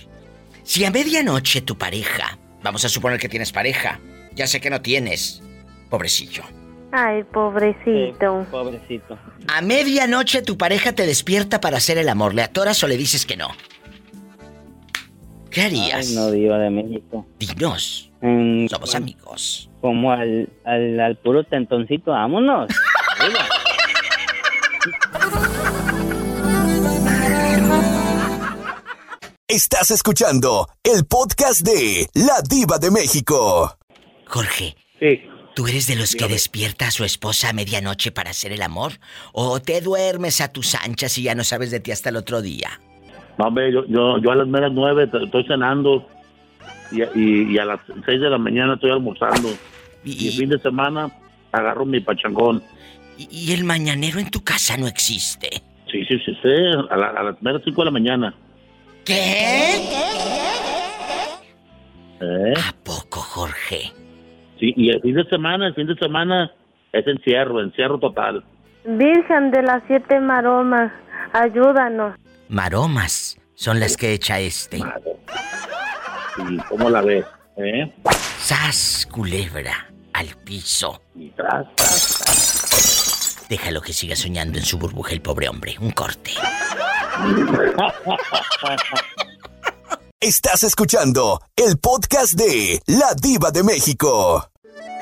Si 0.64 0.86
a 0.86 0.90
medianoche 0.90 1.60
tu 1.60 1.76
pareja, 1.76 2.38
vamos 2.62 2.82
a 2.86 2.88
suponer 2.88 3.18
que 3.20 3.28
tienes 3.28 3.52
pareja, 3.52 4.00
ya 4.34 4.46
sé 4.46 4.58
que 4.58 4.70
no 4.70 4.80
tienes, 4.80 5.42
pobrecillo. 5.90 6.44
Ay, 6.92 7.24
pobrecito. 7.24 8.46
pobrecito. 8.50 9.18
A 9.48 9.62
medianoche 9.62 10.42
tu 10.42 10.58
pareja 10.58 10.92
te 10.92 11.06
despierta 11.06 11.60
para 11.60 11.78
hacer 11.78 11.96
el 11.98 12.08
amor, 12.08 12.34
¿le 12.34 12.42
atoras 12.42 12.82
o 12.84 12.88
le 12.88 12.96
dices 12.98 13.24
que 13.24 13.36
no? 13.36 13.48
¿Qué 15.50 15.62
harías? 15.62 16.08
Ay, 16.08 16.14
no, 16.14 16.30
Diva 16.30 16.58
de 16.58 16.70
México. 16.70 17.26
Dinos. 17.38 18.10
Mm, 18.20 18.66
Somos 18.68 18.90
bueno, 18.90 19.04
amigos. 19.04 19.70
Como 19.80 20.12
al, 20.12 20.48
al, 20.64 21.00
al 21.00 21.16
puro 21.16 21.44
tentoncito, 21.44 22.10
vámonos. 22.12 22.68
Estás 29.48 29.90
escuchando 29.90 30.68
el 30.82 31.04
podcast 31.06 31.60
de 31.60 32.08
La 32.14 32.40
Diva 32.48 32.78
de 32.78 32.90
México. 32.90 33.76
Jorge. 34.26 34.74
Sí. 34.98 35.20
¿Tú 35.54 35.66
eres 35.66 35.86
de 35.86 35.96
los 35.96 36.14
que 36.14 36.28
despierta 36.28 36.86
a 36.88 36.90
su 36.90 37.04
esposa 37.04 37.50
a 37.50 37.52
medianoche 37.52 38.10
para 38.10 38.30
hacer 38.30 38.52
el 38.52 38.62
amor? 38.62 38.92
¿O 39.32 39.60
te 39.60 39.80
duermes 39.82 40.40
a 40.40 40.50
tus 40.50 40.74
anchas 40.74 41.18
y 41.18 41.24
ya 41.24 41.34
no 41.34 41.44
sabes 41.44 41.70
de 41.70 41.80
ti 41.80 41.90
hasta 41.92 42.08
el 42.08 42.16
otro 42.16 42.40
día? 42.40 42.80
No, 43.38 43.46
hombre, 43.46 43.70
yo, 43.72 43.84
yo, 43.86 44.18
yo 44.18 44.30
a 44.30 44.34
las 44.36 44.46
meras 44.48 44.72
nueve 44.72 45.08
estoy 45.22 45.44
cenando 45.46 46.06
y, 46.90 47.02
y- 47.18 47.52
y 47.52 47.58
a 47.58 47.64
las 47.66 47.80
seis 48.06 48.20
de 48.20 48.30
la 48.30 48.38
mañana 48.38 48.74
estoy 48.74 48.90
almorzando. 48.92 49.50
Y, 50.04 50.28
el 50.28 50.34
fin 50.34 50.48
de 50.48 50.58
semana 50.58 51.10
agarro 51.52 51.84
mi 51.84 52.00
pachangón. 52.00 52.62
¿Y, 53.18 53.28
y 53.30 53.52
el 53.52 53.64
mañanero 53.64 54.18
en 54.20 54.30
tu 54.30 54.42
casa 54.42 54.76
no 54.78 54.86
existe? 54.86 55.62
Sí, 55.90 56.02
sí, 56.06 56.18
sí, 56.24 56.32
sí, 56.42 56.48
a, 56.90 56.96
la- 56.96 57.08
a 57.10 57.22
las 57.24 57.42
meras 57.42 57.60
cinco 57.64 57.82
de 57.82 57.84
la 57.86 57.90
mañana. 57.90 58.34
¿Qué? 59.04 59.76
¿Eh? 62.20 62.54
¿A 62.56 62.72
poco, 62.84 63.20
Jorge? 63.20 63.92
Sí, 64.62 64.72
y 64.76 64.90
el 64.90 65.02
fin 65.02 65.16
de 65.16 65.24
semana, 65.24 65.66
el 65.66 65.74
fin 65.74 65.88
de 65.88 65.96
semana 65.96 66.52
es 66.92 67.04
encierro, 67.04 67.60
encierro 67.60 67.98
total. 67.98 68.44
Virgen 68.84 69.50
de 69.50 69.60
las 69.60 69.82
siete 69.88 70.20
maromas, 70.20 70.92
ayúdanos. 71.32 72.16
Maromas 72.48 73.40
son 73.54 73.80
las 73.80 73.96
que 73.96 74.12
echa 74.12 74.38
este. 74.38 74.78
¿Y 76.48 76.58
cómo 76.68 76.88
la 76.90 77.02
ves? 77.02 77.26
¿Eh? 77.56 77.92
Sas, 78.38 79.08
culebra, 79.10 79.88
al 80.12 80.28
piso. 80.44 81.02
tras, 81.34 81.66
tras, 81.74 83.46
Déjalo 83.48 83.80
que 83.80 83.92
siga 83.92 84.14
soñando 84.14 84.58
en 84.58 84.64
su 84.64 84.78
burbuja 84.78 85.12
el 85.12 85.22
pobre 85.22 85.48
hombre. 85.48 85.74
Un 85.80 85.90
corte. 85.90 86.30
Estás 90.20 90.62
escuchando 90.62 91.40
el 91.56 91.78
podcast 91.78 92.34
de 92.34 92.80
La 92.86 93.12
Diva 93.20 93.50
de 93.50 93.64
México. 93.64 94.51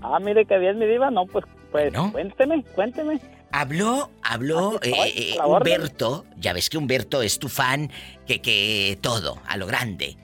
Ah, 0.00 0.20
mire 0.20 0.44
que 0.44 0.56
bien, 0.58 0.78
mi 0.78 0.86
diva. 0.86 1.10
No, 1.10 1.26
pues, 1.26 1.44
pues, 1.72 1.92
cuénteme, 2.12 2.62
cuénteme. 2.76 3.20
Habló, 3.56 4.10
habló 4.24 4.80
eh, 4.82 4.90
eh. 5.14 5.36
Humberto, 5.40 6.26
ya 6.36 6.52
ves 6.52 6.68
que 6.68 6.76
Humberto 6.76 7.22
es 7.22 7.38
tu 7.38 7.48
fan, 7.48 7.88
que, 8.26 8.42
que 8.42 8.98
todo, 9.00 9.40
a 9.46 9.56
lo 9.56 9.68
grande. 9.68 10.16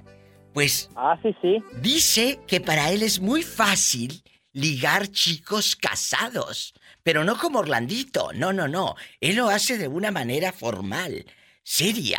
Pues... 0.53 0.91
Ah, 0.97 1.17
sí, 1.23 1.33
sí. 1.41 1.63
Dice 1.81 2.41
que 2.49 2.61
para 2.61 2.91
él 2.91 3.05
es 3.05 3.21
muy 3.21 3.45
fácil 3.45 4.25
ligar 4.53 5.07
chicos 5.13 5.77
casados, 5.77 6.75
pero 7.05 7.23
no 7.23 7.39
como 7.39 7.61
Orlandito, 7.61 8.33
no, 8.33 8.53
no, 8.53 8.67
no. 8.67 8.97
Él 9.21 9.37
lo 9.37 9.49
hace 9.49 9.79
de 9.79 9.87
una 9.87 10.11
manera 10.11 10.53
formal, 10.53 11.25
seria, 11.63 12.19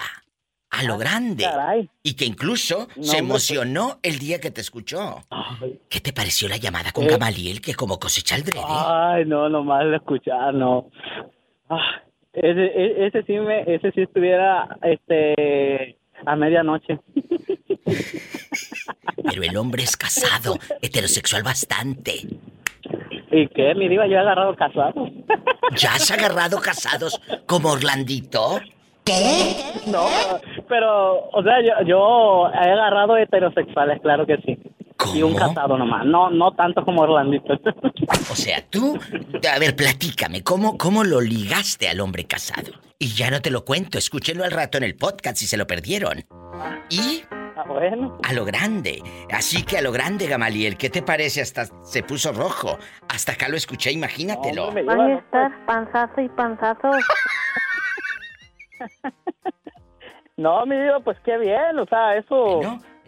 a 0.72 0.84
lo 0.84 0.97
grande. 0.97 1.45
Ah, 1.45 1.51
caray. 1.51 1.89
Y 2.01 2.13
que 2.15 2.26
incluso 2.26 2.88
No, 2.95 3.03
se 3.03 3.17
hombre, 3.17 3.17
emocionó 3.19 3.99
el 4.01 4.17
día 4.19 4.39
que 4.39 4.51
te 4.51 4.61
escuchó. 4.61 5.22
¿Qué 5.89 5.99
te 5.99 6.13
pareció 6.13 6.47
la 6.47 6.57
llamada 6.57 6.91
con 6.91 7.03
Eh. 7.05 7.09
Gamaliel 7.09 7.61
que 7.61 7.76
como 7.76 7.99
cosecha 7.99 8.36
el 8.36 8.43
drede? 8.43 8.63
Ay, 8.65 9.26
no, 9.26 9.49
nomás 9.49 9.86
de 9.86 9.97
escuchar, 9.97 10.53
no. 10.53 10.89
Ah, 11.69 12.01
ese, 12.34 12.65
e- 12.65 13.05
ese 13.07 13.24
sí 13.24 13.34
me, 13.34 13.61
ese 13.63 13.91
sí 13.91 14.01
estuviera, 14.01 14.78
este, 14.82 15.97
a 16.26 16.36
medianoche. 16.36 16.99
Pero 19.30 19.43
el 19.43 19.57
hombre 19.57 19.84
es 19.84 19.97
casado, 19.97 20.55
heterosexual 20.82 21.43
bastante. 21.43 22.28
¿Y 23.34 23.47
qué, 23.49 23.74
mi 23.76 23.88
diva? 23.88 24.07
Yo 24.07 24.13
he 24.13 24.19
agarrado 24.19 24.55
casado. 24.55 25.09
¿Ya 25.76 25.93
has 25.93 26.11
agarrado 26.11 26.59
casados 26.59 27.22
como 27.45 27.72
Orlandito? 27.72 28.59
¿Qué? 29.04 29.56
No, 29.88 30.06
pero, 30.70 31.30
o 31.32 31.43
sea, 31.43 31.56
yo, 31.62 31.86
yo 31.86 32.47
he 32.54 32.72
agarrado 32.72 33.18
heterosexuales, 33.18 33.99
claro 34.02 34.26
que 34.26 34.38
sí. 34.45 34.58
Y 35.16 35.24
un 35.24 35.34
casado 35.34 35.78
nomás, 35.80 36.06
no, 36.06 36.30
no 36.30 36.52
tanto 36.52 36.86
como 36.86 37.02
Orlandito. 37.02 37.54
O 38.32 38.36
sea, 38.36 38.62
tú, 38.70 38.99
a 39.52 39.58
ver, 39.60 39.76
platícame, 39.76 40.43
¿cómo, 40.43 40.78
¿cómo 40.78 41.04
lo 41.04 41.20
ligaste 41.20 41.89
al 41.89 41.99
hombre 42.02 42.26
casado? 42.26 42.72
Y 42.99 43.08
ya 43.16 43.32
no 43.32 43.41
te 43.41 43.49
lo 43.49 43.66
cuento, 43.66 43.97
escúchenlo 43.97 44.43
al 44.43 44.52
rato 44.52 44.78
en 44.78 44.84
el 44.84 44.95
podcast 44.95 45.38
si 45.38 45.47
se 45.47 45.58
lo 45.58 45.66
perdieron. 45.66 46.24
Y 46.89 47.24
Ah, 47.58 47.64
bueno. 47.68 48.18
a 48.28 48.34
lo 48.34 48.45
grande, 48.45 49.02
así 49.32 49.64
que 49.64 49.78
a 49.80 49.82
lo 49.82 49.91
grande, 49.91 50.28
Gamaliel, 50.28 50.78
¿qué 50.78 50.89
te 50.91 51.02
parece? 51.02 51.41
Hasta 51.41 51.66
se 51.84 52.04
puso 52.04 52.32
rojo. 52.32 52.78
Hasta 53.10 53.32
acá 53.34 53.49
lo 53.49 53.58
escuché, 53.58 53.91
imagínatelo. 53.91 54.72
Van 54.86 54.99
a 55.02 55.16
estar 55.18 55.66
panzazo 55.66 56.22
y 56.22 56.30
panzazo. 56.30 56.89
No, 60.38 60.65
mi 60.65 60.75
diva, 60.75 60.99
pues 61.01 61.19
qué 61.23 61.38
bien, 61.38 61.77
o 61.77 61.86
sea, 61.86 62.15
eso... 62.15 62.61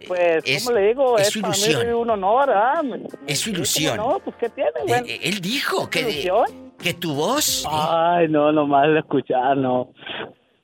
pues, 0.06 0.42
Es- 0.44 0.64
¿cómo 0.64 0.78
le 0.78 0.86
digo? 0.88 1.18
es 1.18 1.28
Es, 1.28 1.32
su 1.32 1.40
para 1.40 1.54
mí 1.54 1.92
un 1.92 2.10
honor, 2.10 2.50
¿ah? 2.50 2.80
Es 3.26 3.40
su 3.40 3.50
ilusión. 3.50 3.96
¿cómo 3.96 4.12
No, 4.12 4.18
pues, 4.20 4.36
¿qué 4.36 4.48
tiene, 4.50 4.70
Eh, 4.70 4.86
güey? 4.86 5.10
eh, 5.10 5.20
él 5.24 5.40
dijo 5.40 5.90
que, 5.90 6.04
de- 6.04 6.32
que 6.80 6.94
tu 6.94 7.12
voz... 7.14 7.66
Ay, 7.68 8.28
no, 8.28 8.52
nomás 8.52 8.86
de 8.88 9.00
escuchar, 9.00 9.56
no. 9.56 9.90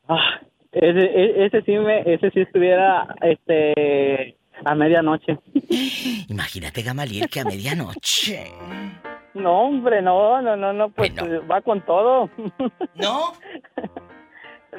Ah, 0.06 0.38
ese, 0.70 1.00
e- 1.00 1.46
ese 1.46 1.62
sí 1.62 1.72
me, 1.72 2.02
ese 2.02 2.30
sí 2.30 2.40
estuviera, 2.42 3.16
este, 3.22 4.36
a 4.64 4.74
medianoche. 4.76 5.38
Imagínate, 6.28 6.82
Gamaliel, 6.82 7.28
que 7.28 7.40
a 7.40 7.44
medianoche... 7.44 8.52
No, 9.34 9.62
hombre, 9.62 10.02
no, 10.02 10.40
no, 10.42 10.56
no, 10.56 10.72
no, 10.72 10.90
pues 10.90 11.12
va 11.50 11.60
con 11.62 11.80
todo. 11.84 12.28
¿No? 12.96 13.32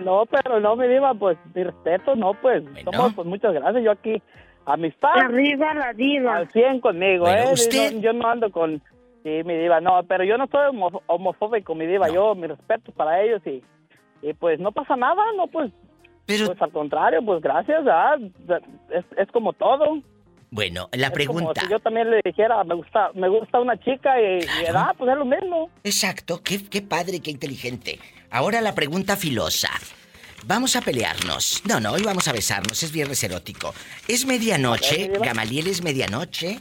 No, 0.04 0.26
pero 0.26 0.60
no, 0.60 0.76
mi 0.76 0.88
diva, 0.88 1.14
pues, 1.14 1.38
mi 1.54 1.64
respeto, 1.64 2.16
no, 2.16 2.34
pues, 2.36 2.64
somos, 2.84 3.14
pues, 3.14 3.28
muchas 3.28 3.54
gracias, 3.54 3.84
yo 3.84 3.92
aquí, 3.92 4.22
amistad. 4.66 5.10
Arriba 5.18 5.74
la 5.74 5.94
diva. 5.94 6.36
Al 6.38 6.50
100 6.52 6.80
conmigo, 6.82 7.26
Bueno, 7.26 7.50
¿eh? 7.50 7.54
usted- 7.54 7.94
No- 7.94 8.02
yo 8.02 8.14
no 8.14 8.28
ando 8.28 8.52
con, 8.52 8.82
sí, 9.24 9.42
mi 9.46 9.56
diva, 9.56 9.80
no, 9.82 10.02
pero 10.08 10.24
yo 10.24 10.38
no 10.38 10.48
soy 10.48 10.68
homo- 10.70 11.02
homofóbico, 11.08 11.76
mi 11.76 11.86
diva, 11.86 12.10
yo, 12.10 12.36
mi 12.36 12.48
respeto 12.48 12.92
para 12.92 13.22
ellos 13.22 13.42
y, 13.46 13.62
y 14.22 14.34
pues, 14.34 14.60
no 14.60 14.72
pasa 14.72 14.96
nada, 14.96 15.22
no, 15.38 15.48
pues, 15.48 15.72
pues, 16.26 16.62
al 16.62 16.72
contrario, 16.72 17.20
pues, 17.26 17.42
gracias, 17.42 17.84
¿ah? 17.88 18.16
Es, 18.90 19.06
es 19.18 19.28
como 19.32 19.54
todo. 19.54 20.00
Bueno, 20.54 20.90
la 20.92 21.08
Es 21.08 21.14
pregunta... 21.14 21.46
Como 21.46 21.54
si 21.56 21.70
yo 21.72 21.80
también 21.80 22.12
le 22.12 22.20
dijera, 22.26 22.62
me 22.66 22.76
gusta, 22.76 23.10
me 23.14 23.30
gusta 23.30 23.60
una 23.62 23.78
chica 23.78 24.20
y, 24.22 24.40
y 24.40 24.66
edad, 24.66 24.94
pues 24.98 25.10
es 25.10 25.18
lo 25.18 25.24
mismo. 25.24 25.70
Exacto, 25.84 26.42
qué, 26.44 26.58
qué 26.70 26.82
padre, 26.82 27.22
qué 27.22 27.32
inteligente. 27.32 28.00
Ahora 28.32 28.62
la 28.62 28.74
pregunta 28.74 29.18
filosa. 29.18 29.70
Vamos 30.46 30.78
a 30.78 30.82
pelearnos. 30.82 31.62
No, 31.68 31.82
no, 31.82 31.92
hoy 31.92 32.02
vamos 32.02 32.30
a 32.30 32.32
besarnos, 32.32 32.82
es 32.82 32.92
viernes 32.94 33.22
erótico. 33.24 33.74
¿Es 34.08 34.26
medianoche? 34.26 35.12
Gamaliel, 35.22 35.68
¿es 35.68 35.84
medianoche? 35.84 36.60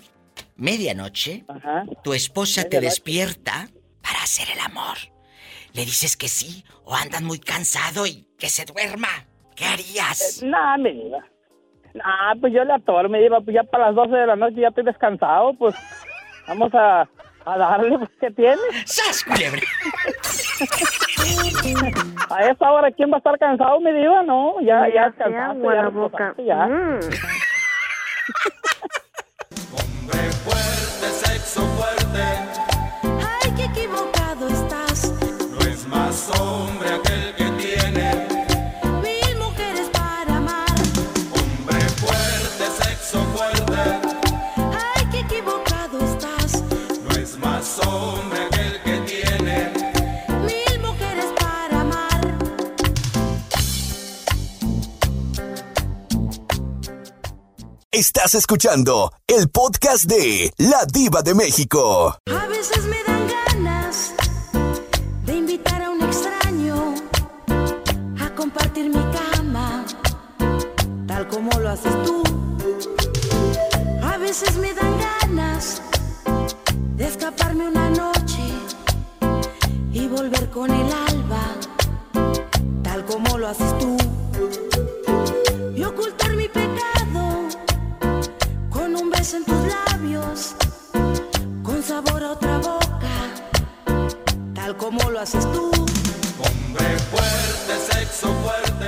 ¿Medianoche? 0.57 1.45
Ajá. 1.49 1.85
Tu 2.03 2.13
esposa 2.13 2.65
te 2.65 2.81
despierta 2.81 3.69
para 4.03 4.21
hacer 4.23 4.49
el 4.51 4.59
amor. 4.59 4.99
¿Le 5.73 5.85
dices 5.85 6.17
que 6.17 6.27
sí 6.27 6.65
o 6.85 6.95
andas 6.95 7.23
muy 7.23 7.39
cansado 7.39 8.05
y 8.05 8.27
que 8.37 8.49
se 8.49 8.65
duerma? 8.65 9.09
¿Qué 9.55 9.65
harías? 9.65 10.43
Nah, 10.43 10.77
mi 10.77 10.93
diva. 10.93 11.25
Nah, 11.95 12.35
pues 12.41 12.53
yo 12.53 12.65
le 12.65 13.09
mi 13.09 13.23
diva, 13.23 13.41
pues 13.41 13.55
ya 13.55 13.63
para 13.63 13.87
las 13.87 13.95
12 13.95 14.17
de 14.17 14.27
la 14.27 14.37
noche 14.37 14.61
ya 14.61 14.69
estoy 14.69 14.85
descansado, 14.85 15.55
pues 15.57 15.75
vamos 16.49 16.75
a, 16.75 17.09
a 17.45 17.59
darle, 17.59 17.97
pues, 17.97 18.11
¿qué 18.21 18.31
tiene? 18.33 18.57
¡Sas, 18.85 19.23
culebra! 19.23 19.61
a 22.31 22.45
esa 22.51 22.71
hora, 22.71 22.91
¿quién 22.93 23.11
va 23.11 23.17
a 23.17 23.19
estar 23.19 23.39
cansado, 23.39 23.81
mi 23.81 23.93
diva? 23.93 24.23
No, 24.23 24.61
ya, 24.61 24.87
ya 24.89 24.95
Ya 24.95 25.05
descansaste, 25.11 25.59
agua 25.59 25.75
ya 25.75 25.83
la 25.83 25.89
boca. 25.89 26.35
ya. 26.39 26.67
Mm. 26.67 27.01
Fuerte, 30.45 31.07
sexo 31.13 31.61
fuerte, 31.77 32.23
Ay, 33.05 33.53
qué 33.57 33.65
equivocado 33.65 34.49
estás. 34.49 35.13
no 35.51 35.59
es 35.61 35.87
más 35.89 36.31
hombre 36.41 36.90
Estás 58.01 58.35
escuchando 58.35 59.13
el 59.27 59.51
podcast 59.51 60.05
de 60.05 60.51
La 60.57 60.87
Diva 60.91 61.21
de 61.21 61.35
México. 61.35 62.17
A 62.35 62.47
veces 62.47 62.83
me 62.87 62.97
dan 63.05 63.29
ganas 63.29 64.15
de 65.27 65.37
invitar 65.37 65.83
a 65.83 65.91
un 65.91 66.01
extraño 66.01 66.95
a 68.19 68.35
compartir 68.35 68.89
mi 68.89 69.05
cama, 69.13 69.85
tal 71.07 71.29
como 71.29 71.51
lo 71.61 71.69
haces 71.69 71.93
tú. 72.03 72.23
A 74.03 74.17
veces 74.17 74.57
me 74.57 74.73
dan 74.73 74.99
ganas 74.99 75.83
de 76.97 77.07
escaparme 77.07 77.69
una 77.69 77.91
noche 77.91 78.45
y 79.93 80.09
volver 80.09 80.49
con 80.49 80.71
el 80.71 80.91
alba, 80.91 81.55
tal 82.83 83.05
como 83.05 83.37
lo 83.37 83.49
haces 83.49 83.79
tú. 83.79 84.00
Beso 89.31 89.37
en 89.37 89.45
tus 89.45 89.75
labios 89.75 90.55
con 91.63 91.83
sabor 91.83 92.23
a 92.23 92.33
otra 92.33 92.59
boca, 92.59 93.35
tal 94.55 94.77
como 94.77 95.11
lo 95.11 95.21
haces 95.21 95.45
tú. 95.53 95.71
Hombre 96.39 96.99
fuerte, 97.11 97.93
sexo 97.93 98.33
fuerte. 98.35 98.87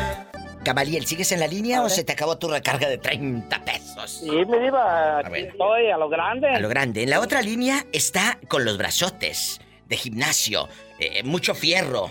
Gamaliel, 0.64 1.06
¿sigues 1.06 1.30
en 1.32 1.40
la 1.40 1.46
línea 1.46 1.82
o 1.82 1.88
se 1.88 2.04
te 2.04 2.12
acabó 2.12 2.38
tu 2.38 2.48
recarga 2.48 2.88
de 2.88 2.98
30 2.98 3.64
pesos? 3.64 4.20
Sí, 4.20 4.30
mi 4.30 4.58
diva, 4.58 5.18
aquí 5.18 5.30
ver. 5.30 5.44
estoy 5.48 5.90
a 5.90 5.96
lo 5.96 6.08
grande. 6.08 6.48
A 6.48 6.60
lo 6.60 6.68
grande. 6.68 7.02
En 7.02 7.10
la 7.10 7.20
otra 7.20 7.42
línea 7.42 7.84
está 7.92 8.38
con 8.48 8.64
los 8.64 8.78
brazotes 8.78 9.60
de 9.88 9.96
gimnasio, 9.96 10.68
eh, 10.98 11.22
mucho 11.24 11.54
fierro. 11.54 12.10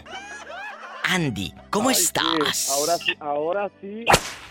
Andy, 1.03 1.53
¿cómo 1.69 1.89
Ay, 1.89 1.95
estás? 1.95 2.69
ahora 2.69 2.97
sí, 2.97 3.13
ahora 3.19 3.71
sí 3.81 4.05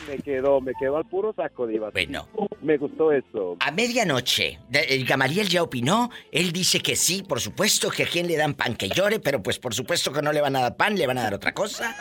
me 0.08 0.18
quedó, 0.18 0.60
me 0.60 0.72
quedó 0.78 0.96
al 0.96 1.04
puro 1.06 1.32
saco, 1.34 1.66
Diva. 1.66 1.90
Bueno. 1.90 2.28
Me 2.62 2.76
gustó 2.76 3.10
eso. 3.12 3.56
A 3.60 3.70
medianoche, 3.70 4.58
el 4.70 5.06
Gamaliel 5.06 5.48
ya 5.48 5.62
opinó, 5.62 6.10
él 6.30 6.52
dice 6.52 6.80
que 6.80 6.94
sí, 6.96 7.22
por 7.22 7.40
supuesto, 7.40 7.90
que 7.90 8.02
a 8.02 8.06
quien 8.06 8.26
le 8.26 8.36
dan 8.36 8.54
pan 8.54 8.74
que 8.74 8.88
llore, 8.88 9.18
pero 9.18 9.42
pues 9.42 9.58
por 9.58 9.74
supuesto 9.74 10.12
que 10.12 10.20
no 10.20 10.32
le 10.32 10.40
van 10.40 10.56
a 10.56 10.60
dar 10.60 10.76
pan, 10.76 10.96
le 10.96 11.06
van 11.06 11.18
a 11.18 11.22
dar 11.22 11.34
otra 11.34 11.54
cosa. 11.54 11.96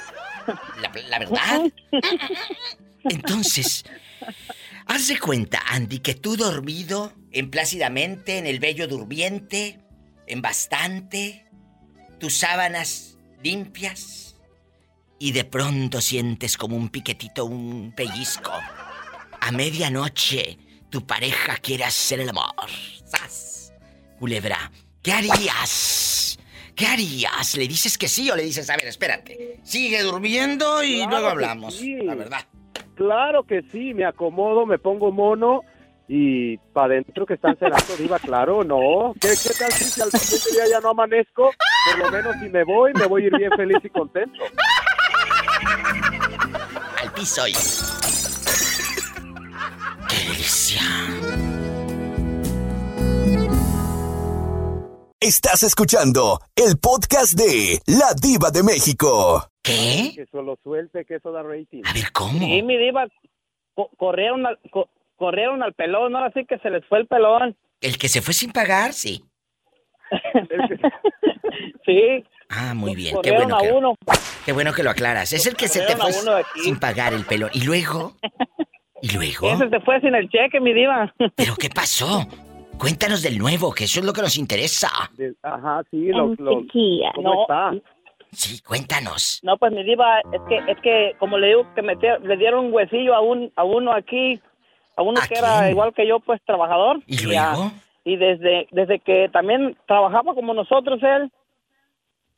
La, 0.81 0.91
la 1.09 1.19
verdad. 1.19 1.61
Entonces, 3.03 3.85
haz 4.85 5.07
de 5.07 5.19
cuenta, 5.19 5.61
Andy, 5.69 5.99
que 5.99 6.15
tú 6.15 6.35
dormido, 6.35 7.13
en 7.31 7.49
plácidamente, 7.49 8.37
en 8.37 8.47
el 8.47 8.59
bello 8.59 8.87
durmiente, 8.87 9.79
en 10.27 10.41
bastante, 10.41 11.45
tus 12.19 12.33
sábanas 12.37 13.17
limpias, 13.41 14.28
y 15.19 15.31
de 15.33 15.43
pronto 15.43 16.01
sientes 16.01 16.57
como 16.57 16.75
un 16.77 16.89
piquetito, 16.89 17.45
un 17.45 17.93
pellizco. 17.95 18.51
A 19.41 19.51
medianoche, 19.51 20.57
tu 20.89 21.05
pareja 21.05 21.57
quiere 21.57 21.83
hacer 21.83 22.21
el 22.21 22.29
amor. 22.29 22.45
¡Sas! 23.05 23.73
Culebra, 24.17 24.71
¿qué 25.01 25.11
harías? 25.13 26.37
¿Qué 26.75 26.85
harías? 26.87 27.55
¿Le 27.57 27.67
dices 27.67 27.97
que 27.97 28.07
sí 28.07 28.29
o 28.31 28.35
le 28.35 28.43
dices, 28.43 28.69
a 28.69 28.75
ver, 28.77 28.85
espérate, 28.87 29.59
sigue 29.63 30.01
durmiendo 30.01 30.81
y 30.83 30.97
Claro 30.97 31.09
luego 31.11 31.27
hablamos? 31.29 31.75
sí. 31.75 31.95
La 32.03 32.15
verdad. 32.15 32.41
Claro 32.95 33.43
que 33.43 33.61
sí, 33.71 33.93
me 33.93 34.05
acomodo, 34.05 34.65
me 34.65 34.77
pongo 34.77 35.11
mono 35.11 35.61
y 36.07 36.57
para 36.73 36.87
adentro 36.95 37.25
que 37.25 37.35
están 37.35 37.55
cenando, 37.57 37.95
Diva, 37.97 38.19
claro, 38.19 38.63
no. 38.63 39.13
¿Qué, 39.21 39.29
qué 39.41 39.53
tal 39.57 39.71
si 39.71 39.85
si 39.85 40.01
al 40.01 40.11
siguiente 40.11 40.51
día 40.51 40.75
ya 40.77 40.79
no 40.81 40.89
amanezco? 40.89 41.51
Por 41.91 41.99
lo 41.99 42.11
menos 42.11 42.35
si 42.41 42.49
me 42.49 42.63
voy, 42.63 42.91
me 42.93 43.05
voy 43.05 43.23
a 43.23 43.27
ir 43.27 43.37
bien 43.37 43.51
feliz 43.55 43.77
y 43.83 43.89
contento. 43.89 44.39
Al 47.19 47.25
piso 47.25 47.45
y... 47.49 47.51
¡Qué 50.07 50.29
delicia! 50.31 50.81
Estás 55.19 55.63
escuchando 55.63 56.39
el 56.55 56.77
podcast 56.81 57.33
de 57.37 57.79
La 57.87 58.13
Diva 58.21 58.51
de 58.51 58.63
México. 58.63 59.43
¿Qué? 59.61 60.13
Que 60.15 60.25
solo 60.31 60.57
suelte, 60.63 61.03
que 61.03 61.15
eso 61.15 61.33
da 61.33 61.43
rating. 61.43 61.81
A 61.85 61.91
ver, 61.91 62.09
¿cómo? 62.13 62.39
Sí, 62.39 62.61
mi 62.63 62.77
diva, 62.77 63.05
co- 63.75 63.89
corrieron, 63.97 64.45
al, 64.45 64.57
co- 64.71 64.89
corrieron 65.17 65.61
al 65.61 65.73
pelón, 65.73 66.15
ahora 66.15 66.31
sí 66.33 66.45
que 66.45 66.57
se 66.59 66.69
les 66.69 66.85
fue 66.85 66.99
el 66.99 67.07
pelón. 67.07 67.57
El 67.81 67.97
que 67.97 68.07
se 68.07 68.21
fue 68.21 68.33
sin 68.33 68.53
pagar, 68.53 68.93
sí. 68.93 69.25
Sí. 71.85 72.23
Ah, 72.49 72.73
muy 72.73 72.95
bien. 72.95 73.15
Qué 73.21 73.31
bueno, 73.31 73.57
que, 73.59 73.71
uno. 73.71 73.95
qué 74.45 74.51
bueno 74.53 74.73
que 74.73 74.83
lo 74.83 74.89
aclaras. 74.89 75.31
Es 75.33 75.45
el 75.45 75.55
que 75.55 75.67
se 75.67 75.81
te 75.85 75.95
fue 75.95 76.11
sin 76.63 76.79
pagar 76.79 77.13
el 77.13 77.25
pelo. 77.25 77.47
¿Y 77.53 77.63
luego? 77.63 78.13
¿Y 79.01 79.11
luego? 79.13 79.51
Ese 79.53 79.69
se 79.69 79.79
fue 79.81 80.01
sin 80.01 80.15
el 80.15 80.29
cheque, 80.29 80.59
mi 80.59 80.73
diva. 80.73 81.13
¿Pero 81.35 81.55
qué 81.55 81.69
pasó? 81.69 82.25
Cuéntanos 82.77 83.21
del 83.21 83.37
nuevo, 83.37 83.71
que 83.73 83.83
eso 83.85 83.99
es 83.99 84.05
lo 84.05 84.13
que 84.13 84.21
nos 84.21 84.37
interesa. 84.37 84.89
Ajá, 85.43 85.81
sí, 85.91 86.07
lo, 86.07 86.33
lo, 86.37 86.63
¿cómo 87.15 87.33
No. 87.35 87.41
está? 87.43 87.71
Sí, 88.31 88.61
cuéntanos. 88.61 89.39
No, 89.43 89.57
pues 89.57 89.71
mi 89.71 89.83
diva, 89.83 90.19
es 90.19 90.41
que, 90.47 90.57
es 90.71 90.77
que 90.81 91.15
como 91.19 91.37
le 91.37 91.47
digo, 91.47 91.67
que 91.75 91.81
me 91.81 91.95
te- 91.97 92.19
le 92.19 92.37
dieron 92.37 92.65
un 92.65 92.73
huesillo 92.73 93.15
a, 93.15 93.21
un, 93.21 93.51
a 93.55 93.63
uno 93.63 93.91
aquí, 93.93 94.39
a 94.95 95.01
uno 95.01 95.19
que 95.27 95.37
era 95.39 95.69
igual 95.69 95.93
que 95.93 96.07
yo, 96.07 96.19
pues 96.19 96.39
trabajador. 96.45 97.01
¿Y 97.07 97.35
a- 97.35 97.53
luego? 97.53 97.71
y 98.05 98.15
desde, 98.17 98.67
desde 98.71 98.99
que 98.99 99.29
también 99.31 99.77
trabajaba 99.87 100.33
como 100.33 100.53
nosotros 100.53 100.99
él, 101.03 101.31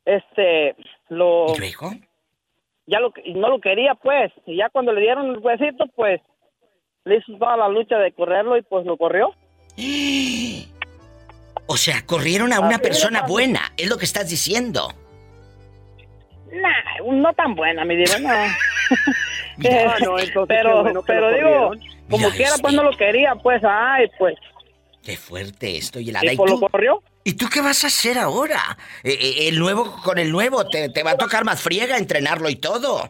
este, 0.06 0.76
lo... 1.10 1.54
¿Y 1.56 1.60
luego? 1.60 1.92
Ya 2.88 3.00
lo, 3.00 3.12
que- 3.12 3.24
no 3.34 3.50
lo 3.50 3.60
quería, 3.62 3.96
pues. 3.96 4.32
Y 4.46 4.58
ya 4.58 4.70
cuando 4.70 4.92
le 4.94 5.02
dieron 5.02 5.30
el 5.30 5.38
huesito, 5.38 5.86
pues, 5.96 6.20
le 7.06 7.18
hizo 7.18 7.38
toda 7.38 7.58
la 7.58 7.68
lucha 7.70 7.98
de 7.98 8.12
correrlo 8.12 8.58
y 8.58 8.62
pues 8.64 8.86
lo 8.86 8.98
corrió. 8.98 9.34
O 11.68 11.78
sea, 11.78 12.06
corrieron 12.06 12.52
a 12.52 12.60
una 12.60 12.76
Así 12.76 12.82
persona 12.84 13.22
buena, 13.22 13.62
es 13.78 13.88
lo 13.90 13.98
que 13.98 14.04
estás 14.04 14.30
diciendo. 14.30 14.90
Nah, 16.52 17.06
no 17.14 17.32
tan 17.34 17.56
buena, 17.56 17.86
mi 17.86 17.96
diva, 17.96 18.18
no. 18.20 18.30
No, 19.58 19.68
entonces 20.20 20.32
pero, 20.48 20.82
bueno 20.82 21.02
pero 21.06 21.32
digo, 21.34 21.72
como 22.10 22.26
Mira 22.26 22.32
quiera, 22.36 22.50
este. 22.52 22.62
pues 22.62 22.74
no 22.74 22.84
lo 22.84 22.92
quería, 22.98 23.36
pues, 23.36 23.62
ay, 23.64 24.10
pues. 24.18 24.36
Qué 25.04 25.16
fuerte 25.16 25.78
esto, 25.78 26.00
y 26.00 26.06
la 26.12 26.20
¿Y 26.24 26.30
¿Y 26.32 26.36
pues 26.36 26.52
lo 26.52 26.60
corrió? 26.68 27.02
¿Y 27.24 27.34
tú 27.34 27.48
qué 27.54 27.62
vas 27.62 27.84
a 27.84 27.88
hacer 27.88 28.18
ahora? 28.18 28.78
Eh, 29.04 29.12
eh, 29.14 29.48
el 29.50 29.60
nuevo 29.60 29.96
con 30.04 30.18
el 30.18 30.32
nuevo, 30.32 30.68
te, 30.68 30.90
te 30.90 31.04
va 31.04 31.12
a 31.12 31.18
tocar 31.18 31.46
más 31.46 31.62
friega 31.62 31.98
entrenarlo 31.98 32.50
y 32.50 32.56
todo. 32.56 33.08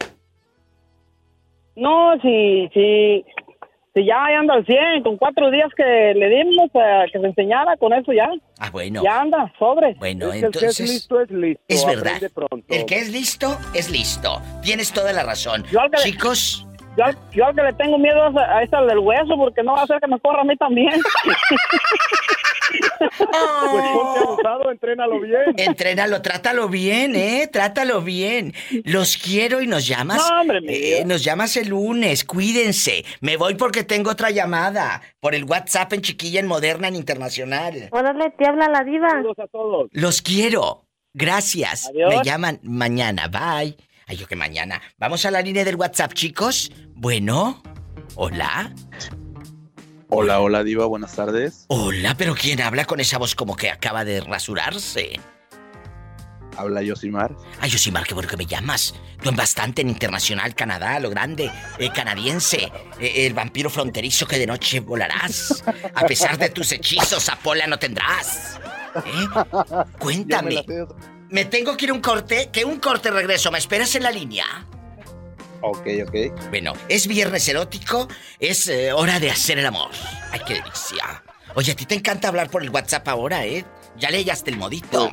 No, 1.77 2.13
si, 2.21 2.67
si, 2.73 3.23
si 3.93 4.05
ya 4.05 4.25
anda 4.37 4.55
al 4.55 4.65
100, 4.65 5.03
con 5.03 5.15
cuatro 5.17 5.49
días 5.49 5.69
que 5.77 6.13
le 6.15 6.29
dimos 6.29 6.69
eh, 6.73 7.05
que 7.13 7.19
se 7.19 7.25
enseñara, 7.25 7.77
con 7.77 7.93
eso 7.93 8.11
ya. 8.11 8.29
Ah, 8.59 8.69
bueno. 8.69 9.01
Ya 9.01 9.21
anda, 9.21 9.51
sobre. 9.57 9.93
Bueno, 9.95 10.33
Es 10.33 10.41
que 10.41 10.45
el 10.47 10.51
que 10.51 10.57
es 10.57 10.79
entonces... 10.79 10.89
listo 10.89 11.21
es 11.21 11.31
listo. 11.31 11.63
Es 11.69 11.85
verdad. 11.85 12.21
El 12.67 12.85
que 12.85 12.95
es 12.99 13.09
listo, 13.09 13.57
es 13.73 13.89
listo. 13.89 14.41
Tienes 14.61 14.91
toda 14.91 15.13
la 15.13 15.23
razón. 15.23 15.63
Yo 15.71 15.79
al 15.79 15.89
que 15.89 15.97
le- 15.97 16.03
Chicos, 16.03 16.67
Yo, 16.97 17.05
al- 17.05 17.17
yo 17.31 17.45
al 17.45 17.55
que 17.55 17.63
le 17.63 17.73
tengo 17.73 17.97
miedo 17.97 18.27
es 18.29 18.35
a, 18.35 18.57
a 18.57 18.63
esta 18.63 18.81
del 18.85 18.99
hueso, 18.99 19.37
porque 19.37 19.63
no 19.63 19.71
va 19.73 19.79
a 19.79 19.83
hacer 19.85 20.01
que 20.01 20.07
me 20.07 20.19
corra 20.19 20.41
a 20.41 20.43
mí 20.43 20.57
también. 20.57 20.91
Pues 22.99 23.83
ponte 23.93 24.19
abusado, 24.19 24.71
entrénalo 24.71 25.19
bien. 25.19 25.41
entrénalo, 25.57 26.21
trátalo 26.21 26.69
bien, 26.69 27.15
¿eh? 27.15 27.49
Trátalo 27.51 28.01
bien. 28.01 28.53
Los 28.83 29.17
quiero 29.17 29.61
y 29.61 29.67
nos 29.67 29.87
llamas. 29.87 30.21
Eh, 30.67 31.03
nos 31.05 31.23
llamas 31.23 31.57
el 31.57 31.69
lunes, 31.69 32.23
cuídense. 32.23 33.05
Me 33.21 33.37
voy 33.37 33.55
porque 33.55 33.83
tengo 33.83 34.11
otra 34.11 34.31
llamada. 34.31 35.01
Por 35.19 35.35
el 35.35 35.43
WhatsApp 35.45 35.93
en 35.93 36.01
Chiquilla, 36.01 36.39
en 36.39 36.47
Moderna, 36.47 36.87
en 36.87 36.95
Internacional. 36.95 37.89
Órale, 37.91 38.31
te 38.37 38.47
habla 38.47 38.67
la 38.69 38.83
diva. 38.83 39.09
Saludos 39.09 39.39
a 39.39 39.47
todos. 39.47 39.89
Los 39.91 40.21
quiero. 40.21 40.85
Gracias. 41.13 41.87
Adiós. 41.89 42.15
Me 42.15 42.23
llaman 42.23 42.59
mañana. 42.63 43.27
Bye. 43.27 43.75
Ay, 44.07 44.17
yo 44.17 44.27
que 44.27 44.35
mañana. 44.35 44.81
Vamos 44.97 45.25
a 45.25 45.31
la 45.31 45.41
línea 45.41 45.63
del 45.63 45.75
WhatsApp, 45.75 46.13
chicos. 46.13 46.71
Bueno. 46.95 47.61
Hola. 48.15 48.73
Hola, 50.13 50.41
hola 50.41 50.61
Diva, 50.65 50.85
buenas 50.87 51.15
tardes. 51.15 51.63
Hola, 51.69 52.15
pero 52.17 52.35
¿quién 52.35 52.59
habla 52.61 52.83
con 52.83 52.99
esa 52.99 53.17
voz 53.17 53.33
como 53.33 53.55
que 53.55 53.69
acaba 53.69 54.03
de 54.03 54.19
rasurarse? 54.19 55.17
Habla 56.57 56.81
Yosimar. 56.81 57.33
Ay, 57.61 57.69
Yosimar, 57.69 58.05
qué 58.05 58.13
bueno 58.13 58.29
que 58.29 58.35
me 58.35 58.45
llamas. 58.45 58.93
Tú 59.23 59.29
en 59.29 59.37
bastante 59.37 59.81
en 59.81 59.87
Internacional, 59.87 60.53
Canadá, 60.53 60.99
lo 60.99 61.09
grande, 61.09 61.49
eh, 61.79 61.89
canadiense, 61.95 62.69
eh, 62.99 63.25
el 63.25 63.33
vampiro 63.33 63.69
fronterizo 63.69 64.27
que 64.27 64.37
de 64.37 64.47
noche 64.47 64.81
volarás. 64.81 65.63
A 65.95 66.05
pesar 66.05 66.37
de 66.37 66.49
tus 66.49 66.73
hechizos, 66.73 67.29
Apola 67.29 67.65
no 67.65 67.79
tendrás. 67.79 68.59
¿Eh? 69.05 69.27
Cuéntame. 69.97 70.65
Me 71.29 71.45
tengo 71.45 71.77
que 71.77 71.85
ir 71.85 71.91
a 71.91 71.93
un 71.93 72.01
corte, 72.01 72.49
que 72.51 72.65
un 72.65 72.81
corte 72.81 73.11
regreso. 73.11 73.49
¿Me 73.49 73.59
esperas 73.59 73.95
en 73.95 74.03
la 74.03 74.11
línea? 74.11 74.67
Ok, 75.61 75.87
ok. 76.07 76.49
Bueno, 76.49 76.73
es 76.89 77.07
viernes 77.07 77.47
erótico, 77.47 78.07
es 78.39 78.67
eh, 78.67 78.91
hora 78.93 79.19
de 79.19 79.29
hacer 79.31 79.59
el 79.59 79.65
amor. 79.65 79.91
Ay, 80.31 80.41
qué 80.45 80.55
delicia. 80.55 81.23
Oye, 81.55 81.73
a 81.73 81.75
ti 81.75 81.85
te 81.85 81.95
encanta 81.95 82.29
hablar 82.29 82.49
por 82.49 82.63
el 82.63 82.69
WhatsApp 82.69 83.07
ahora, 83.07 83.45
¿eh? 83.45 83.65
Ya 83.97 84.09
leyaste 84.09 84.51
el 84.51 84.57
modito. 84.57 85.11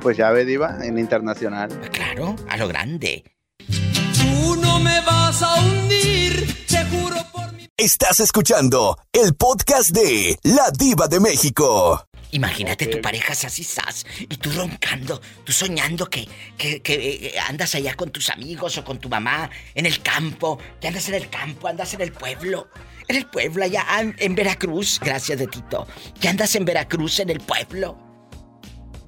Pues 0.00 0.16
ya 0.16 0.30
ve 0.30 0.44
Diva, 0.44 0.78
en 0.82 0.98
internacional. 0.98 1.68
Claro, 1.90 2.36
a 2.48 2.56
lo 2.56 2.68
grande. 2.68 3.24
Tú 3.66 4.56
no 4.56 4.78
me 4.78 5.00
vas 5.00 5.42
a 5.42 5.54
hundir, 5.60 6.66
te 6.66 6.84
juro 6.84 7.16
por 7.32 7.52
mi... 7.52 7.68
Estás 7.76 8.20
escuchando 8.20 8.98
el 9.12 9.34
podcast 9.34 9.90
de 9.90 10.38
La 10.42 10.70
Diva 10.70 11.08
de 11.08 11.20
México. 11.20 12.06
Imagínate 12.34 12.88
tu 12.88 13.00
pareja 13.00 13.32
así, 13.32 13.62
sas, 13.62 14.04
y 14.18 14.26
tú 14.26 14.50
roncando, 14.50 15.20
tú 15.44 15.52
soñando 15.52 16.10
que, 16.10 16.26
que, 16.58 16.82
que, 16.82 17.28
eh, 17.28 17.34
andas 17.48 17.76
allá 17.76 17.94
con 17.94 18.10
tus 18.10 18.28
amigos 18.28 18.76
o 18.76 18.84
con 18.84 18.98
tu 18.98 19.08
mamá 19.08 19.48
en 19.72 19.86
el 19.86 20.02
campo, 20.02 20.58
que 20.80 20.88
andas 20.88 21.08
en 21.08 21.14
el 21.14 21.30
campo, 21.30 21.68
andas 21.68 21.94
en 21.94 22.00
el 22.00 22.10
pueblo, 22.10 22.68
en 23.06 23.14
el 23.14 23.26
pueblo 23.26 23.62
allá 23.62 23.86
en, 24.00 24.16
en 24.18 24.34
Veracruz, 24.34 24.98
gracias 24.98 25.38
de 25.38 25.46
Tito, 25.46 25.86
que 26.20 26.26
andas 26.26 26.56
en 26.56 26.64
Veracruz 26.64 27.20
en 27.20 27.30
el 27.30 27.38
pueblo, 27.38 27.96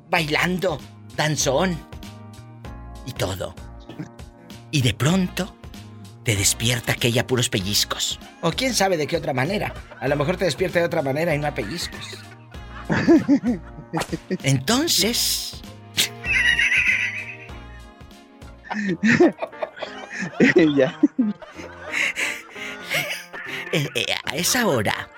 bailando, 0.09 0.81
danzón 1.16 1.77
y 3.07 3.12
todo. 3.12 3.57
Y 4.70 4.83
de 4.83 4.95
pronto 4.95 5.53
te 6.22 6.37
despierta 6.37 6.93
aquella 6.93 7.27
puros 7.27 7.49
pellizcos. 7.49 8.20
O 8.43 8.53
quién 8.53 8.72
sabe 8.72 8.97
de 8.97 9.09
qué 9.09 9.16
otra 9.16 9.33
manera. 9.33 9.74
A 9.99 10.07
lo 10.07 10.14
mejor 10.14 10.37
te 10.37 10.45
despierta 10.45 10.79
de 10.79 10.85
otra 10.85 11.03
manera 11.03 11.35
y 11.35 11.39
no 11.39 11.49
a 11.49 11.55
pellizcos. 11.55 12.18
Entonces. 14.43 15.62
ya. 20.76 20.99
eh, 23.72 23.89
eh, 23.95 24.07
a 24.24 24.37
esa 24.37 24.66
hora, 24.66 25.09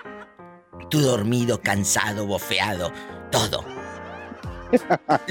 tú 0.91 1.01
dormido, 1.01 1.61
cansado, 1.61 2.27
bofeado, 2.27 2.93
todo. 3.31 3.65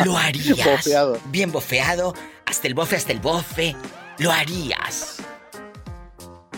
¿Lo 0.04 0.18
harías? 0.18 0.66
Bofeado. 0.66 1.20
Bien 1.26 1.52
bofeado, 1.52 2.14
hasta 2.46 2.68
el 2.68 2.74
bofe, 2.74 2.96
hasta 2.96 3.14
el 3.14 3.20
bofe. 3.20 3.76
¿Lo 4.18 4.32
harías? 4.32 5.18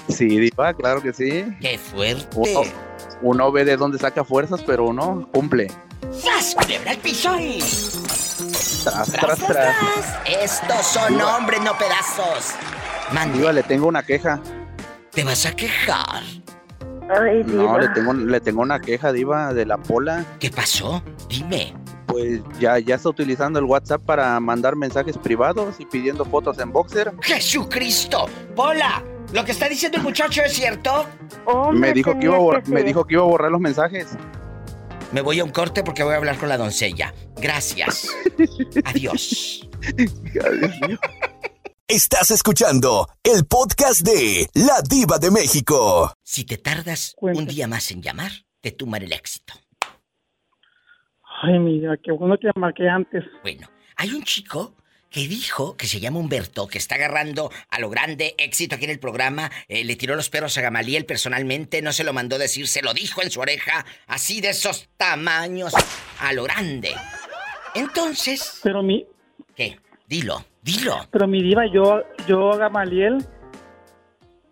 Sí, 0.07 0.27
Diva, 0.27 0.73
claro 0.73 1.01
que 1.01 1.13
sí. 1.13 1.45
¡Qué 1.61 1.77
fuerte! 1.77 2.73
Uno 3.22 3.51
ve 3.51 3.65
de 3.65 3.78
dónde 3.78 3.97
saca 3.97 4.24
fuerzas, 4.24 4.61
pero 4.65 4.86
uno 4.86 5.28
cumple. 5.34 5.67
¡Sas! 6.11 6.55
¡Culebra 6.55 6.91
el 6.93 6.97
piso 6.99 7.38
y... 7.39 7.59
Tras, 8.84 9.11
tras, 9.11 9.39
tras. 9.39 9.76
Estos 10.26 10.86
son 10.86 11.20
hombres, 11.22 11.61
no 11.61 11.78
pedazos. 11.78 12.53
Mande. 13.11 13.38
Diva, 13.39 13.51
le 13.51 13.63
tengo 13.63 13.88
una 13.88 14.03
queja. 14.03 14.39
¿Te 15.11 15.24
vas 15.24 15.45
a 15.45 15.55
quejar? 15.55 16.24
Ay, 17.09 17.43
No, 17.45 17.61
diva. 17.63 17.78
le 17.80 17.89
tengo, 17.89 18.13
le 18.13 18.39
tengo 18.39 18.61
una 18.61 18.80
queja, 18.80 19.11
Diva, 19.11 19.53
de 19.53 19.65
la 19.65 19.78
pola. 19.78 20.26
¿Qué 20.39 20.49
pasó? 20.49 21.01
Dime. 21.28 21.74
Pues 22.05 22.41
ya, 22.59 22.80
ya 22.80 22.95
está 22.95 23.09
utilizando 23.09 23.59
el 23.59 23.65
WhatsApp 23.65 24.01
para 24.03 24.39
mandar 24.39 24.76
mensajes 24.76 25.17
privados 25.17 25.76
y 25.80 25.86
pidiendo 25.86 26.24
fotos 26.26 26.57
en 26.59 26.72
boxer. 26.72 27.11
¡Jesucristo! 27.22 28.28
¡Pola! 28.55 29.03
¿Lo 29.34 29.45
que 29.45 29.51
está 29.51 29.69
diciendo 29.69 29.97
el 29.97 30.03
muchacho 30.03 30.41
es 30.41 30.53
cierto? 30.53 31.05
me 31.73 31.93
dijo 31.93 32.17
que 32.17 32.25
iba 32.25 32.36
a 32.36 32.39
bor- 32.39 32.67
me 32.67 32.84
dijo 32.84 33.05
que 33.05 33.13
iba 33.15 33.23
a 33.23 33.27
borrar 33.27 33.51
los 33.51 33.61
mensajes. 33.61 34.07
Me 35.11 35.21
voy 35.21 35.39
a 35.39 35.43
un 35.43 35.51
corte 35.51 35.84
porque 35.84 36.03
voy 36.03 36.13
a 36.13 36.17
hablar 36.17 36.38
con 36.38 36.49
la 36.49 36.57
doncella. 36.57 37.13
Gracias. 37.38 38.09
Adiós. 38.86 39.67
Estás 41.88 42.30
escuchando 42.32 43.07
el 43.23 43.45
podcast 43.45 44.01
de 44.01 44.47
La 44.53 44.82
Diva 44.88 45.17
de 45.17 45.32
México. 45.32 46.13
Si 46.23 46.43
te 46.45 46.57
tardas 46.57 47.15
un 47.19 47.45
día 47.47 47.67
más 47.67 47.89
en 47.91 48.01
llamar, 48.03 48.32
te 48.61 48.71
tumban 48.71 49.01
el 49.01 49.11
éxito. 49.13 49.53
Ay, 51.41 51.57
mira, 51.57 51.95
qué 52.03 52.11
bueno 52.11 52.36
que 52.39 52.49
marqué 52.59 52.88
antes. 52.88 53.23
Bueno, 53.41 53.67
hay 53.95 54.11
un 54.11 54.21
chico 54.23 54.75
que 55.10 55.28
dijo 55.28 55.76
que 55.76 55.88
se 55.88 55.99
llama 55.99 56.20
Humberto, 56.20 56.68
que 56.68 56.78
está 56.78 56.95
agarrando 56.95 57.51
a 57.70 57.80
lo 57.80 57.89
grande 57.89 58.36
éxito 58.38 58.76
aquí 58.76 58.86
en 58.86 58.91
el 58.91 58.99
programa. 58.99 59.51
eh, 59.68 59.84
le 59.84 59.95
tiró 59.95 60.16
los 60.16 60.30
perros 60.30 60.57
a 60.57 60.62
Gamaliel 60.62 61.05
personalmente, 61.05 61.82
no 61.82 61.93
se 61.93 62.03
lo 62.03 62.14
mandó 62.14 62.38
decir, 62.38 62.68
se 62.68 62.82
lo 62.82 62.93
dijo 62.93 63.22
en 63.22 63.32
su 63.32 63.39
oreja, 63.39 63.86
así 64.07 64.41
de 64.41 64.49
esos 64.49 64.89
tamaños, 64.97 65.74
a 66.20 66.34
lo 66.34 66.43
grande. 66.43 66.93
Entonces. 67.76 68.60
Pero 68.64 68.84
mi. 68.84 69.05
¿Qué? 69.55 69.80
Dilo, 70.07 70.45
dilo. 70.62 71.07
Pero 71.12 71.28
mi 71.28 71.41
diva, 71.41 71.64
yo, 71.72 72.01
yo 72.28 72.53
a 72.53 72.57
Gamaliel 72.57 73.26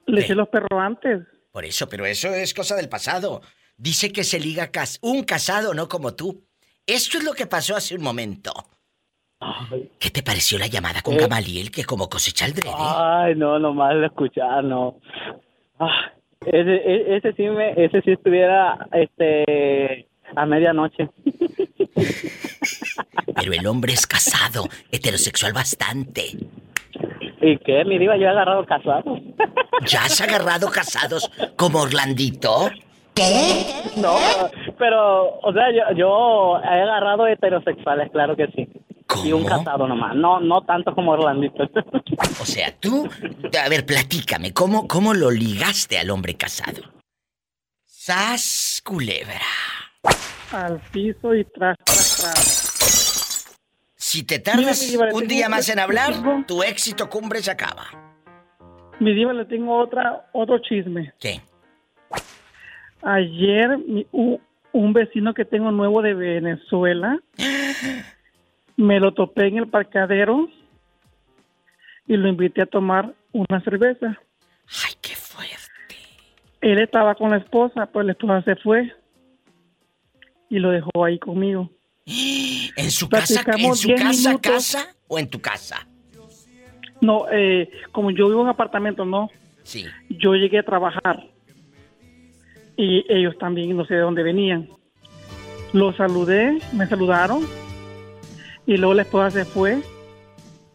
le 0.05 0.21
eché 0.21 0.35
los 0.35 0.49
perros 0.49 0.79
antes. 0.79 1.21
Por 1.51 1.65
eso, 1.65 1.89
pero 1.89 2.05
eso 2.05 2.29
es 2.33 2.53
cosa 2.53 2.75
del 2.75 2.89
pasado. 2.89 3.41
Dice 3.75 4.11
que 4.11 4.23
se 4.23 4.39
liga 4.39 4.71
cas 4.71 4.99
un 5.01 5.23
casado, 5.23 5.73
no 5.73 5.87
como 5.87 6.15
tú. 6.15 6.43
Esto 6.85 7.17
es 7.17 7.23
lo 7.23 7.33
que 7.33 7.47
pasó 7.47 7.75
hace 7.75 7.95
un 7.95 8.01
momento. 8.01 8.53
¿Qué 9.99 10.09
te 10.09 10.23
pareció 10.23 10.57
la 10.57 10.67
llamada 10.67 11.01
con 11.01 11.13
Eh. 11.13 11.17
Gamaliel 11.19 11.69
que 11.71 11.83
como 11.83 12.09
cosecha 12.09 12.45
el 12.45 12.53
drede? 12.53 12.73
Ay, 12.77 13.35
no, 13.35 13.59
nomás 13.59 13.95
de 13.95 14.05
escuchar, 14.07 14.63
no. 14.63 14.97
Ah, 15.79 16.11
ese, 16.45 16.75
e- 16.75 17.17
ese 17.17 17.33
sí 17.33 17.43
me, 17.43 17.71
ese 17.73 18.01
sí 18.01 18.11
estuviera, 18.11 18.87
este, 18.93 20.07
a 20.35 20.45
medianoche. 20.45 21.09
Pero 23.35 23.53
el 23.53 23.67
hombre 23.67 23.93
es 23.93 24.07
casado, 24.07 24.63
heterosexual 24.91 25.53
bastante. 25.53 26.23
¿Y 27.41 27.57
qué? 27.59 27.85
Mi 27.85 27.99
diva, 27.99 28.17
yo 28.17 28.23
he 28.23 28.29
agarrado 28.29 28.65
casado. 28.65 29.03
¿Ya 29.85 30.03
has 30.05 30.19
agarrado 30.21 30.69
casados 30.71 31.29
como 31.55 31.81
Orlandito? 31.81 32.69
¿Qué? 33.13 33.65
No, 33.97 34.15
pero, 34.77 35.39
o 35.39 35.53
sea, 35.53 35.71
yo, 35.71 35.95
yo 35.95 36.59
he 36.63 36.81
agarrado 36.81 37.27
heterosexuales, 37.27 38.11
claro 38.11 38.35
que 38.35 38.47
sí. 38.47 38.67
Y 39.23 39.31
un 39.31 39.45
casado 39.45 39.87
nomás, 39.87 40.15
no, 40.15 40.39
no 40.39 40.61
tanto 40.61 40.93
como 40.93 41.11
Orlandito. 41.11 41.63
O 42.41 42.45
sea, 42.45 42.71
tú, 42.77 43.07
a 43.63 43.69
ver, 43.69 43.85
platícame, 43.85 44.53
¿cómo, 44.53 44.87
cómo 44.87 45.13
lo 45.13 45.31
ligaste 45.31 45.97
al 45.97 46.09
hombre 46.09 46.35
casado? 46.35 46.81
¡Sas, 47.85 48.81
culebra! 48.85 49.39
Al 50.51 50.79
piso 50.91 51.33
y 51.35 51.43
tras, 51.45 51.77
tras, 51.83 52.17
tras. 52.19 53.57
Si 53.95 54.23
te 54.23 54.39
tardas 54.39 54.79
diva, 54.89 55.07
un 55.13 55.27
día 55.27 55.49
más 55.49 55.67
en 55.69 55.79
hablar, 55.79 56.13
tengo- 56.13 56.43
tu 56.47 56.63
éxito 56.63 57.09
cumbre 57.09 57.41
se 57.41 57.51
acaba. 57.51 57.85
Mi 58.99 59.13
diva, 59.13 59.33
le 59.33 59.45
tengo 59.45 59.77
otra, 59.77 60.29
otro 60.33 60.59
chisme. 60.59 61.13
¿Qué? 61.19 61.41
Ayer, 63.01 63.77
mi- 63.77 64.07
u- 64.11 64.39
un 64.73 64.93
vecino 64.93 65.33
que 65.33 65.45
tengo 65.45 65.71
nuevo 65.71 66.01
de 66.01 66.13
Venezuela, 66.13 67.19
me 68.77 68.99
lo 68.99 69.13
topé 69.13 69.47
en 69.47 69.57
el 69.57 69.67
parcadero 69.67 70.47
y 72.07 72.15
lo 72.15 72.29
invité 72.29 72.61
a 72.61 72.67
tomar 72.67 73.13
una 73.33 73.59
cerveza. 73.61 74.17
¡Ay, 74.85 74.93
qué 75.01 75.15
fuerte! 75.15 75.95
Él 76.61 76.79
estaba 76.79 77.15
con 77.15 77.31
la 77.31 77.37
esposa, 77.37 77.87
pues 77.87 78.05
la 78.05 78.11
esposa 78.13 78.41
se 78.43 78.55
fue 78.55 78.93
y 80.49 80.59
lo 80.59 80.69
dejó 80.69 81.03
ahí 81.03 81.19
conmigo. 81.19 81.69
¿En 82.05 82.91
su 82.91 83.09
casa, 83.09 83.43
en 83.57 83.75
su 83.75 83.87
10 83.87 84.01
casa, 84.01 84.29
minutos. 84.29 84.51
casa 84.51 84.95
o 85.07 85.19
en 85.19 85.29
tu 85.29 85.41
casa? 85.41 85.87
No, 87.01 87.25
eh, 87.31 87.69
como 87.91 88.11
yo 88.11 88.27
vivo 88.27 88.41
en 88.41 88.45
un 88.45 88.49
apartamento, 88.49 89.05
no. 89.05 89.29
Sí. 89.63 89.85
Yo 90.09 90.35
llegué 90.35 90.59
a 90.59 90.63
trabajar 90.63 91.27
y 92.77 93.03
ellos 93.09 93.37
también, 93.39 93.75
no 93.75 93.85
sé 93.85 93.95
de 93.95 94.01
dónde 94.01 94.23
venían. 94.23 94.69
Los 95.73 95.95
saludé, 95.95 96.59
me 96.73 96.87
saludaron 96.87 97.43
y 98.67 98.77
luego 98.77 98.93
la 98.93 99.01
esposa 99.01 99.31
se 99.31 99.45
fue. 99.45 99.81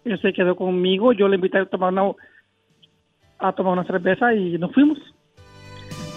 Él 0.05 0.20
se 0.20 0.32
quedó 0.32 0.57
conmigo, 0.57 1.12
yo 1.12 1.28
le 1.28 1.36
invité 1.36 1.59
a 1.59 1.66
tomar 1.66 1.93
una, 1.93 2.11
a 3.38 3.53
tomar 3.53 3.74
una 3.74 3.84
cerveza 3.84 4.34
y 4.34 4.59
nos 4.59 4.72
fuimos 4.72 4.99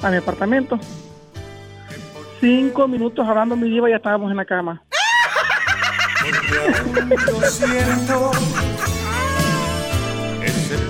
a 0.01 0.09
mi 0.09 0.17
apartamento. 0.17 0.80
Cinco 2.39 2.88
minutos 2.88 3.28
hablando 3.28 3.55
mi 3.55 3.69
diva 3.69 3.88
y 3.89 3.91
ya 3.91 3.97
estábamos 3.97 4.32
en 4.32 4.38
la 4.38 4.45
cama. 4.45 4.82
Lo 7.28 7.41
siento. 7.41 8.32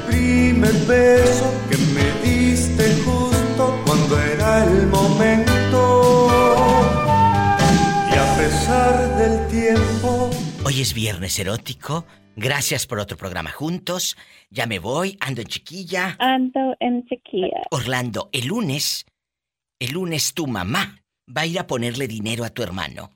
Primer 0.08 0.74
beso 0.88 1.54
que 1.70 1.78
me 1.94 2.12
diste 2.24 2.96
justo 3.04 3.82
cuando 3.86 4.20
era 4.20 4.64
el 4.64 4.88
momento. 4.88 5.55
Hoy 10.68 10.82
es 10.82 10.96
viernes 10.96 11.38
erótico. 11.38 12.08
Gracias 12.36 12.88
por 12.88 12.98
otro 12.98 13.18
programa 13.18 13.52
juntos. 13.52 14.18
Ya 14.50 14.66
me 14.66 14.80
voy, 14.80 15.16
ando 15.20 15.42
en 15.42 15.48
chiquilla. 15.48 16.16
Ando 16.18 16.76
en 16.80 17.06
chiquilla. 17.06 17.62
Orlando, 17.70 18.30
el 18.32 18.48
lunes, 18.48 19.06
el 19.80 19.92
lunes 19.92 20.34
tu 20.34 20.48
mamá 20.48 21.04
va 21.30 21.42
a 21.42 21.46
ir 21.46 21.60
a 21.60 21.68
ponerle 21.68 22.08
dinero 22.08 22.44
a 22.44 22.50
tu 22.50 22.64
hermano. 22.64 23.12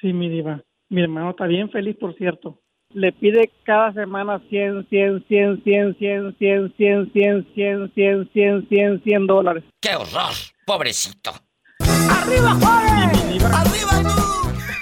Sí, 0.00 0.12
mi 0.12 0.28
diva. 0.28 0.60
Mi 0.88 1.02
hermano 1.02 1.30
está 1.30 1.46
bien 1.46 1.70
feliz, 1.70 1.96
por 2.00 2.16
cierto. 2.16 2.60
Le 2.90 3.12
pide 3.12 3.52
cada 3.62 3.92
semana 3.92 4.42
100, 4.50 4.88
100, 4.88 5.26
100, 5.28 5.62
100, 5.62 5.98
100, 6.02 6.36
100, 6.36 6.74
100, 6.76 7.12
100, 7.12 7.46
100, 7.54 7.92
100, 7.94 8.28
100, 8.32 8.68
100, 8.68 9.02
100 9.04 9.26
dólares. 9.28 9.62
¡Qué 9.80 9.94
horror! 9.94 10.34
Pobrecito. 10.66 11.30
¡Arriba, 11.78 12.54
Juárez! 12.54 13.44
¡Arriba 13.44 14.02
tú! 14.02 14.33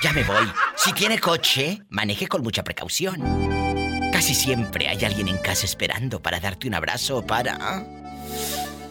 Ya 0.03 0.13
me 0.13 0.25
voy. 0.25 0.47
Si 0.77 0.93
tiene 0.93 1.19
coche, 1.19 1.79
maneje 1.89 2.27
con 2.27 2.43
mucha 2.43 2.65
precaución. 2.65 3.21
Casi 4.13 4.35
siempre 4.35 4.89
hay 4.89 5.05
alguien 5.05 5.29
en 5.29 5.39
casa 5.39 5.65
esperando 5.67 6.21
para 6.21 6.41
darte 6.41 6.67
un 6.69 6.75
abrazo 6.75 7.19
o 7.19 7.27
para... 7.27 7.57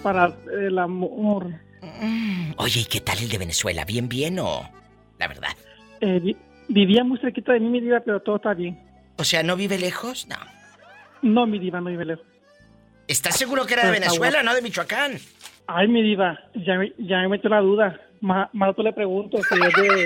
Para 0.03 0.33
el 0.51 0.77
amor. 0.79 1.47
Oye, 2.57 2.81
¿y 2.81 2.85
qué 2.85 3.01
tal 3.01 3.17
el 3.19 3.29
de 3.29 3.37
Venezuela? 3.37 3.85
¿Bien, 3.85 4.07
bien 4.09 4.39
o...? 4.39 4.69
La 5.19 5.27
verdad. 5.27 5.51
Eh, 5.99 6.19
vi- 6.19 6.37
vivía 6.67 7.03
muy 7.03 7.19
cerquita 7.19 7.53
de 7.53 7.59
mí, 7.59 7.69
mi 7.69 7.81
diva, 7.81 7.99
pero 8.03 8.21
todo 8.21 8.37
está 8.37 8.53
bien. 8.53 8.79
O 9.17 9.23
sea, 9.23 9.43
¿no 9.43 9.55
vive 9.55 9.77
lejos? 9.77 10.27
No. 10.27 10.37
No, 11.21 11.45
mi 11.45 11.59
diva, 11.59 11.79
no 11.81 11.89
vive 11.91 12.05
lejos. 12.05 12.25
¿Estás 13.07 13.37
seguro 13.37 13.65
que 13.65 13.73
era 13.73 13.85
de 13.85 13.91
Venezuela, 13.91 14.41
no 14.41 14.55
de 14.55 14.61
Michoacán? 14.61 15.19
Ay, 15.67 15.87
mi 15.87 16.01
diva, 16.01 16.39
ya, 16.55 16.75
me- 16.77 16.93
ya 16.97 17.17
me 17.17 17.27
metió 17.27 17.49
la 17.49 17.59
duda. 17.59 17.99
Más, 18.21 18.49
más 18.53 18.75
tú 18.75 18.81
le 18.83 18.93
pregunto 18.93 19.37
si 19.43 19.55
es 19.55 19.73
de, 19.75 20.05